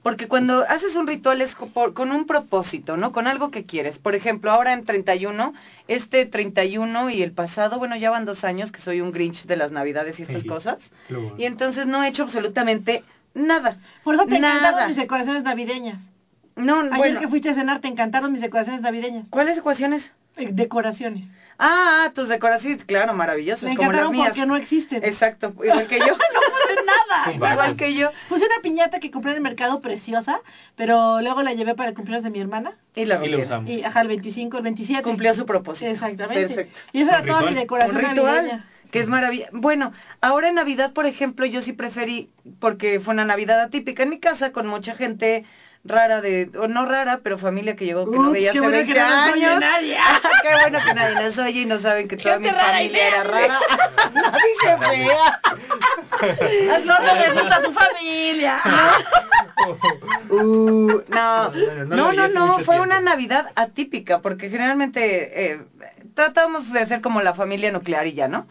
Porque 0.05 0.29
cuando 0.29 0.65
haces 0.69 0.95
un 0.95 1.07
ritual 1.09 1.41
es 1.41 1.53
con 1.57 2.13
un 2.13 2.27
propósito, 2.27 2.97
¿no? 2.97 3.11
Con 3.11 3.27
algo 3.27 3.51
que 3.51 3.65
quieres. 3.65 3.99
Por 3.99 4.15
ejemplo, 4.15 4.53
ahora 4.53 4.73
en 4.75 4.85
31, 4.85 5.55
este 5.89 6.27
31 6.27 7.09
y 7.11 7.23
el 7.23 7.33
pasado, 7.33 7.79
bueno, 7.79 7.97
ya 7.97 8.11
van 8.11 8.25
dos 8.27 8.45
años 8.45 8.71
que 8.71 8.83
soy 8.83 9.01
un 9.01 9.11
Grinch 9.13 9.47
de 9.47 9.57
las 9.57 9.73
Navidades 9.73 10.19
y 10.21 10.23
estas 10.23 10.43
Sí. 10.43 10.47
cosas. 10.49 10.79
Lo- 11.09 11.35
Y 11.39 11.47
entonces 11.47 11.87
no 11.87 12.05
he 12.05 12.09
hecho 12.09 12.23
absolutamente 12.25 13.03
nada. 13.35 13.79
Por 14.05 14.15
eso 14.15 14.27
te 14.27 14.39
Nada. 14.39 14.59
encantaron 14.59 14.89
mis 14.89 14.97
decoraciones 14.99 15.43
navideñas. 15.43 15.99
No, 16.55 16.81
Ayer 16.81 16.97
bueno. 16.97 17.21
que 17.21 17.29
fuiste 17.29 17.49
a 17.51 17.55
cenar 17.55 17.81
te 17.81 17.89
encantaron 17.89 18.31
mis 18.31 18.43
decoraciones 18.43 18.83
navideñas. 18.83 19.27
¿Cuáles 19.31 19.59
ecuaciones? 19.59 20.05
Eh, 20.37 20.51
decoraciones. 20.53 21.25
Ah, 21.59 22.11
tus 22.15 22.29
decoraciones, 22.29 22.85
claro, 22.85 23.15
maravillosas, 23.15 23.63
Me 23.63 23.77
como 23.77 23.93
las 23.93 24.01
encantaron 24.03 24.13
mías. 24.13 24.29
porque 24.31 24.47
no 24.47 24.57
existen. 24.57 25.05
Exacto, 25.05 25.55
igual 25.65 25.87
que 25.87 25.99
yo. 26.01 26.07
no 26.35 26.41
igual 27.35 27.77
que 27.77 27.95
yo. 27.95 28.11
Puse 28.29 28.45
una 28.45 28.61
piñata 28.63 29.01
que 29.01 29.11
compré 29.11 29.33
en 29.33 29.37
el 29.39 29.43
mercado 29.43 29.81
preciosa, 29.81 30.41
pero 30.77 31.21
luego 31.21 31.43
la 31.43 31.53
llevé 31.53 31.75
para 31.75 31.91
el 31.91 31.95
cumpleaños 31.95 32.25
de 32.25 32.31
mi 32.31 32.41
hermana. 32.41 32.73
Y 32.95 33.05
la 33.05 33.25
Y 33.25 33.35
usamos. 33.35 33.71
Y, 33.71 33.85
ajá, 33.85 34.03
el 34.03 34.09
25, 34.09 34.57
el 34.57 34.63
27. 34.63 35.03
Cumplió 35.03 35.35
su 35.35 35.47
propósito. 35.47 35.91
Exactamente. 35.91 36.55
Perfecto. 36.55 36.79
Y 36.93 37.03
esa 37.03 37.19
era 37.19 37.27
toda 37.27 37.51
mi 37.51 37.55
decoración 37.55 37.97
ritual, 37.97 38.37
navideña. 38.37 38.67
que 38.91 39.01
es 39.01 39.09
maravilloso. 39.09 39.51
Bueno, 39.53 39.93
ahora 40.21 40.49
en 40.49 40.55
Navidad, 40.55 40.93
por 40.93 41.07
ejemplo, 41.07 41.47
yo 41.47 41.63
sí 41.63 41.73
preferí, 41.73 42.31
porque 42.61 43.01
fue 43.01 43.15
una 43.15 43.25
Navidad 43.25 43.61
atípica 43.61 44.03
en 44.03 44.11
mi 44.11 44.21
casa, 44.21 44.53
con 44.53 44.67
mucha 44.67 44.95
gente 44.95 45.45
rara 45.87 46.21
de, 46.23 46.51
o 46.59 46.67
no 46.67 46.87
rara, 46.87 47.21
pero 47.23 47.37
familia 47.39 47.77
que 47.77 47.85
llegó 47.85 48.11
que 48.11 48.17
no 48.19 48.31
veía 48.31 48.51
hace 48.51 48.61
bueno 48.61 48.77
20 48.79 48.93
que 48.95 48.99
no 49.01 49.09
nos 49.27 49.35
oye 49.35 49.45
años. 49.47 49.61
nadie. 49.61 49.97
qué 50.43 50.49
bueno 50.63 50.79
que 50.85 50.95
nadie 50.95 51.15
nos 51.15 51.39
oye 51.39 51.61
y 51.61 51.67
no 51.67 51.81
saben 51.81 52.09
que 52.09 52.17
toda 52.17 52.39
mi 52.39 52.49
familia 52.51 53.09
era 53.09 53.23
rara. 53.25 53.61
no 54.15 54.23
dije 54.33 54.79
fea. 54.79 55.41
No 56.85 57.01
le 57.01 57.33
gusta 57.33 57.57
a 57.57 57.63
tu 57.63 57.73
familia. 57.73 58.61
Uh, 60.31 61.03
no, 61.09 61.51
No, 61.87 62.13
no, 62.13 62.29
no 62.29 62.59
fue 62.65 62.81
una 62.81 63.01
Navidad 63.01 63.53
atípica, 63.55 64.21
porque 64.21 64.51
generalmente 64.51 65.53
eh, 65.53 65.61
tratamos 66.15 66.71
de 66.73 66.87
ser 66.87 67.01
como 67.01 67.23
la 67.23 67.35
familia 67.35 67.71
nuclear 67.73 68.07
y 68.07 68.15
ya, 68.15 68.29
¿no? 68.29 68.47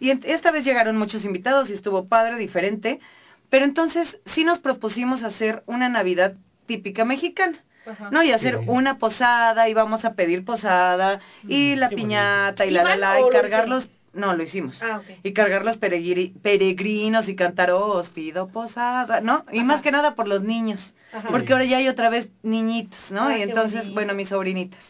Y 0.00 0.10
en- 0.10 0.22
esta 0.24 0.50
vez 0.50 0.64
llegaron 0.64 0.96
muchos 0.96 1.24
invitados 1.24 1.68
y 1.68 1.74
estuvo 1.74 2.08
padre, 2.08 2.36
diferente, 2.36 3.00
pero 3.50 3.64
entonces 3.64 4.16
sí 4.34 4.44
nos 4.44 4.58
propusimos 4.60 5.22
hacer 5.22 5.62
una 5.66 5.88
Navidad 5.88 6.34
típica 6.66 7.04
mexicana. 7.04 7.58
¿No? 8.10 8.20
Y 8.24 8.32
hacer 8.32 8.58
Sí. 8.58 8.64
una 8.66 8.98
posada, 8.98 9.68
y 9.68 9.74
vamos 9.74 10.04
a 10.04 10.14
pedir 10.14 10.44
posada, 10.44 11.20
y 11.46 11.74
Mm, 11.76 11.78
la 11.78 11.88
qué 11.88 11.94
piñata, 11.94 12.66
y 12.66 12.68
¿Y 12.68 12.72
la 12.72 12.82
la 12.82 12.96
la, 12.96 13.20
y 13.20 13.28
cargar 13.30 13.68
los... 13.68 13.88
No, 14.12 14.34
lo 14.34 14.42
hicimos 14.42 14.82
Ah, 14.82 15.02
y 15.22 15.32
cargar 15.32 15.64
los 15.64 15.78
peregri- 15.78 16.32
peregrinos 16.42 17.28
y 17.28 17.36
cantar 17.36 17.70
os 17.70 18.08
pido 18.08 18.48
posada, 18.48 19.20
¿no? 19.20 19.44
Y 19.52 19.58
Ajá. 19.58 19.66
más 19.66 19.82
que 19.82 19.92
nada 19.92 20.14
por 20.16 20.26
los 20.26 20.42
niños, 20.42 20.80
Ajá. 21.12 21.28
porque 21.30 21.52
ahora 21.52 21.64
ya 21.64 21.76
hay 21.76 21.86
otra 21.86 22.08
vez 22.08 22.28
niñitos, 22.42 22.98
¿no? 23.12 23.24
Ah, 23.28 23.38
y 23.38 23.42
entonces, 23.42 23.78
bonito. 23.80 23.94
bueno, 23.94 24.14
mis 24.14 24.30
sobrinitas. 24.30 24.80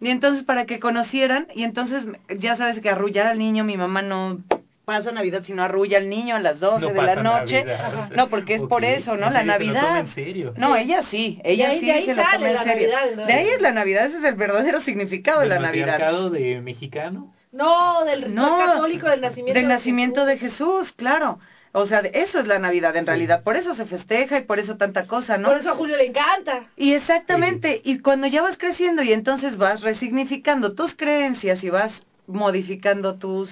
Y 0.00 0.08
entonces 0.10 0.44
para 0.44 0.66
que 0.66 0.78
conocieran, 0.78 1.46
y 1.54 1.62
entonces 1.62 2.04
ya 2.38 2.56
sabes 2.56 2.80
que 2.80 2.90
arrullar 2.90 3.26
al 3.28 3.38
niño, 3.38 3.64
mi 3.64 3.78
mamá 3.78 4.02
no 4.02 4.40
pasa 4.86 5.10
Navidad 5.10 5.42
sino 5.44 5.64
arrulla 5.64 5.98
al 5.98 6.08
niño 6.08 6.36
a 6.36 6.38
las 6.38 6.60
12 6.60 6.80
No 6.80 6.88
de 6.92 7.02
la 7.02 7.16
noche. 7.16 7.64
Navidad. 7.64 8.10
No, 8.16 8.28
porque 8.30 8.54
es 8.54 8.62
por 8.62 8.84
eso, 8.84 9.16
¿no? 9.16 9.28
La 9.30 9.40
serio, 9.40 9.52
se 9.58 9.64
lo 9.64 9.72
toma 9.74 9.82
Navidad. 9.82 9.98
en 9.98 10.06
serio. 10.14 10.54
No, 10.56 10.76
ella 10.76 11.02
sí, 11.10 11.40
ella 11.44 11.70
ahí- 11.70 11.80
sí 11.80 12.06
se 12.06 12.14
lo 12.14 12.22
sale 12.22 12.36
toma 12.36 12.48
en 12.48 12.54
la 12.54 12.64
serio. 12.64 12.88
Navidad, 12.92 13.16
¿no? 13.16 13.26
De 13.26 13.32
ahí 13.34 13.48
es 13.48 13.60
la 13.60 13.72
Navidad, 13.72 14.06
ese 14.06 14.18
es 14.18 14.24
el 14.24 14.34
verdadero 14.36 14.80
significado 14.80 15.40
de 15.40 15.48
¿Del 15.48 15.60
la 15.60 15.66
Navidad. 15.68 16.30
de 16.30 16.60
mexicano? 16.62 17.34
No, 17.52 18.04
del 18.04 18.32
No, 18.34 18.58
católico 18.58 19.08
del 19.10 19.20
nacimiento. 19.22 19.58
del 19.58 19.68
de 19.68 19.74
nacimiento 19.74 20.24
Jesús. 20.24 20.40
de 20.40 20.48
Jesús, 20.48 20.92
claro. 20.96 21.40
O 21.72 21.86
sea, 21.86 21.98
eso 21.98 22.38
es 22.38 22.46
la 22.46 22.58
Navidad 22.60 22.94
en 22.96 23.04
Sí. 23.04 23.08
realidad, 23.08 23.42
por 23.42 23.56
eso 23.56 23.74
se 23.74 23.84
festeja 23.86 24.38
y 24.38 24.42
por 24.44 24.60
eso 24.60 24.76
tanta 24.76 25.06
cosa, 25.08 25.36
¿no? 25.36 25.48
Por 25.48 25.58
eso 25.58 25.72
a 25.72 25.74
Julio 25.74 25.96
le 25.96 26.06
encanta. 26.06 26.68
Y 26.76 26.92
exactamente, 26.94 27.80
y 27.84 27.98
cuando 27.98 28.28
ya 28.28 28.40
vas 28.40 28.56
creciendo 28.56 29.02
y 29.02 29.12
entonces 29.12 29.56
vas 29.58 29.82
resignificando 29.82 30.74
tus 30.74 30.94
creencias 30.94 31.62
y 31.64 31.70
vas 31.70 31.92
modificando 32.28 33.16
tus 33.16 33.50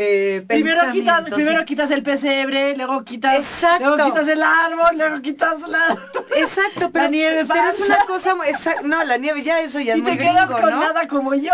eh, 0.00 0.44
Primero 0.46 0.92
quitas, 0.92 1.24
primero 1.28 1.64
quitas 1.64 1.90
el 1.90 2.04
pesebre, 2.04 2.76
luego 2.76 3.02
quitas, 3.04 3.38
Exacto. 3.40 3.96
luego 3.96 4.04
quitas 4.12 4.28
el 4.28 4.42
árbol, 4.44 4.96
luego 4.96 5.20
quitas 5.22 5.58
la... 5.66 5.98
Exacto, 6.36 6.90
pero, 6.92 7.04
La 7.06 7.10
nieve 7.10 7.44
pero 7.52 7.66
es 7.70 7.80
una 7.80 7.98
cosa, 8.06 8.36
muy- 8.36 8.46
exa- 8.46 8.82
no, 8.82 9.02
la 9.02 9.16
nieve 9.16 9.42
ya, 9.42 9.58
eso 9.60 9.80
ya 9.80 9.94
es 9.94 9.98
y 9.98 10.02
muy 10.02 10.12
te 10.12 10.18
quedas 10.18 10.46
gringo, 10.48 10.60
con 10.62 10.70
¿no? 10.70 10.80
nada 10.80 11.08
como 11.08 11.34
yo. 11.34 11.50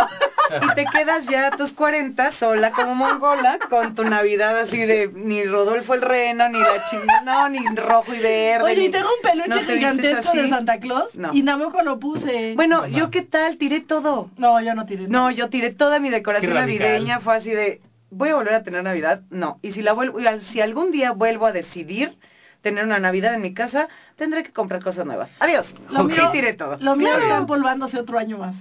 Y 0.62 0.74
te 0.74 0.84
quedas 0.84 1.24
ya 1.26 1.46
a 1.46 1.50
tus 1.52 1.72
40 1.72 2.32
sola 2.32 2.72
como 2.72 2.94
mongola 2.94 3.58
con 3.70 3.94
tu 3.94 4.04
Navidad 4.04 4.58
así 4.60 4.76
de 4.76 5.10
ni 5.14 5.42
Rodolfo 5.44 5.94
el 5.94 6.02
Reno, 6.02 6.46
ni 6.50 6.58
la 6.60 6.84
chingada, 6.90 7.22
no, 7.22 7.48
ni 7.48 7.64
rojo 7.76 8.12
y 8.12 8.18
verde. 8.20 8.62
Oye, 8.64 8.76
ni- 8.76 8.84
y 8.84 8.90
tengo 8.90 9.08
un 9.08 9.22
peluche 9.22 9.48
¿no 9.48 9.66
te 9.66 9.74
gigantesco 9.74 10.32
de 10.36 10.48
Santa 10.50 10.78
Claus 10.80 11.14
No. 11.14 11.30
y 11.32 11.42
tampoco 11.42 11.80
lo 11.82 11.98
puse. 11.98 12.52
Bueno, 12.56 12.82
No, 12.82 12.88
yo 12.88 13.04
no. 13.04 13.10
qué 13.10 13.22
tal, 13.22 13.56
tiré 13.56 13.80
todo. 13.80 14.28
No, 14.36 14.60
yo 14.60 14.74
no 14.74 14.84
tiré. 14.84 15.08
No, 15.08 15.30
yo 15.30 15.48
tiré 15.48 15.70
toda 15.72 15.98
mi 15.98 16.10
decoración 16.10 16.52
navideña, 16.52 17.20
fue 17.20 17.36
así 17.36 17.48
de, 17.50 17.80
voy 18.14 18.30
a 18.30 18.34
volver 18.36 18.54
a 18.54 18.62
tener 18.62 18.82
Navidad, 18.82 19.20
no. 19.30 19.58
Y 19.62 19.72
si 19.72 19.82
la 19.82 19.92
vuelvo, 19.92 20.20
y 20.20 20.26
al- 20.26 20.42
si 20.46 20.60
algún 20.60 20.90
día 20.90 21.10
vuelvo 21.12 21.46
a 21.46 21.52
decidir 21.52 22.16
tener 22.62 22.84
una 22.84 22.98
Navidad 22.98 23.34
en 23.34 23.42
mi 23.42 23.52
casa, 23.52 23.88
tendré 24.16 24.42
que 24.42 24.52
comprar 24.52 24.82
cosas 24.82 25.04
nuevas. 25.04 25.30
Adiós. 25.40 25.66
Lo 25.90 26.00
Ok, 26.04 26.08
mío, 26.10 26.28
tiré 26.32 26.54
todo. 26.54 26.76
Lo 26.80 26.96
mío 26.96 27.08
Claro. 27.08 27.22
está 27.24 27.36
empolvándose 27.38 27.98
otro 27.98 28.18
año 28.18 28.38
más. 28.38 28.54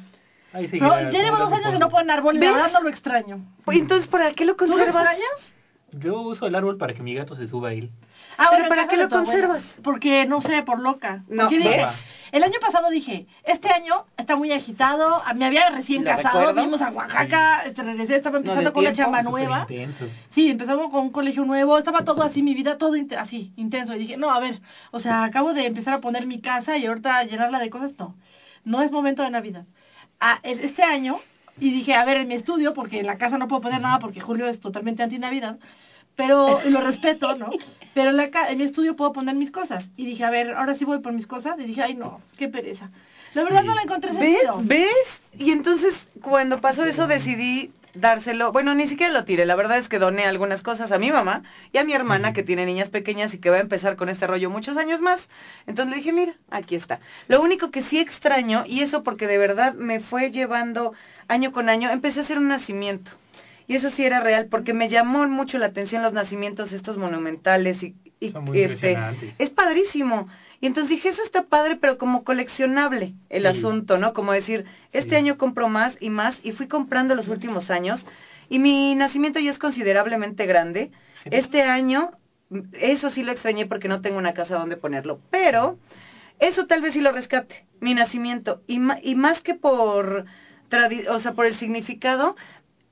Ahí 0.52 0.68
No, 0.80 1.00
ya 1.10 1.22
llevo 1.22 1.38
dos 1.38 1.52
años 1.54 1.72
que 1.72 1.80
no 1.80 1.90
ponen 1.90 2.12
árbol 2.12 2.36
y 2.36 2.40
la 2.40 2.68
no 2.68 2.82
lo 2.82 2.90
extraño. 2.90 3.44
Pues, 3.66 3.78
Entonces, 3.80 4.08
¿para 4.08 4.32
qué 4.34 4.46
lo 4.46 4.56
¿Tú 4.56 4.66
lo 4.66 4.74
conservas? 4.78 5.04
extrañas? 5.04 5.54
Yo 5.94 6.22
uso 6.22 6.48
el 6.48 6.56
árbol 6.56 6.78
para 6.78 6.94
que 6.94 7.02
mi 7.04 7.14
gato 7.14 7.36
se 7.36 7.48
suba 7.48 7.70
a 7.70 7.74
él. 7.74 7.90
Ah, 8.38 8.48
Pero 8.50 8.50
bueno, 8.50 8.64
en 8.66 8.70
¿para 8.70 8.88
qué 8.88 8.98
lo 8.98 9.04
abuela. 9.04 9.24
conservas? 9.26 9.64
Porque, 9.84 10.26
no 10.26 10.42
sé, 10.42 10.64
por 10.64 10.80
loca. 10.80 11.24
No, 11.28 11.50
¿ves? 11.50 11.88
El 12.34 12.44
año 12.44 12.60
pasado 12.60 12.90
dije, 12.90 13.26
este 13.46 13.70
año 13.70 14.06
está 14.18 14.36
muy 14.36 14.52
agitado, 14.52 15.22
a- 15.24 15.34
me 15.34 15.46
había 15.46 15.70
recién 15.70 16.04
¿Lo 16.04 16.10
casado, 16.10 16.40
recuerdo? 16.40 16.62
vimos 16.62 16.82
a 16.82 16.90
Oaxaca, 16.90 17.62
este, 17.66 17.82
regresé, 17.84 18.16
estaba 18.16 18.38
empezando 18.40 18.74
con 18.74 18.82
una 18.84 18.92
chamba 18.94 19.22
nueva. 19.22 19.60
intenso. 19.70 20.06
Sí, 20.32 20.50
empezamos 20.50 20.90
con 20.92 21.02
un 21.04 21.12
colegio 21.12 21.46
nuevo, 21.46 21.78
estaba 21.78 22.04
todo 22.04 22.24
así, 22.24 22.42
mi 22.42 22.54
vida 22.56 22.78
todo 22.78 22.96
inte- 22.96 23.16
así, 23.18 23.54
intenso. 23.56 23.94
Y 23.96 24.00
dije, 24.00 24.18
no, 24.18 24.32
a 24.32 24.40
ver, 24.40 24.60
o 24.92 25.00
sea, 25.00 25.24
acabo 25.24 25.54
de 25.54 25.66
empezar 25.68 25.94
a 25.94 26.00
poner 26.02 26.26
mi 26.26 26.42
casa 26.42 26.78
y 26.78 26.86
ahorita 26.88 27.24
llenarla 27.24 27.60
de 27.60 27.70
cosas, 27.70 27.92
no. 28.00 28.16
No 28.66 28.82
es 28.82 28.92
momento 28.92 29.24
de 29.24 29.30
Navidad. 29.30 29.66
a- 30.20 30.40
es- 30.44 30.60
este 30.60 30.84
año 30.84 31.20
y 31.60 31.72
dije, 31.72 31.94
a 31.96 32.04
ver, 32.06 32.18
en 32.18 32.28
mi 32.30 32.36
estudio, 32.36 32.74
porque 32.74 33.02
en 33.02 33.06
la 33.06 33.18
casa 33.18 33.38
no 33.38 33.48
puedo 33.48 33.62
poner 33.62 33.82
nada 33.82 34.00
porque 34.00 34.22
Julio 34.22 34.48
es 34.48 34.60
totalmente 34.60 35.04
anti-Navidad, 35.04 35.58
pero 36.16 36.62
lo 36.66 36.80
respeto, 36.82 37.36
¿no? 37.36 37.50
Pero 37.94 38.10
en, 38.10 38.18
la 38.18 38.30
ca- 38.32 38.50
en 38.50 38.58
mi 38.58 38.64
estudio 38.64 38.96
puedo 38.96 39.14
poner 39.14 39.36
mis 39.36 39.52
cosas. 39.52 39.86
Y 39.96 40.06
dije, 40.06 40.24
a 40.24 40.30
ver, 40.30 40.52
ahora 40.54 40.76
sí 40.76 40.86
voy 40.86 41.00
por 41.00 41.14
mis 41.14 41.28
cosas. 41.28 41.60
Y 41.60 41.64
dije, 41.64 41.82
ay, 41.84 41.94
no, 41.96 42.22
qué 42.38 42.48
pereza. 42.48 42.90
La 43.34 43.44
verdad 43.44 43.64
no 43.64 43.74
la 43.76 43.82
encontré 43.82 44.12
¿Ves? 44.14 44.20
sentido. 44.20 44.58
¿Ves? 44.62 45.08
Y 45.40 45.52
entonces 45.52 45.94
cuando 46.22 46.62
pasó 46.62 46.86
eso 46.86 47.08
decidí 47.08 47.72
dárselo, 47.96 48.52
bueno, 48.52 48.74
ni 48.74 48.88
siquiera 48.88 49.14
lo 49.14 49.24
tiré, 49.24 49.46
la 49.46 49.56
verdad 49.56 49.78
es 49.78 49.88
que 49.88 50.00
doné 50.00 50.26
algunas 50.26 50.64
cosas 50.64 50.92
a 50.92 50.98
mi 50.98 51.12
mamá 51.12 51.44
y 51.72 51.78
a 51.78 51.84
mi 51.84 51.94
hermana 51.94 52.34
que 52.34 52.42
tiene 52.42 52.66
niñas 52.66 52.90
pequeñas 52.90 53.32
y 53.34 53.40
que 53.40 53.52
va 53.52 53.58
a 53.58 53.62
empezar 53.62 53.96
con 53.96 54.10
este 54.10 54.26
rollo 54.26 54.50
muchos 54.50 54.78
años 54.78 55.00
más. 55.00 55.22
Entonces 55.68 55.92
le 55.92 55.98
dije, 55.98 56.12
mira, 56.12 56.34
aquí 56.50 56.76
está. 56.76 57.00
Lo 57.28 57.40
único 57.42 57.70
que 57.70 57.84
sí 57.84 58.00
extraño, 58.00 58.64
y 58.66 58.82
eso 58.82 59.04
porque 59.04 59.28
de 59.28 59.38
verdad 59.38 59.74
me 59.76 60.00
fue 60.00 60.32
llevando 60.32 60.94
año 61.28 61.52
con 61.52 61.70
año, 61.70 61.92
empecé 61.92 62.20
a 62.22 62.24
hacer 62.24 62.40
un 62.40 62.48
nacimiento. 62.48 63.12
Y 63.68 63.76
eso 63.76 63.90
sí 63.92 64.04
era 64.06 64.20
real, 64.20 64.48
porque 64.48 64.74
me 64.74 64.90
llamó 64.90 65.28
mucho 65.28 65.58
la 65.58 65.68
atención 65.68 66.02
los 66.02 66.14
nacimientos 66.14 66.72
estos 66.74 66.98
monumentales 66.98 67.82
y, 67.82 67.94
y 68.20 68.32
Son 68.32 68.44
muy 68.46 68.60
este, 68.60 68.98
es 69.40 69.50
padrísimo. 69.50 70.28
Y 70.60 70.66
entonces 70.68 70.90
dije, 70.90 71.10
eso 71.10 71.24
está 71.24 71.42
padre, 71.42 71.76
pero 71.76 71.98
como 71.98 72.24
coleccionable 72.24 73.14
el 73.30 73.44
Sí. 73.44 73.48
asunto, 73.50 73.98
¿no? 73.98 74.14
Como 74.14 74.32
decir, 74.34 74.66
este 74.92 75.12
Sí. 75.12 75.16
año 75.16 75.38
compro 75.38 75.68
más 75.68 75.96
y 76.00 76.10
más, 76.10 76.40
y 76.44 76.52
fui 76.52 76.68
comprando 76.68 77.16
los 77.16 77.28
últimos 77.28 77.70
años, 77.70 78.04
y 78.50 78.60
mi 78.60 78.96
nacimiento 78.96 79.40
ya 79.40 79.52
es 79.52 79.58
considerablemente 79.58 80.46
grande. 80.46 80.90
Este 81.32 81.62
año, 81.64 82.12
eso 82.74 83.10
sí 83.10 83.24
lo 83.24 83.32
extrañé 83.32 83.66
porque 83.66 83.88
no 83.88 84.02
tengo 84.02 84.18
una 84.18 84.34
casa 84.34 84.58
donde 84.58 84.78
ponerlo, 84.78 85.20
pero 85.32 85.78
eso 86.40 86.66
tal 86.66 86.82
vez 86.82 86.94
sí 86.94 87.02
lo 87.02 87.12
rescate, 87.12 87.66
mi 87.80 87.94
nacimiento, 87.94 88.62
y, 88.68 88.80
ma- 88.80 88.98
y 89.02 89.16
más 89.16 89.42
que 89.42 89.54
por, 89.54 90.26
o 91.10 91.20
sea, 91.20 91.32
por 91.32 91.46
el 91.46 91.56
significado, 91.56 92.36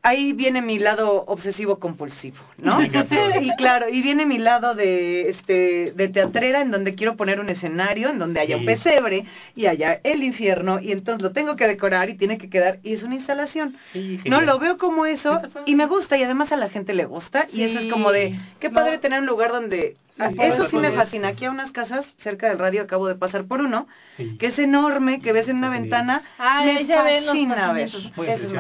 ahí 0.03 0.33
viene 0.33 0.61
mi 0.61 0.79
lado 0.79 1.23
obsesivo 1.27 1.79
compulsivo, 1.79 2.37
¿no? 2.57 2.79
Flor. 3.05 3.31
y 3.41 3.55
claro, 3.55 3.87
y 3.89 4.01
viene 4.01 4.25
mi 4.25 4.37
lado 4.37 4.73
de 4.73 5.29
este 5.29 5.93
de 5.95 6.07
teatrera 6.09 6.61
en 6.61 6.71
donde 6.71 6.95
quiero 6.95 7.15
poner 7.15 7.39
un 7.39 7.49
escenario 7.49 8.09
en 8.09 8.17
donde 8.19 8.39
haya 8.39 8.57
un 8.57 8.65
pesebre 8.65 9.25
y 9.55 9.67
haya 9.67 9.99
el 10.03 10.23
infierno 10.23 10.79
y 10.79 10.91
entonces 10.91 11.21
lo 11.21 11.31
tengo 11.31 11.55
que 11.55 11.67
decorar 11.67 12.09
y 12.09 12.15
tiene 12.15 12.37
que 12.37 12.49
quedar 12.49 12.79
y 12.83 12.93
es 12.93 13.03
una 13.03 13.15
instalación. 13.15 13.77
Sí, 13.93 14.19
No, 14.25 14.41
lo 14.41 14.57
veo 14.59 14.77
como 14.77 15.05
eso 15.05 15.41
y 15.65 15.75
me 15.75 15.85
gusta 15.85 16.17
y 16.17 16.23
además 16.23 16.51
a 16.51 16.57
la 16.57 16.69
gente 16.69 16.93
le 16.93 17.05
gusta 17.05 17.47
y 17.51 17.63
eso 17.63 17.79
es 17.79 17.91
como 17.91 18.11
de, 18.11 18.35
qué 18.59 18.69
No. 18.69 18.75
padre 18.75 18.97
tener 18.97 19.19
un 19.19 19.25
lugar 19.27 19.51
donde... 19.51 19.95
ah, 20.21 20.45
eso 20.45 20.69
sí 20.69 20.77
me 20.77 20.91
fascina. 20.91 21.29
Aquí 21.29 21.45
a 21.45 21.51
unas 21.51 21.71
casas 21.71 22.05
cerca 22.23 22.47
del 22.49 22.59
radio 22.59 22.83
acabo 22.83 23.07
de 23.07 23.15
pasar 23.15 23.45
por 23.45 23.61
uno, 23.61 23.87
Sí. 24.17 24.37
que 24.37 24.47
es 24.47 24.59
enorme, 24.59 25.21
que 25.21 25.31
ves 25.33 25.47
en 25.49 25.57
una 25.57 25.67
Sí. 25.73 25.79
ventana. 25.79 26.23
Ay, 26.37 26.85
me 26.85 26.85
fascina 26.85 27.73
ver. 27.73 27.89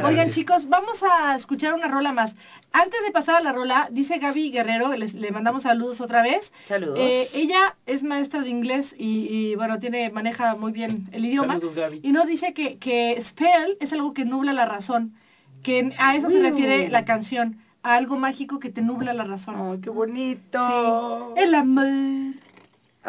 Oigan, 0.03 0.31
chicos, 0.31 0.67
vamos 0.69 0.97
a 1.03 1.35
escuchar 1.35 1.73
una 1.73 1.87
rola 1.87 2.11
más. 2.11 2.31
Antes 2.73 3.01
de 3.05 3.11
pasar 3.11 3.35
a 3.35 3.41
la 3.41 3.51
rola, 3.51 3.89
dice 3.91 4.17
Gaby 4.17 4.51
Guerrero, 4.51 4.93
les- 4.95 5.13
le 5.13 5.31
mandamos 5.31 5.63
saludos 5.63 5.99
otra 5.99 6.21
vez. 6.23 6.39
Saludos. 6.67 6.97
Eh, 6.99 7.29
ella 7.33 7.75
es 7.85 8.01
maestra 8.01 8.41
de 8.41 8.49
inglés 8.49 8.95
y, 8.97 9.27
y, 9.29 9.55
bueno, 9.55 9.79
tiene 9.79 10.09
maneja 10.09 10.55
muy 10.55 10.71
bien 10.71 11.09
el 11.11 11.25
idioma. 11.25 11.55
Saludos, 11.55 11.75
Gaby. 11.75 11.99
Y 12.01 12.11
nos 12.13 12.27
dice 12.27 12.53
que, 12.53 12.77
que 12.77 13.21
spell 13.27 13.75
es 13.81 13.91
algo 13.91 14.13
que 14.13 14.23
nubla 14.23 14.53
la 14.53 14.65
razón, 14.65 15.15
que 15.63 15.91
a 15.97 16.15
eso 16.15 16.29
se 16.29 16.39
refiere 16.39 16.87
la 16.89 17.03
canción, 17.03 17.57
a 17.83 17.95
algo 17.95 18.17
mágico 18.17 18.59
que 18.59 18.69
te 18.69 18.81
nubla 18.81 19.13
la 19.13 19.23
razón. 19.23 19.55
Ay, 19.73 19.81
qué 19.81 19.89
bonito. 19.89 21.33
Sí. 21.35 21.41
El 21.41 21.55
amor. 21.55 21.87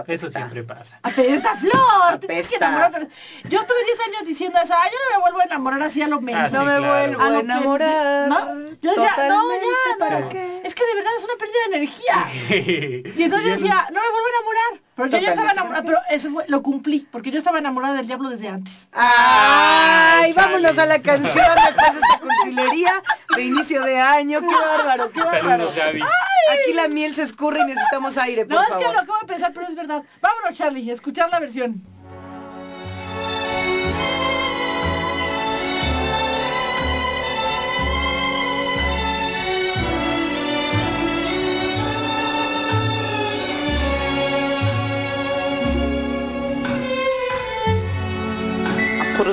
Eso 0.06 0.30
siempre 0.30 0.64
pasa. 0.64 0.98
Apesta, 1.02 1.54
Flor. 1.56 2.18
te 2.20 2.26
tienes 2.26 2.48
que 2.48 2.56
Apesta. 2.56 2.66
enamorar, 2.68 2.92
pero- 2.92 3.06
Yo 3.50 3.60
estuve 3.60 3.84
10 3.84 3.98
años 4.08 4.26
diciendo 4.26 4.58
eso. 4.64 4.72
Ah, 4.72 4.86
yo 4.90 4.96
no 5.04 5.16
me 5.18 5.20
vuelvo 5.22 5.40
a 5.40 5.44
enamorar 5.44 5.82
así 5.82 6.00
a 6.00 6.08
lo 6.08 6.18
menos. 6.22 6.44
Ah, 6.44 6.48
sí, 6.48 6.54
no 6.54 6.60
me 6.64 6.78
claro. 6.78 6.82
vuelvo 7.18 7.22
A 7.22 7.26
a 7.36 7.40
enamorar. 7.40 8.28
¿No? 8.28 8.38
Yo 8.80 8.90
decía, 8.90 9.28
no, 9.28 9.42
Totalmente, 9.42 9.66
ya, 9.66 9.98
¿para 9.98 10.20
no. 10.20 10.28
qué? 10.30 10.60
Es 10.64 10.74
que 10.74 10.86
de 10.86 10.94
verdad 10.94 11.12
es 11.18 11.24
una 11.24 11.34
pérdida 11.38 11.68
de 11.68 11.76
energía. 11.76 13.12
Y 13.18 13.22
entonces 13.22 13.48
Y 13.48 13.50
él- 13.52 13.60
decía, 13.62 13.86
no 13.92 14.00
me 14.00 14.10
vuelvo 14.10 14.26
a 14.26 14.30
enamorar. 14.30 14.80
Pero 14.94 15.08
yo 15.08 15.18
ya 15.18 15.30
estaba 15.30 15.52
enamorada, 15.52 15.82
pero 15.84 15.98
eso 16.10 16.30
fue- 16.30 16.44
lo 16.48 16.62
cumplí, 16.62 17.06
porque 17.10 17.30
yo 17.30 17.38
estaba 17.38 17.58
enamorada 17.58 17.94
del 17.94 18.06
diablo 18.06 18.28
desde 18.28 18.48
antes. 18.48 18.72
Ay, 18.92 20.24
Ay, 20.26 20.32
vámonos 20.34 20.76
a 20.76 20.84
la 20.86 21.00
canción 21.00 21.34
después 21.34 21.92
de 21.94 22.00
esta 22.00 22.18
cursilería 22.20 22.92
de 23.34 23.42
inicio 23.42 23.82
de 23.82 23.98
año. 23.98 24.40
Qué 24.40 24.46
bárbaro, 24.54 25.10
qué 25.10 25.22
bárbaro. 25.22 25.70
Aquí 25.70 26.72
la 26.74 26.88
miel 26.88 27.14
se 27.14 27.22
escurre 27.22 27.60
y 27.60 27.64
necesitamos 27.64 28.16
aire, 28.18 28.44
por 28.44 28.54
No, 28.56 28.62
es 28.62 28.68
favor. 28.68 28.84
que 28.86 28.92
lo 28.92 28.98
acabo 29.00 29.18
de 29.20 29.26
pensar, 29.26 29.52
pero 29.54 29.66
es 29.68 29.74
verdad. 29.74 30.02
Vámonos, 30.20 30.58
Charlie, 30.58 30.90
a 30.90 30.94
escuchar 30.94 31.30
la 31.30 31.40
versión. 31.40 31.80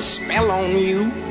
smell 0.00 0.50
on 0.50 0.78
you. 0.78 1.29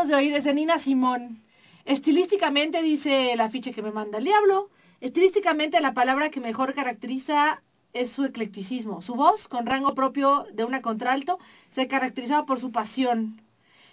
Acabamos 0.00 0.08
de 0.08 0.14
oír 0.14 0.34
es 0.34 0.44
de 0.44 0.54
Nina 0.54 0.78
Simón. 0.78 1.42
Estilísticamente, 1.84 2.80
dice 2.82 3.32
el 3.32 3.40
afiche 3.40 3.72
que 3.72 3.82
me 3.82 3.90
manda 3.90 4.18
el 4.18 4.24
diablo, 4.24 4.70
estilísticamente 5.00 5.78
la 5.80 5.92
palabra 5.92 6.30
que 6.30 6.40
mejor 6.40 6.74
caracteriza 6.74 7.60
es 7.92 8.10
su 8.12 8.24
eclecticismo. 8.24 9.02
Su 9.02 9.14
voz, 9.14 9.46
con 9.48 9.66
rango 9.66 9.94
propio 9.94 10.46
de 10.54 10.64
una 10.64 10.80
contralto, 10.80 11.38
se 11.74 11.86
caracterizaba 11.86 12.46
por 12.46 12.60
su 12.60 12.72
pasión. 12.72 13.42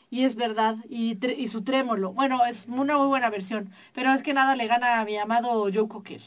Y 0.09 0.23
es 0.23 0.35
verdad, 0.35 0.77
y, 0.89 1.15
tre- 1.15 1.35
y 1.37 1.49
su 1.49 1.63
trémolo. 1.63 2.13
Bueno, 2.13 2.45
es 2.45 2.57
una 2.67 2.97
muy 2.97 3.07
buena 3.07 3.29
versión, 3.29 3.71
pero 3.93 4.13
es 4.13 4.21
que 4.21 4.33
nada 4.33 4.55
le 4.55 4.67
gana 4.67 5.01
a 5.01 5.05
mi 5.05 5.17
amado 5.17 5.63
Joe 5.73 5.89
Cocker. 5.89 6.21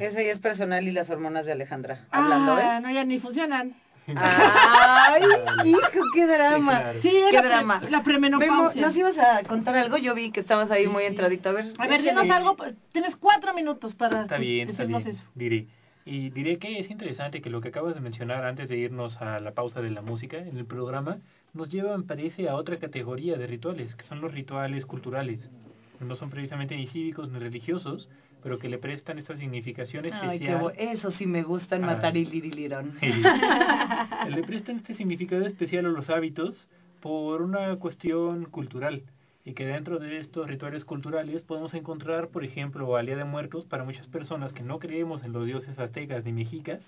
Ese 0.00 0.24
ya 0.26 0.32
es 0.32 0.40
personal 0.40 0.86
y 0.86 0.90
las 0.90 1.08
hormonas 1.10 1.46
de 1.46 1.52
Alejandra. 1.52 2.06
Hablando, 2.10 2.54
ah, 2.54 2.78
¿eh? 2.78 2.80
no, 2.80 2.90
ya 2.90 3.04
ni 3.04 3.20
funcionan. 3.20 3.74
¡Ay, 4.06 5.22
hijo, 5.64 5.80
qué 6.14 6.26
drama! 6.26 6.78
claro. 6.80 7.02
Sí, 7.02 7.08
es 7.08 7.26
¡Qué 7.30 7.32
la, 7.36 7.40
pre- 7.40 7.48
drama! 7.48 7.74
la 7.82 7.88
Memo, 7.90 8.02
premenopausia. 8.04 8.82
¿nos 8.82 8.96
ibas 8.96 9.18
a 9.18 9.42
contar 9.44 9.76
algo? 9.76 9.96
Yo 9.96 10.14
vi 10.14 10.30
que 10.30 10.40
estabas 10.40 10.70
ahí 10.70 10.86
muy 10.86 11.02
Sí. 11.02 11.08
entradito. 11.08 11.48
A 11.48 11.52
ver, 11.52 11.72
A 11.78 11.86
ver, 11.86 12.02
dinos 12.02 12.28
algo, 12.30 12.56
pues, 12.56 12.74
tienes 12.92 13.16
cuatro 13.16 13.52
minutos 13.54 13.94
para 13.94 14.22
Está 14.22 14.38
bien, 14.38 14.68
está 14.68 14.82
decirnos 14.84 15.04
bien. 15.04 15.16
eso. 15.16 15.24
Diré. 15.34 15.66
Y 16.04 16.30
diré 16.30 16.58
que 16.58 16.78
es 16.78 16.88
interesante 16.90 17.42
que 17.42 17.50
lo 17.50 17.60
que 17.60 17.68
acabas 17.68 17.94
de 17.94 18.00
mencionar 18.00 18.44
antes 18.44 18.68
de 18.68 18.76
irnos 18.76 19.20
a 19.20 19.40
la 19.40 19.52
pausa 19.52 19.80
de 19.80 19.90
la 19.90 20.02
música 20.02 20.38
en 20.38 20.56
el 20.56 20.64
programa 20.64 21.18
nos 21.52 21.68
lleva, 21.68 21.96
me 21.98 22.04
parece, 22.04 22.48
a 22.48 22.54
otra 22.54 22.78
categoría 22.78 23.36
de 23.36 23.46
rituales, 23.48 23.94
que 23.96 24.04
son 24.04 24.20
los 24.20 24.32
rituales 24.32 24.86
culturales. 24.86 25.50
No 25.98 26.14
son 26.14 26.30
precisamente 26.30 26.76
ni 26.76 26.86
cívicos 26.86 27.30
ni 27.30 27.38
religiosos, 27.40 28.08
pero 28.46 28.60
que 28.60 28.68
le 28.68 28.78
prestan 28.78 29.18
esta 29.18 29.34
significación 29.36 30.04
Ay, 30.04 30.10
qué 30.12 30.26
especial. 30.34 30.60
bo- 30.60 30.70
eso 30.70 31.10
sí 31.10 31.26
me 31.26 31.42
gustan, 31.42 31.82
Ah. 31.82 31.88
matar 31.88 32.16
y 32.16 32.24
lirilirón. 32.26 32.92
Sí. 33.00 33.06
le 34.30 34.42
prestan 34.44 34.76
este 34.76 34.94
significado 34.94 35.44
especial 35.46 35.84
a 35.86 35.88
los 35.88 36.08
hábitos 36.10 36.68
por 37.00 37.42
una 37.42 37.74
cuestión 37.74 38.44
cultural 38.44 39.02
y 39.44 39.54
que 39.54 39.66
dentro 39.66 39.98
de 39.98 40.18
estos 40.20 40.46
rituales 40.48 40.84
culturales 40.84 41.42
podemos 41.42 41.74
encontrar, 41.74 42.28
por 42.28 42.44
ejemplo, 42.44 42.94
al 42.96 43.06
Día 43.06 43.16
de 43.16 43.24
Muertos 43.24 43.64
para 43.64 43.82
muchas 43.82 44.06
personas 44.06 44.52
que 44.52 44.62
no 44.62 44.78
creemos 44.78 45.24
en 45.24 45.32
los 45.32 45.44
dioses 45.44 45.76
aztecas 45.80 46.24
ni 46.24 46.32
mexicas, 46.32 46.80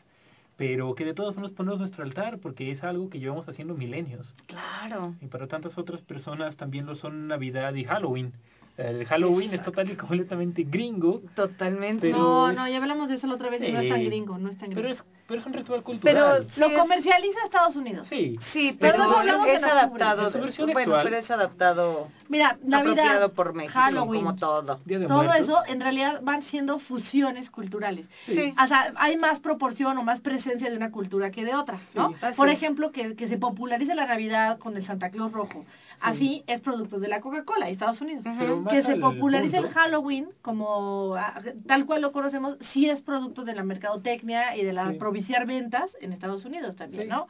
pero 0.56 0.94
que 0.94 1.04
de 1.04 1.14
todas 1.14 1.34
formas 1.34 1.50
ponemos 1.50 1.80
nuestro 1.80 2.04
altar 2.04 2.38
porque 2.38 2.70
es 2.70 2.84
algo 2.84 3.10
que 3.10 3.18
llevamos 3.18 3.48
haciendo 3.48 3.74
milenios. 3.74 4.32
Claro. 4.46 5.16
Y 5.20 5.26
para 5.26 5.48
tantas 5.48 5.76
otras 5.76 6.02
personas 6.02 6.56
también 6.56 6.86
lo 6.86 6.94
son 6.94 7.26
Navidad 7.26 7.74
y 7.74 7.82
Halloween. 7.82 8.32
El 8.78 9.04
Halloween 9.06 9.52
es 9.54 9.62
total 9.62 9.90
y 9.90 9.96
completamente 9.96 10.62
gringo, 10.62 11.20
Totalmente. 11.34 12.08
Pero 12.12 12.18
no, 12.18 12.48
es- 12.50 12.56
no, 12.56 12.68
ya 12.68 12.76
hablamos 12.78 13.08
de 13.08 13.16
eso 13.16 13.26
la 13.26 13.34
otra 13.34 13.50
vez 13.50 13.60
y 13.60 13.72
no 13.72 13.80
es 13.80 13.88
tan 13.88 14.04
gringo, 14.04 14.38
no 14.38 14.48
es 14.50 14.56
tan 14.56 14.70
gringo. 14.70 14.82
pero 14.82 14.94
es, 14.94 15.04
pero 15.26 15.40
es 15.40 15.46
un 15.46 15.52
ritual 15.52 15.82
cultural. 15.82 16.46
sí 16.50 16.60
Lo 16.60 16.68
es- 16.68 16.78
comercializa 16.78 17.38
Estados 17.44 17.74
Unidos. 17.74 18.06
Sí, 18.06 18.38
Sí, 18.52 18.76
Pero 18.78 18.92
pero 18.98 19.16
hablamos 19.18 19.48
es 19.48 19.62
adaptado. 19.64 20.30
Su 20.30 20.38
versión 20.40 20.70
bueno, 20.72 20.94
actual. 20.94 21.04
pero 21.04 21.16
es 21.16 21.28
adaptado, 21.30 22.08
Mira, 22.28 22.56
Navidad, 22.62 22.92
apropiado 23.06 23.32
por 23.32 23.52
México, 23.52 23.72
Halloween, 23.80 24.24
como 24.24 24.36
todo. 24.36 24.78
Día 24.84 25.00
de 25.00 25.06
todo 25.06 25.24
Muertos. 25.24 25.40
eso 25.40 25.58
en 25.66 25.80
realidad 25.80 26.20
van 26.22 26.42
siendo 26.44 26.78
fusiones 26.78 27.50
culturales. 27.50 28.06
Sí. 28.26 28.54
O 28.62 28.68
sea, 28.68 28.92
hay 28.96 29.16
más 29.16 29.40
proporción 29.40 29.98
o 29.98 30.04
más 30.04 30.20
presencia 30.20 30.70
de 30.70 30.76
una 30.76 30.92
cultura 30.92 31.32
que 31.32 31.44
de 31.44 31.54
otra, 31.56 31.80
¿no? 31.94 32.14
Por 32.36 32.48
ejemplo, 32.48 32.92
que, 32.92 33.16
que 33.16 33.26
se 33.26 33.38
popularice 33.38 33.96
la 33.96 34.06
Navidad 34.06 34.58
con 34.60 34.76
el 34.76 34.86
Santa 34.86 35.10
Claus 35.10 35.32
rojo. 35.32 35.64
Así 36.00 36.44
es 36.46 36.60
producto 36.60 36.98
de 37.00 37.08
la 37.08 37.20
Coca-Cola 37.20 37.66
de 37.66 37.72
Estados 37.72 38.00
Unidos. 38.00 38.24
Que 38.70 38.82
se 38.82 38.92
al 38.92 39.00
popularice 39.00 39.56
el 39.58 39.68
Halloween 39.70 40.28
como 40.42 41.14
ah, 41.16 41.40
tal 41.66 41.86
cual 41.86 42.02
lo 42.02 42.12
conocemos, 42.12 42.56
sí 42.72 42.88
es 42.88 43.00
producto 43.02 43.44
de 43.44 43.54
la 43.54 43.62
mercadotecnia 43.64 44.56
y 44.56 44.64
de 44.64 44.72
la 44.72 44.92
Sí. 44.92 44.98
propiciar 44.98 45.46
ventas 45.46 45.90
en 46.00 46.12
Estados 46.12 46.44
Unidos 46.44 46.76
también, 46.76 47.04
Sí. 47.04 47.08
¿no? 47.08 47.26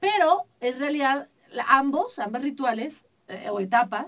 Pero 0.00 0.44
en 0.60 0.78
realidad 0.78 1.28
la- 1.52 1.64
ambos, 1.68 2.18
ambos 2.18 2.42
rituales 2.42 2.94
eh, 3.28 3.48
o 3.50 3.60
etapas 3.60 4.06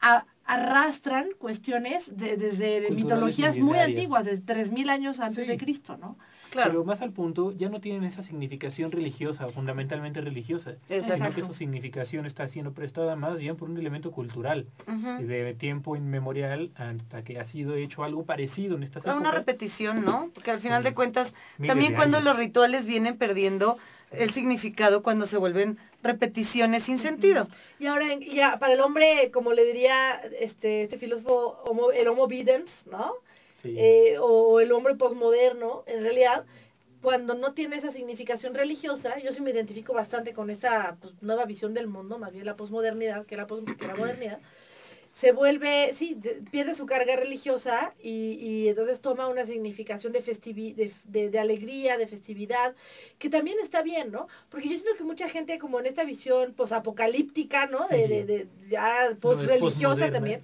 a- 0.00 0.24
arrastran 0.44 1.28
cuestiones 1.38 2.04
de, 2.08 2.36
desde 2.36 2.86
Culturales 2.88 2.94
mitologías 2.94 3.56
muy 3.56 3.78
antiguas, 3.78 4.24
de 4.24 4.38
3000 4.38 4.88
años 4.90 5.20
antes 5.20 5.44
Sí. 5.44 5.50
de 5.50 5.58
Cristo, 5.58 5.96
¿no? 5.96 6.16
Claro. 6.50 6.70
Pero 6.70 6.84
más 6.84 7.00
al 7.02 7.12
punto, 7.12 7.52
ya 7.52 7.68
no 7.68 7.80
tienen 7.80 8.04
esa 8.04 8.22
significación 8.22 8.90
religiosa, 8.90 9.48
fundamentalmente 9.48 10.20
religiosa, 10.20 10.74
sino 10.88 11.00
Exacto. 11.02 11.34
que 11.34 11.42
su 11.44 11.54
significación 11.54 12.26
está 12.26 12.48
siendo 12.48 12.72
prestada 12.72 13.16
más 13.16 13.38
bien 13.38 13.56
por 13.56 13.68
un 13.68 13.76
elemento 13.78 14.10
cultural, 14.10 14.66
de 15.20 15.54
tiempo 15.54 15.96
inmemorial 15.96 16.70
hasta 16.76 17.22
que 17.22 17.38
ha 17.40 17.44
sido 17.48 17.74
hecho 17.74 18.04
algo 18.04 18.24
parecido 18.24 18.76
en 18.76 18.82
estas 18.82 19.02
Es 19.04 19.06
una 19.10 19.14
épocas. 19.16 19.34
repetición, 19.34 20.04
¿no? 20.04 20.30
Porque 20.34 20.50
al 20.50 20.60
final 20.60 20.82
Sí. 20.82 20.88
de 20.88 20.94
cuentas, 20.94 21.32
Miles 21.58 21.68
también 21.72 21.92
de 21.92 21.96
cuando 21.96 22.20
los 22.20 22.36
rituales 22.36 22.86
vienen 22.86 23.18
perdiendo 23.18 23.76
el 24.10 24.32
significado 24.32 25.02
cuando 25.02 25.26
se 25.26 25.36
vuelven 25.36 25.76
repeticiones 26.02 26.84
sin 26.84 26.98
sentido. 27.00 27.46
Y 27.78 27.86
ahora, 27.86 28.06
ya, 28.20 28.58
para 28.58 28.72
el 28.72 28.80
hombre, 28.80 29.30
como 29.32 29.52
le 29.52 29.64
diría 29.64 30.20
este, 30.40 30.84
este 30.84 30.96
filósofo, 30.98 31.62
homo- 31.66 31.90
el 31.92 32.08
homo 32.08 32.26
videns, 32.26 32.70
¿no? 32.90 33.12
Eh, 33.64 34.16
o 34.20 34.60
el 34.60 34.72
hombre 34.72 34.94
posmoderno, 34.94 35.82
en 35.86 36.02
realidad, 36.02 36.44
cuando 37.02 37.34
no 37.34 37.54
tiene 37.54 37.76
esa 37.76 37.92
significación 37.92 38.54
religiosa, 38.54 39.18
yo 39.18 39.32
sí 39.32 39.40
me 39.40 39.50
identifico 39.50 39.92
bastante 39.92 40.32
con 40.32 40.50
esta 40.50 40.96
pues, 41.00 41.14
nueva 41.22 41.44
visión 41.44 41.74
del 41.74 41.86
mundo, 41.86 42.18
más 42.18 42.32
bien 42.32 42.46
la 42.46 42.56
posmodernidad 42.56 43.26
que 43.26 43.36
la, 43.36 43.46
pos- 43.46 43.62
que 43.78 43.86
la 43.86 43.94
modernidad, 43.96 44.40
se 45.20 45.32
vuelve, 45.32 45.94
sí, 45.98 46.14
de- 46.16 46.42
pierde 46.50 46.76
su 46.76 46.86
carga 46.86 47.16
religiosa 47.16 47.92
y, 48.00 48.34
y 48.40 48.68
entonces 48.68 49.00
toma 49.00 49.28
una 49.28 49.46
significación 49.46 50.12
de, 50.12 50.22
festivi 50.22 50.72
de, 50.74 50.92
de, 51.04 51.30
de 51.30 51.38
alegría, 51.38 51.98
de 51.98 52.06
festividad, 52.06 52.74
que 53.18 53.28
también 53.28 53.56
está 53.64 53.82
bien, 53.82 54.12
¿no? 54.12 54.28
Porque 54.50 54.68
yo 54.68 54.74
siento 54.76 54.96
que 54.96 55.04
mucha 55.04 55.28
gente 55.28 55.58
como 55.58 55.80
en 55.80 55.86
esta 55.86 56.04
visión 56.04 56.54
posapocalíptica, 56.54 57.66
¿no? 57.66 57.88
De, 57.88 58.06
de, 58.08 58.24
de 58.24 58.46
ya 58.70 59.08
No, 59.10 59.16
post-religiosa 59.16 60.10
posmoderna, 60.10 60.12
también, 60.12 60.42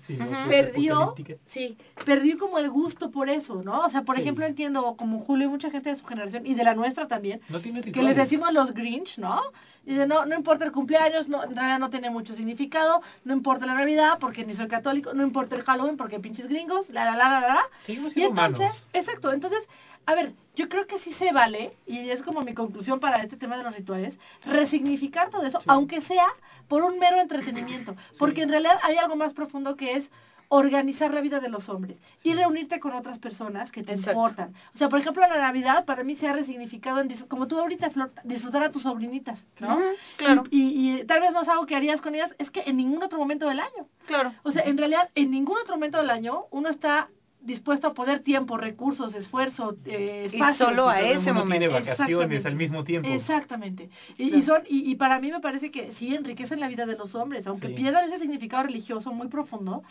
perdió, 0.49 1.15
sí, 1.53 1.77
perdió 2.05 2.37
como 2.39 2.59
el 2.59 2.71
gusto 2.71 3.11
por 3.11 3.29
eso, 3.29 3.63
¿no? 3.63 3.85
O 3.87 3.91
sea, 3.91 4.03
por 4.03 4.17
Sí. 4.17 4.23
ejemplo, 4.23 4.45
entiendo 4.47 4.95
como 4.97 5.21
Julio 5.21 5.47
y 5.47 5.51
mucha 5.51 5.71
gente 5.71 5.91
de 5.91 5.97
su 5.97 6.07
generación 6.07 6.47
y 6.47 6.55
de 6.55 6.65
la 6.65 6.75
nuestra 6.75 7.07
también, 7.07 7.41
No 7.49 7.61
tiene 7.61 7.81
que 7.81 8.03
les 8.03 8.17
decimos 8.17 8.53
los 8.53 8.75
Grinch, 8.75 9.19
¿no? 9.19 9.41
Dice, 9.85 10.07
no, 10.07 10.25
no 10.25 10.35
importa 10.35 10.65
el 10.65 10.73
cumpleaños, 10.73 11.29
no, 11.29 11.45
en 11.45 11.55
realidad 11.55 11.79
no 11.79 11.91
tiene 11.91 12.09
mucho 12.09 12.35
significado, 12.35 13.03
no 13.25 13.35
importa 13.35 13.67
la 13.67 13.75
Navidad 13.75 14.19
porque 14.19 14.45
ni 14.45 14.55
soy 14.57 14.67
católico, 14.69 15.13
no 15.13 15.23
importa 15.23 15.57
el 15.57 15.63
Halloween 15.63 15.97
porque 15.99 16.19
pinches 16.21 16.49
gringos, 16.49 16.89
la, 16.91 17.05
la, 17.05 17.17
la, 17.17 17.29
la, 17.29 17.41
la. 17.41 17.63
Seguimos 17.85 18.17
Y 18.17 18.23
entonces, 18.23 18.57
humanos. 18.61 18.89
exacto, 18.95 19.33
entonces, 19.33 19.61
a 20.07 20.15
ver, 20.15 20.33
yo 20.57 20.69
creo 20.71 20.87
que 20.87 20.99
sí 21.01 21.13
se 21.15 21.33
vale, 21.33 21.77
y 21.87 22.09
es 22.11 22.23
como 22.23 22.41
mi 22.43 22.55
conclusión 22.55 22.99
para 23.01 23.23
este 23.23 23.37
tema 23.37 23.57
de 23.59 23.65
los 23.65 23.75
rituales, 23.77 24.15
resignificar 24.47 25.31
todo 25.31 25.45
eso, 25.45 25.59
Sí. 25.61 25.65
aunque 25.69 26.01
sea 26.03 26.27
por 26.69 26.83
un 26.83 26.99
mero 26.99 27.21
entretenimiento, 27.21 27.95
porque 28.19 28.43
en 28.43 28.49
realidad 28.51 28.79
hay 28.83 28.97
algo 28.97 29.17
más 29.17 29.33
profundo 29.35 29.77
que 29.77 29.97
es 29.97 30.05
organizar 30.49 31.13
la 31.13 31.21
vida 31.21 31.41
de 31.41 31.49
los 31.49 31.69
hombres 31.69 31.97
y 32.23 32.33
reunirte 32.35 32.81
con 32.81 32.93
otras 32.93 33.19
personas 33.19 33.71
que 33.73 33.83
te 33.83 33.93
Exacto. 33.95 34.13
importan. 34.13 34.55
O 34.75 34.79
sea, 34.79 34.89
por 34.89 35.01
ejemplo, 35.01 35.23
la 35.27 35.39
Navidad 35.39 35.85
para 35.85 36.05
mí 36.05 36.17
se 36.17 36.29
ha 36.29 36.33
resignificado 36.33 37.01
en, 37.01 37.09
como 37.29 37.47
tú 37.49 37.59
ahorita, 37.59 37.91
Flor, 37.91 38.13
disfrutar 38.25 38.63
a 38.65 38.71
tus 38.71 38.83
sobrinitas, 38.83 39.45
¿no? 39.61 39.79
Claro. 40.17 40.45
Y, 40.51 40.61
y- 40.63 41.01
y 41.01 41.05
tal 41.05 41.21
vez 41.21 41.33
no 41.33 41.43
es 41.43 41.49
algo 41.49 41.67
que 41.67 41.77
harías 41.77 42.01
con 42.01 42.15
ellas, 42.15 42.35
es 42.39 42.51
que 42.51 42.63
en 42.67 42.77
ningún 42.77 43.03
otro 43.03 43.19
momento 43.19 43.49
del 43.49 43.61
año. 43.61 43.87
Claro. 44.07 44.33
O 44.43 44.53
sea, 44.53 44.63
en 44.63 44.77
realidad, 44.79 45.09
en 45.15 45.31
ningún 45.31 45.57
otro 45.59 45.75
momento 45.77 45.99
del 45.99 46.11
año 46.11 46.45
uno 46.51 46.69
está 46.69 47.09
dispuesto 47.41 47.89
a 47.89 47.93
poner 47.93 48.21
tiempo, 48.21 48.57
recursos, 48.57 49.15
esfuerzo, 49.15 49.77
eh, 49.85 50.29
Y 50.33 50.37
espacio. 50.37 50.65
solo 50.67 50.89
a 50.89 51.01
ese 51.03 51.31
mundo 51.33 51.45
tiene 51.47 51.69
momento. 51.69 51.91
vacaciones 51.91 51.91
Exactamente. 52.39 52.49
al 52.49 52.55
mismo 52.57 52.85
tiempo. 52.85 53.09
Exactamente. 53.11 53.91
Y, 54.17 54.35
y 54.37 54.43
son 54.43 54.63
y, 54.67 54.91
y 54.91 54.95
para 54.95 55.21
mí 55.21 55.31
me 55.31 55.41
parece 55.41 55.71
que 55.71 55.93
sí 55.93 56.15
enriquecen 56.15 56.59
la 56.59 56.69
vida 56.69 56.87
de 56.87 56.97
los 56.97 57.15
hombres, 57.15 57.47
aunque 57.47 57.69
Sí. 57.69 57.75
pierdan 57.75 58.05
ese 58.09 58.19
significado 58.19 58.63
religioso 58.63 59.13
muy 59.13 59.29
profundo. 59.29 59.83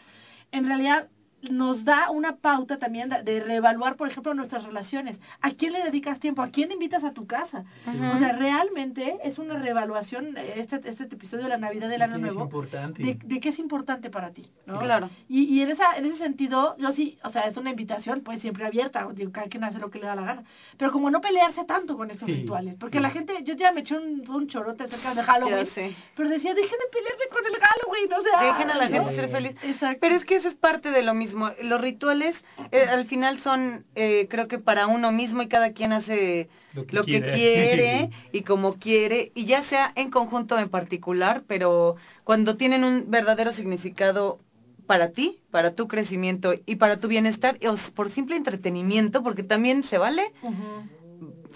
En 0.54 0.68
realidad 0.68 1.10
nos 1.50 1.84
da 1.84 2.10
una 2.10 2.38
pauta 2.38 2.78
también 2.78 3.10
de, 3.10 3.40
reevaluar, 3.42 3.96
por 3.96 4.08
ejemplo, 4.10 4.34
nuestras 4.34 4.64
relaciones. 4.64 5.20
¿A 5.42 5.52
quién 5.52 5.74
le 5.74 5.84
dedicas 5.84 6.20
tiempo? 6.20 6.42
¿A 6.42 6.50
quién 6.50 6.72
invitas 6.72 7.04
a 7.04 7.12
tu 7.14 7.28
casa? 7.28 7.66
Ujú. 7.86 7.98
O 8.16 8.20
sea, 8.20 8.32
realmente 8.34 9.18
es 9.24 9.38
una 9.40 9.56
reevaluación 9.60 10.38
este, 10.38 10.80
este 10.86 11.04
episodio 11.04 11.44
de 11.44 11.50
la 11.50 11.58
Navidad 11.58 11.90
del 11.90 12.02
Año 12.02 12.18
Nuevo 12.18 12.44
importante. 12.44 13.04
de, 13.04 13.20
de 13.22 13.40
qué 13.40 13.50
es 13.50 13.60
importante 13.60 14.10
para 14.10 14.32
ti, 14.32 14.50
¿no? 14.66 14.80
Claro. 14.80 15.10
Y, 15.28 15.44
y 15.44 15.62
en, 15.62 15.70
esa, 15.72 15.98
en 15.98 16.06
ese 16.06 16.18
sentido, 16.18 16.76
yo 16.78 16.92
sí, 16.94 17.18
o 17.24 17.30
sea, 17.30 17.42
es 17.48 17.58
una 17.58 17.72
invitación, 17.72 18.22
pues 18.22 18.42
siempre 18.42 18.66
abierta, 18.66 19.08
digo, 19.14 19.32
cada 19.32 19.48
quien 19.48 19.64
hace 19.64 19.80
lo 19.80 19.90
que 19.90 20.00
le 20.00 20.06
da 20.08 20.16
la 20.16 20.22
gana. 20.24 20.44
Pero 20.78 20.92
como 20.92 21.10
no 21.12 21.20
pelearse 21.22 21.66
tanto 21.66 21.98
con 21.98 22.10
estos 22.12 22.26
Sí, 22.28 22.34
rituales, 22.36 22.76
porque 22.80 23.00
sí. 23.00 23.02
la 23.04 23.10
gente, 23.10 23.34
yo 23.44 23.54
ya 23.56 23.72
me 23.72 23.82
eché 23.82 23.96
un, 23.98 24.24
un 24.30 24.48
chorote 24.48 24.84
acerca 24.86 25.14
de 25.14 25.24
Halloween, 25.24 25.66
Ya 25.66 25.74
sé. 25.74 25.96
pero 26.16 26.30
decía, 26.30 26.54
dejen 26.54 26.72
de 26.80 26.88
pelearse 26.92 27.24
con 27.30 27.46
el 27.46 27.54
Halloween, 27.60 28.14
o 28.14 28.22
sea. 28.22 28.44
Dejen 28.54 28.70
a 28.72 28.76
la 28.78 28.90
¿no? 28.90 28.96
gente 29.06 29.16
ser 29.22 29.30
feliz. 29.30 29.56
Exacto. 29.64 29.98
Pero 30.00 30.16
es 30.16 30.26
que 30.26 30.36
eso 30.38 30.48
es 30.48 30.56
parte 30.56 30.90
de 30.92 31.02
lo 31.02 31.14
mismo. 31.14 31.33
Los 31.62 31.82
rituales 31.82 32.36
eh, 32.72 32.86
al 32.90 33.08
final 33.08 33.42
son, 33.42 33.86
eh, 33.96 34.28
creo 34.30 34.48
que 34.48 34.60
para 34.60 34.88
uno 34.88 35.12
mismo 35.12 35.42
y 35.42 35.48
cada 35.48 35.74
quien 35.74 35.94
hace 35.94 36.50
Lo 36.74 36.86
que 36.86 36.96
lo 36.96 37.04
que 37.06 37.12
quiera. 37.12 37.34
quiere 37.34 38.10
y 38.32 38.44
como 38.44 38.78
quiere, 38.80 39.32
y 39.36 39.46
ya 39.46 39.64
sea 39.70 39.92
en 39.96 40.10
conjunto 40.12 40.56
o 40.56 40.60
en 40.60 40.70
particular, 40.70 41.44
pero 41.48 41.96
cuando 42.24 42.58
tienen 42.58 42.84
un 42.84 43.10
verdadero 43.10 43.54
significado 43.54 44.40
para 44.86 45.12
ti, 45.12 45.40
para 45.52 45.76
tu 45.76 45.88
crecimiento 45.88 46.54
y 46.66 46.76
para 46.76 47.00
tu 47.00 47.08
bienestar, 47.08 47.58
os- 47.68 47.92
por 47.92 48.12
simple 48.12 48.36
entretenimiento, 48.36 49.24
porque 49.24 49.44
también 49.44 49.84
se 49.84 49.98
vale. 49.98 50.24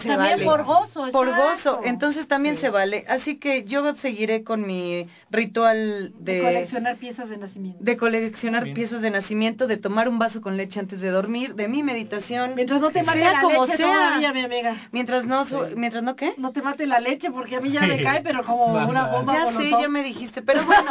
Se 0.01 0.07
También 0.09 0.31
vale. 0.31 0.45
por 0.45 0.63
gozo, 0.63 1.09
Por 1.11 1.27
exacto. 1.27 1.71
gozo, 1.71 1.81
entonces 1.83 2.27
también 2.27 2.55
Sí. 2.55 2.61
se 2.61 2.69
vale. 2.69 3.05
Así 3.07 3.37
que 3.37 3.63
yo 3.63 3.93
seguiré 3.95 4.43
con 4.43 4.65
mi 4.65 5.07
ritual 5.31 6.11
de, 6.19 6.33
de, 6.35 6.41
coleccionar 6.41 6.97
piezas 6.97 7.29
de 7.29 7.37
nacimiento. 7.37 7.79
de 7.83 7.97
coleccionar 7.97 8.63
Bien. 8.63 8.75
piezas 8.75 9.01
de 9.01 9.09
nacimiento, 9.11 9.67
de 9.67 9.77
tomar 9.77 10.09
un 10.09 10.19
vaso 10.19 10.41
con 10.41 10.57
leche 10.57 10.79
antes 10.79 10.99
de 10.99 11.09
dormir, 11.09 11.55
de 11.55 11.67
mi 11.67 11.83
meditación. 11.83 12.53
Mientras 12.55 12.81
no 12.81 12.89
te 12.91 13.03
mate 13.03 13.19
Sea 13.19 13.31
la 13.33 13.41
como 13.41 13.65
leche 13.65 13.77
sea. 13.77 13.87
todavía, 13.87 14.33
mi 14.33 14.41
amiga. 14.41 14.87
Mientras 14.91 15.25
no, 15.25 15.45
su- 15.47 15.65
Sí. 15.67 15.73
mientras 15.75 16.03
no 16.03 16.15
qué? 16.15 16.33
No 16.37 16.51
te 16.51 16.61
mate 16.61 16.85
la 16.85 16.99
leche 16.99 17.31
porque 17.31 17.55
a 17.55 17.61
mí 17.61 17.71
ya 17.71 17.81
me 17.81 18.01
cae, 18.03 18.21
pero 18.21 18.43
como 18.43 18.67
Mamá. 18.73 18.87
una 18.87 19.07
bomba 19.07 19.33
Ya 19.33 19.45
sé, 19.47 19.51
molotov. 19.53 19.81
ya 19.81 19.89
me 19.89 20.03
dijiste, 20.03 20.41
pero 20.41 20.61
bueno, 20.65 20.89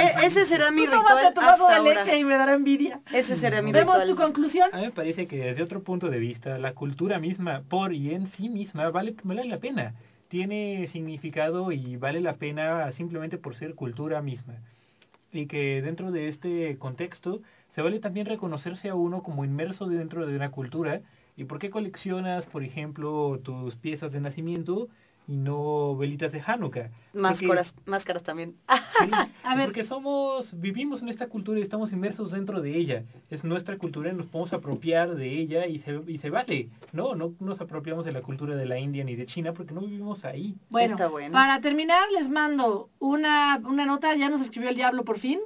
e- 0.00 0.26
ese 0.26 0.46
será 0.46 0.70
mi 0.70 0.84
Tú 0.86 0.92
ritual 0.92 1.34
tu 1.34 1.40
vaso 1.40 1.52
hasta 1.66 1.68
de 1.68 1.74
ahora. 1.88 2.04
leche 2.04 2.18
y 2.18 2.24
me 2.24 2.36
dará 2.36 2.54
envidia. 2.54 3.00
Ese 3.12 3.36
será 3.38 3.62
mi 3.62 3.72
Vemos 3.72 3.94
ritual. 3.96 4.08
tu 4.16 4.16
conclusión. 4.22 4.68
A 4.72 4.76
mí 4.78 4.82
me 4.84 4.90
parece 4.92 5.26
que 5.26 5.36
desde 5.38 5.62
otro 5.62 5.82
punto 5.82 6.08
de 6.08 6.18
vista, 6.18 6.58
la 6.58 6.72
cultura 6.72 7.18
misma, 7.18 7.62
por 7.68 7.92
y 7.92 8.14
en 8.14 8.26
sí 8.32 8.43
misma, 8.48 8.90
vale, 8.90 9.14
vale 9.22 9.44
la 9.44 9.58
pena. 9.58 9.94
Tiene 10.28 10.86
significado 10.88 11.72
y 11.72 11.96
vale 11.96 12.20
la 12.20 12.36
pena 12.36 12.90
simplemente 12.92 13.38
por 13.38 13.54
ser 13.54 13.74
cultura 13.74 14.22
misma. 14.22 14.54
Y 15.32 15.46
que 15.46 15.82
dentro 15.82 16.12
de 16.12 16.28
este 16.28 16.78
contexto 16.78 17.40
se 17.74 17.82
vale 17.82 17.98
también 18.00 18.26
reconocerse 18.26 18.88
a 18.88 18.94
uno 18.94 19.22
como 19.22 19.44
inmerso 19.44 19.86
dentro 19.86 20.26
de 20.26 20.36
una 20.36 20.50
cultura. 20.50 21.02
¿Y 21.36 21.44
por 21.44 21.58
qué 21.58 21.70
coleccionas, 21.70 22.46
por 22.46 22.62
ejemplo, 22.62 23.40
tus 23.42 23.76
piezas 23.76 24.12
de 24.12 24.20
nacimiento 24.20 24.88
y 25.26 25.36
no 25.36 25.96
velitas 25.96 26.32
de 26.32 26.42
Hanukkah? 26.44 26.88
Porque- 27.12 27.18
Máscaras, 27.18 27.74
máscaras 27.86 28.22
también. 28.22 28.54
Sí, 29.04 29.10
A 29.42 29.56
ver. 29.56 29.66
porque 29.66 29.84
somos, 29.84 30.48
vivimos 30.60 31.02
en 31.02 31.08
esta 31.08 31.26
cultura 31.28 31.58
y 31.58 31.62
estamos 31.62 31.92
inmersos 31.92 32.30
dentro 32.30 32.60
de 32.60 32.76
ella. 32.76 33.02
Es 33.30 33.42
nuestra 33.44 33.76
cultura 33.78 34.10
y 34.10 34.14
nos 34.14 34.26
podemos 34.26 34.52
apropiar 34.52 35.14
de 35.14 35.28
ella 35.40 35.66
y 35.66 35.80
se, 35.80 36.00
y 36.06 36.18
se 36.18 36.30
vale. 36.30 36.68
No, 36.92 37.14
no 37.14 37.32
nos 37.40 37.60
apropiamos 37.60 38.04
de 38.04 38.12
la 38.12 38.22
cultura 38.22 38.54
de 38.54 38.66
la 38.66 38.78
India 38.78 39.02
ni 39.04 39.16
de 39.16 39.26
China 39.26 39.52
porque 39.52 39.74
no 39.74 39.80
vivimos 39.80 40.24
ahí. 40.24 40.54
Bueno, 40.70 40.92
Está 40.94 41.08
bueno. 41.08 41.32
para 41.32 41.60
terminar 41.60 42.04
les 42.18 42.28
mando 42.28 42.88
una, 42.98 43.60
una 43.64 43.84
nota, 43.86 44.14
ya 44.14 44.28
nos 44.30 44.42
escribió 44.42 44.70
el 44.70 44.76
diablo 44.76 45.04
por 45.04 45.18
fin, 45.18 45.40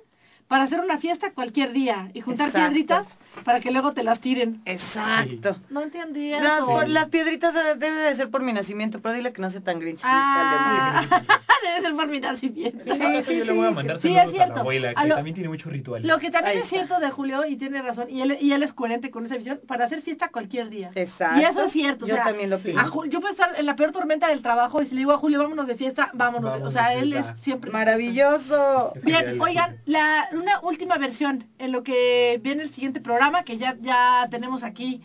para 0.46 0.64
hacer 0.64 0.80
una 0.80 0.98
fiesta 0.98 1.32
cualquier 1.32 1.72
día 1.72 2.10
y 2.14 2.20
juntar 2.20 2.48
Exacto. 2.48 2.68
piedritas 2.70 3.06
para 3.44 3.60
que 3.60 3.70
luego 3.70 3.92
te 3.92 4.02
las 4.02 4.20
tiren. 4.20 4.60
Exacto. 4.64 5.56
No 5.70 5.80
entendí 5.82 6.30
No, 6.30 6.56
eso. 6.56 6.66
por- 6.66 6.88
las 6.88 7.08
piedritas 7.08 7.54
de- 7.54 7.74
debe 7.76 7.96
de 8.00 8.16
ser 8.16 8.30
por 8.30 8.42
mi 8.42 8.52
nacimiento, 8.52 9.00
pero 9.00 9.14
dile 9.14 9.32
que 9.32 9.40
no 9.42 9.50
sea 9.50 9.60
tan 9.60 9.78
grinch. 9.78 10.00
Ah, 10.02 11.06
debe 11.62 11.80
ser 11.82 11.94
por 11.94 12.08
mi 12.08 12.20
nacimiento. 12.20 12.84
Sí, 12.84 12.90
eso 13.16 13.32
yo 13.32 13.44
le 13.44 13.52
voy 13.52 13.66
a 13.66 13.70
mandar 13.70 14.00
Sí, 14.00 14.08
es 14.08 14.14
saludos 14.16 14.34
a 14.34 14.36
cierto. 14.36 14.54
la 14.54 14.60
abuela, 14.60 14.94
que 14.94 15.08
lo- 15.08 15.14
también 15.16 15.34
tiene 15.34 15.48
muchos 15.48 15.72
rituales. 15.72 16.06
Lo 16.08 16.18
que 16.18 16.30
también 16.30 16.58
es 16.58 16.68
cierto 16.68 16.98
de 17.00 17.10
Julio, 17.10 17.44
y 17.46 17.56
tiene 17.56 17.82
razón, 17.82 18.06
y 18.10 18.20
él, 18.22 18.38
y 18.40 18.52
él 18.52 18.62
es 18.62 18.72
coherente 18.72 19.10
con 19.10 19.26
esa 19.26 19.36
visión, 19.36 19.60
para 19.66 19.84
hacer 19.86 20.02
fiesta 20.02 20.28
cualquier 20.28 20.68
día. 20.70 20.90
Exacto. 20.94 21.40
Y 21.40 21.44
eso 21.44 21.64
es 21.64 21.72
cierto. 21.72 22.04
o 22.04 22.08
Yo 22.08 22.14
sea, 22.16 22.24
también 22.24 22.50
lo 22.50 22.58
Ju- 22.58 23.08
yo 23.08 23.20
puedo 23.20 23.32
estar 23.32 23.54
en 23.56 23.66
la 23.66 23.76
peor 23.76 23.92
tormenta 23.92 24.28
del 24.28 24.42
trabajo 24.42 24.82
y 24.82 24.86
si 24.86 24.94
le 24.94 24.98
digo 25.00 25.12
a 25.12 25.18
Julio, 25.18 25.38
vámonos 25.40 25.66
de 25.66 25.74
fiesta, 25.76 26.10
vámonos. 26.14 26.60
o 26.62 26.70
sea, 26.72 26.94
él 26.94 27.12
es 27.12 27.26
siempre... 27.42 27.70
Maravilloso. 27.70 28.92
Bien, 29.02 29.40
oigan, 29.40 29.76
la, 29.86 30.28
una 30.32 30.60
última 30.62 30.96
versión 30.98 31.44
en 31.58 31.72
lo 31.72 31.82
que 31.82 32.38
viene 32.42 32.62
el 32.62 32.70
siguiente 32.70 33.00
programa, 33.00 33.17
que 33.44 33.58
ya, 33.58 33.76
ya 33.80 34.28
tenemos 34.30 34.62
aquí 34.62 35.02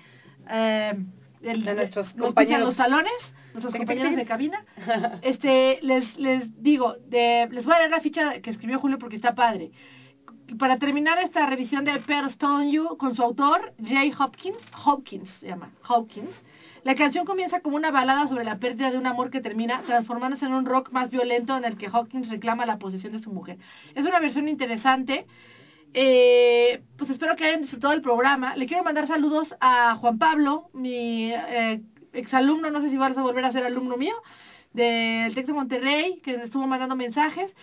eh, 0.49 0.93
el, 1.41 1.63
De 1.63 1.75
nuestros 1.75 2.07
pisan 2.07 2.21
compañeros. 2.21 2.67
los 2.67 2.75
salones, 2.75 3.13
nuestros 3.53 3.75
compañeros 3.75 4.15
de 4.15 4.25
cabina. 4.25 4.63
Este, 5.21 5.79
les, 5.81 6.17
les 6.17 6.63
digo, 6.63 6.95
de, 7.07 7.47
les 7.51 7.65
voy 7.65 7.73
a 7.75 7.79
leer 7.79 7.91
la 7.91 7.99
ficha 7.99 8.39
que 8.41 8.49
escribió 8.49 8.79
Julio 8.79 8.97
porque 8.97 9.15
está 9.15 9.35
padre. 9.35 9.71
Para 10.59 10.77
terminar 10.77 11.17
esta 11.19 11.45
revisión 11.47 11.85
de 11.85 11.99
Per 11.99 12.25
Stone 12.25 12.71
You 12.71 12.97
con 12.97 13.15
su 13.15 13.23
autor, 13.23 13.73
Jay 13.83 14.13
Hopkins, 14.17 14.57
Hopkins 14.85 15.29
se 15.39 15.47
llama, 15.47 15.71
Hopkins, 15.87 16.35
la 16.83 16.95
canción 16.95 17.25
comienza 17.25 17.61
como 17.61 17.77
una 17.77 17.91
balada 17.91 18.27
sobre 18.27 18.43
la 18.43 18.57
pérdida 18.57 18.91
de 18.91 18.97
un 18.97 19.07
amor 19.07 19.29
que 19.29 19.39
termina 19.39 19.81
transformándose 19.83 20.45
en 20.45 20.53
un 20.53 20.65
rock 20.65 20.91
más 20.91 21.09
violento 21.09 21.55
en 21.55 21.63
el 21.63 21.77
que 21.77 21.87
Hopkins 21.87 22.29
reclama 22.29 22.65
la 22.65 22.77
posesión 22.77 23.13
de 23.13 23.19
su 23.19 23.31
mujer. 23.31 23.57
Es 23.95 24.05
una 24.05 24.19
versión 24.19 24.49
interesante. 24.49 25.25
Eh, 25.93 26.81
pues 26.97 27.11
espero 27.11 27.35
que 27.35 27.45
hayan 27.45 27.61
disfrutado 27.61 27.93
del 27.93 28.01
programa. 28.01 28.55
Le 28.55 28.65
quiero 28.65 28.83
mandar 28.83 29.07
saludos 29.07 29.53
a 29.59 29.95
Juan 29.95 30.17
Pablo, 30.17 30.69
mi 30.73 31.31
eh, 31.31 31.81
exalumno, 32.13 32.71
no 32.71 32.81
sé 32.81 32.89
si 32.89 32.97
vas 32.97 33.15
a 33.17 33.21
volver 33.21 33.45
a 33.45 33.51
ser 33.51 33.63
alumno 33.63 33.95
mío, 33.97 34.15
del 34.73 35.35
Tec 35.35 35.45
de 35.45 35.53
Monterrey, 35.53 36.19
que 36.23 36.37
me 36.37 36.45
estuvo 36.45 36.65
mandando 36.65 36.95
mensajes. 36.95 37.53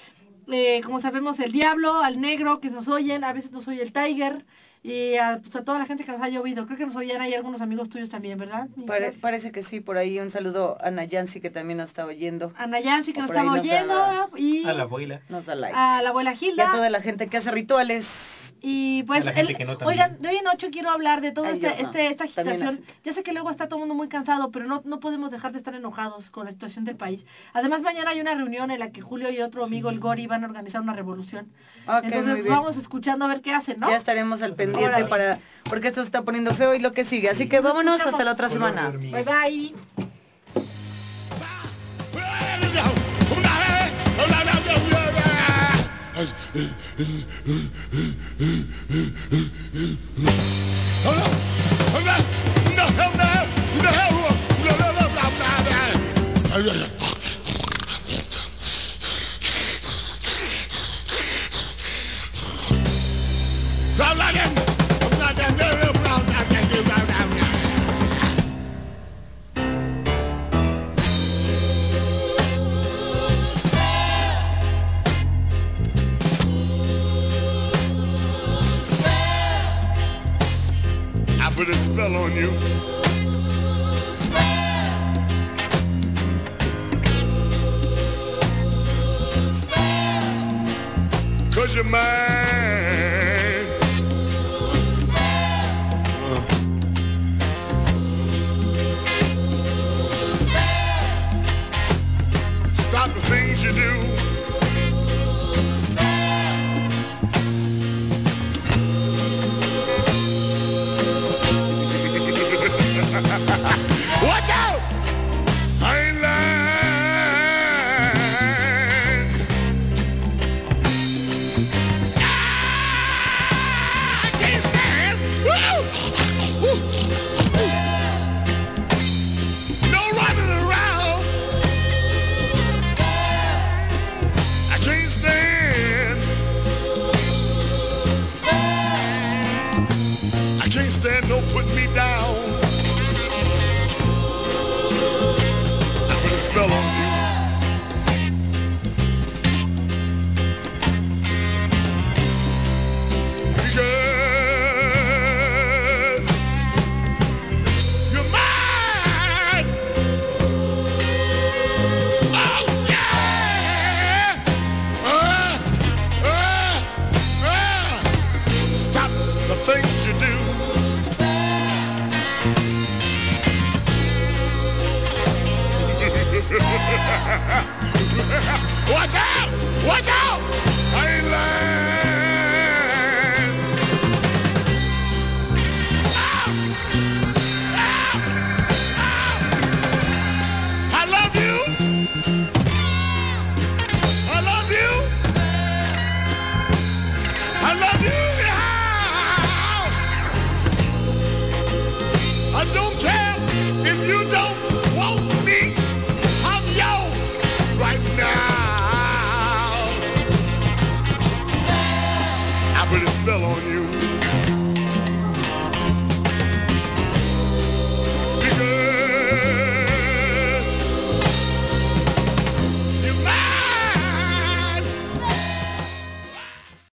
Eh, 0.53 0.81
como 0.85 1.01
sabemos, 1.01 1.39
el 1.41 1.53
Diablo, 1.53 2.03
al 2.03 2.21
Negro, 2.21 2.61
que 2.61 2.71
nos 2.71 2.89
oyen, 2.89 3.25
a 3.25 3.33
veces 3.33 3.51
nos 3.51 3.67
oye 3.67 3.83
el 3.83 3.93
Tiger, 3.93 4.45
y 4.83 5.17
a, 5.17 5.41
pues, 5.43 5.55
a 5.57 5.63
toda 5.65 5.79
la 5.79 5.85
gente 5.87 6.05
que 6.05 6.13
nos 6.13 6.23
haya 6.23 6.41
oído. 6.41 6.65
Creo 6.67 6.79
que 6.79 6.87
nos 6.87 6.97
oían 6.97 7.21
ahí 7.21 7.35
algunos 7.35 7.61
amigos 7.61 7.89
tuyos 7.91 8.09
también, 8.09 8.39
¿verdad? 8.39 8.69
Pare- 8.87 9.13
parece 9.13 9.53
que 9.53 9.63
sí, 9.65 9.81
por 9.81 9.99
ahí 9.99 10.19
un 10.19 10.31
saludo 10.31 10.79
a 10.81 10.91
Nayansi 10.91 11.41
que 11.41 11.51
también 11.51 11.79
nos 11.79 11.89
está 11.89 12.07
oyendo. 12.07 12.53
A 12.57 12.67
Nayansi, 12.67 13.13
que 13.13 13.21
O 13.21 13.23
nos 13.23 13.31
ahí 13.31 13.37
estaba 13.39 13.57
nos 13.57 13.65
oyendo, 13.65 13.95
da- 13.95 14.29
y 14.37 14.65
A 14.67 14.73
la 14.73 14.83
abuela. 14.85 15.21
Nos 15.29 15.45
da 15.45 15.55
like. 15.55 15.77
a 15.77 16.01
la 16.03 16.09
abuela 16.09 16.31
Y 16.33 16.35
a 16.35 16.37
Gilda. 16.39 16.73
toda 16.73 16.89
la 16.91 17.01
gente 17.03 17.29
que 17.29 17.37
hace 17.37 17.51
rituales. 17.51 18.07
Y 18.63 19.03
pues, 19.05 19.25
el- 19.27 19.57
no 19.67 19.87
oigan, 19.87 20.21
de 20.21 20.29
hoy 20.29 20.37
en 20.37 20.47
ocho 20.49 20.69
quiero 20.71 20.91
hablar 20.91 21.21
de 21.21 21.33
todo 21.33 21.47
Ay, 21.47 21.55
este, 21.55 21.69
no. 21.83 21.89
este, 21.89 22.07
esta 22.09 22.25
agitación. 22.25 22.81
Ya 23.05 23.13
sé 23.15 23.23
que 23.23 23.33
luego 23.33 23.51
está 23.51 23.67
todo 23.67 23.77
el 23.77 23.81
mundo 23.81 23.95
muy 23.95 24.09
cansado, 24.09 24.51
pero 24.51 24.67
no, 24.67 24.83
no 24.85 25.01
podemos 25.01 25.31
dejar 25.31 25.53
de 25.53 25.59
estar 25.59 25.75
enojados 25.75 26.31
con 26.31 26.47
la 26.47 26.53
situación 26.53 26.85
del 26.85 26.97
país. 26.97 27.25
Además, 27.55 27.81
mañana 27.83 28.11
hay 28.11 28.21
una 28.21 28.35
reunión 28.35 28.71
en 28.71 28.81
la 28.81 28.91
que 28.91 29.01
Julio 29.01 29.31
y 29.31 29.41
otro 29.41 29.65
amigo, 29.65 29.91
el 29.91 29.99
Gori, 30.01 30.27
van 30.27 30.45
a 30.45 30.47
organizar 30.47 30.81
una 30.81 30.93
revolución. 30.93 31.49
Ok, 31.87 32.05
muy 32.05 32.13
Entonces 32.13 32.45
vamos 32.47 32.77
escuchando 32.77 33.25
a 33.25 33.29
ver 33.29 33.41
qué 33.41 33.55
hacen, 33.55 33.81
¿no? 33.81 33.89
Ya 33.89 33.97
estaremos 33.97 34.43
al 34.43 34.55
pendiente 34.55 35.05
para 35.07 35.39
porque 35.69 35.89
esto 35.89 36.03
se 36.03 36.07
está 36.07 36.23
poniendo 36.23 36.55
feo 36.55 36.75
y 36.75 36.79
lo 36.81 36.93
que 36.93 37.05
sigue. 37.07 37.31
Así 37.31 37.49
que 37.49 37.61
vámonos 37.61 38.01
hasta 38.01 38.25
la 38.25 38.33
otra 38.33 38.49
Oh, 46.23 46.27
no. 51.15 51.25
No, 52.77 52.85
no, 52.91 53.07
no, 53.11 53.31
no, 53.81 53.91
no, 54.61 54.77
no, 54.77 54.91
no, 56.61 56.73
no, 56.75 57.00
put 81.65 81.69
a 81.69 81.85
spell 81.85 82.17
on 82.17 82.35
you. 82.35 82.51
Cause 91.53 91.75
you're 91.75 91.85
mine. 91.85 93.10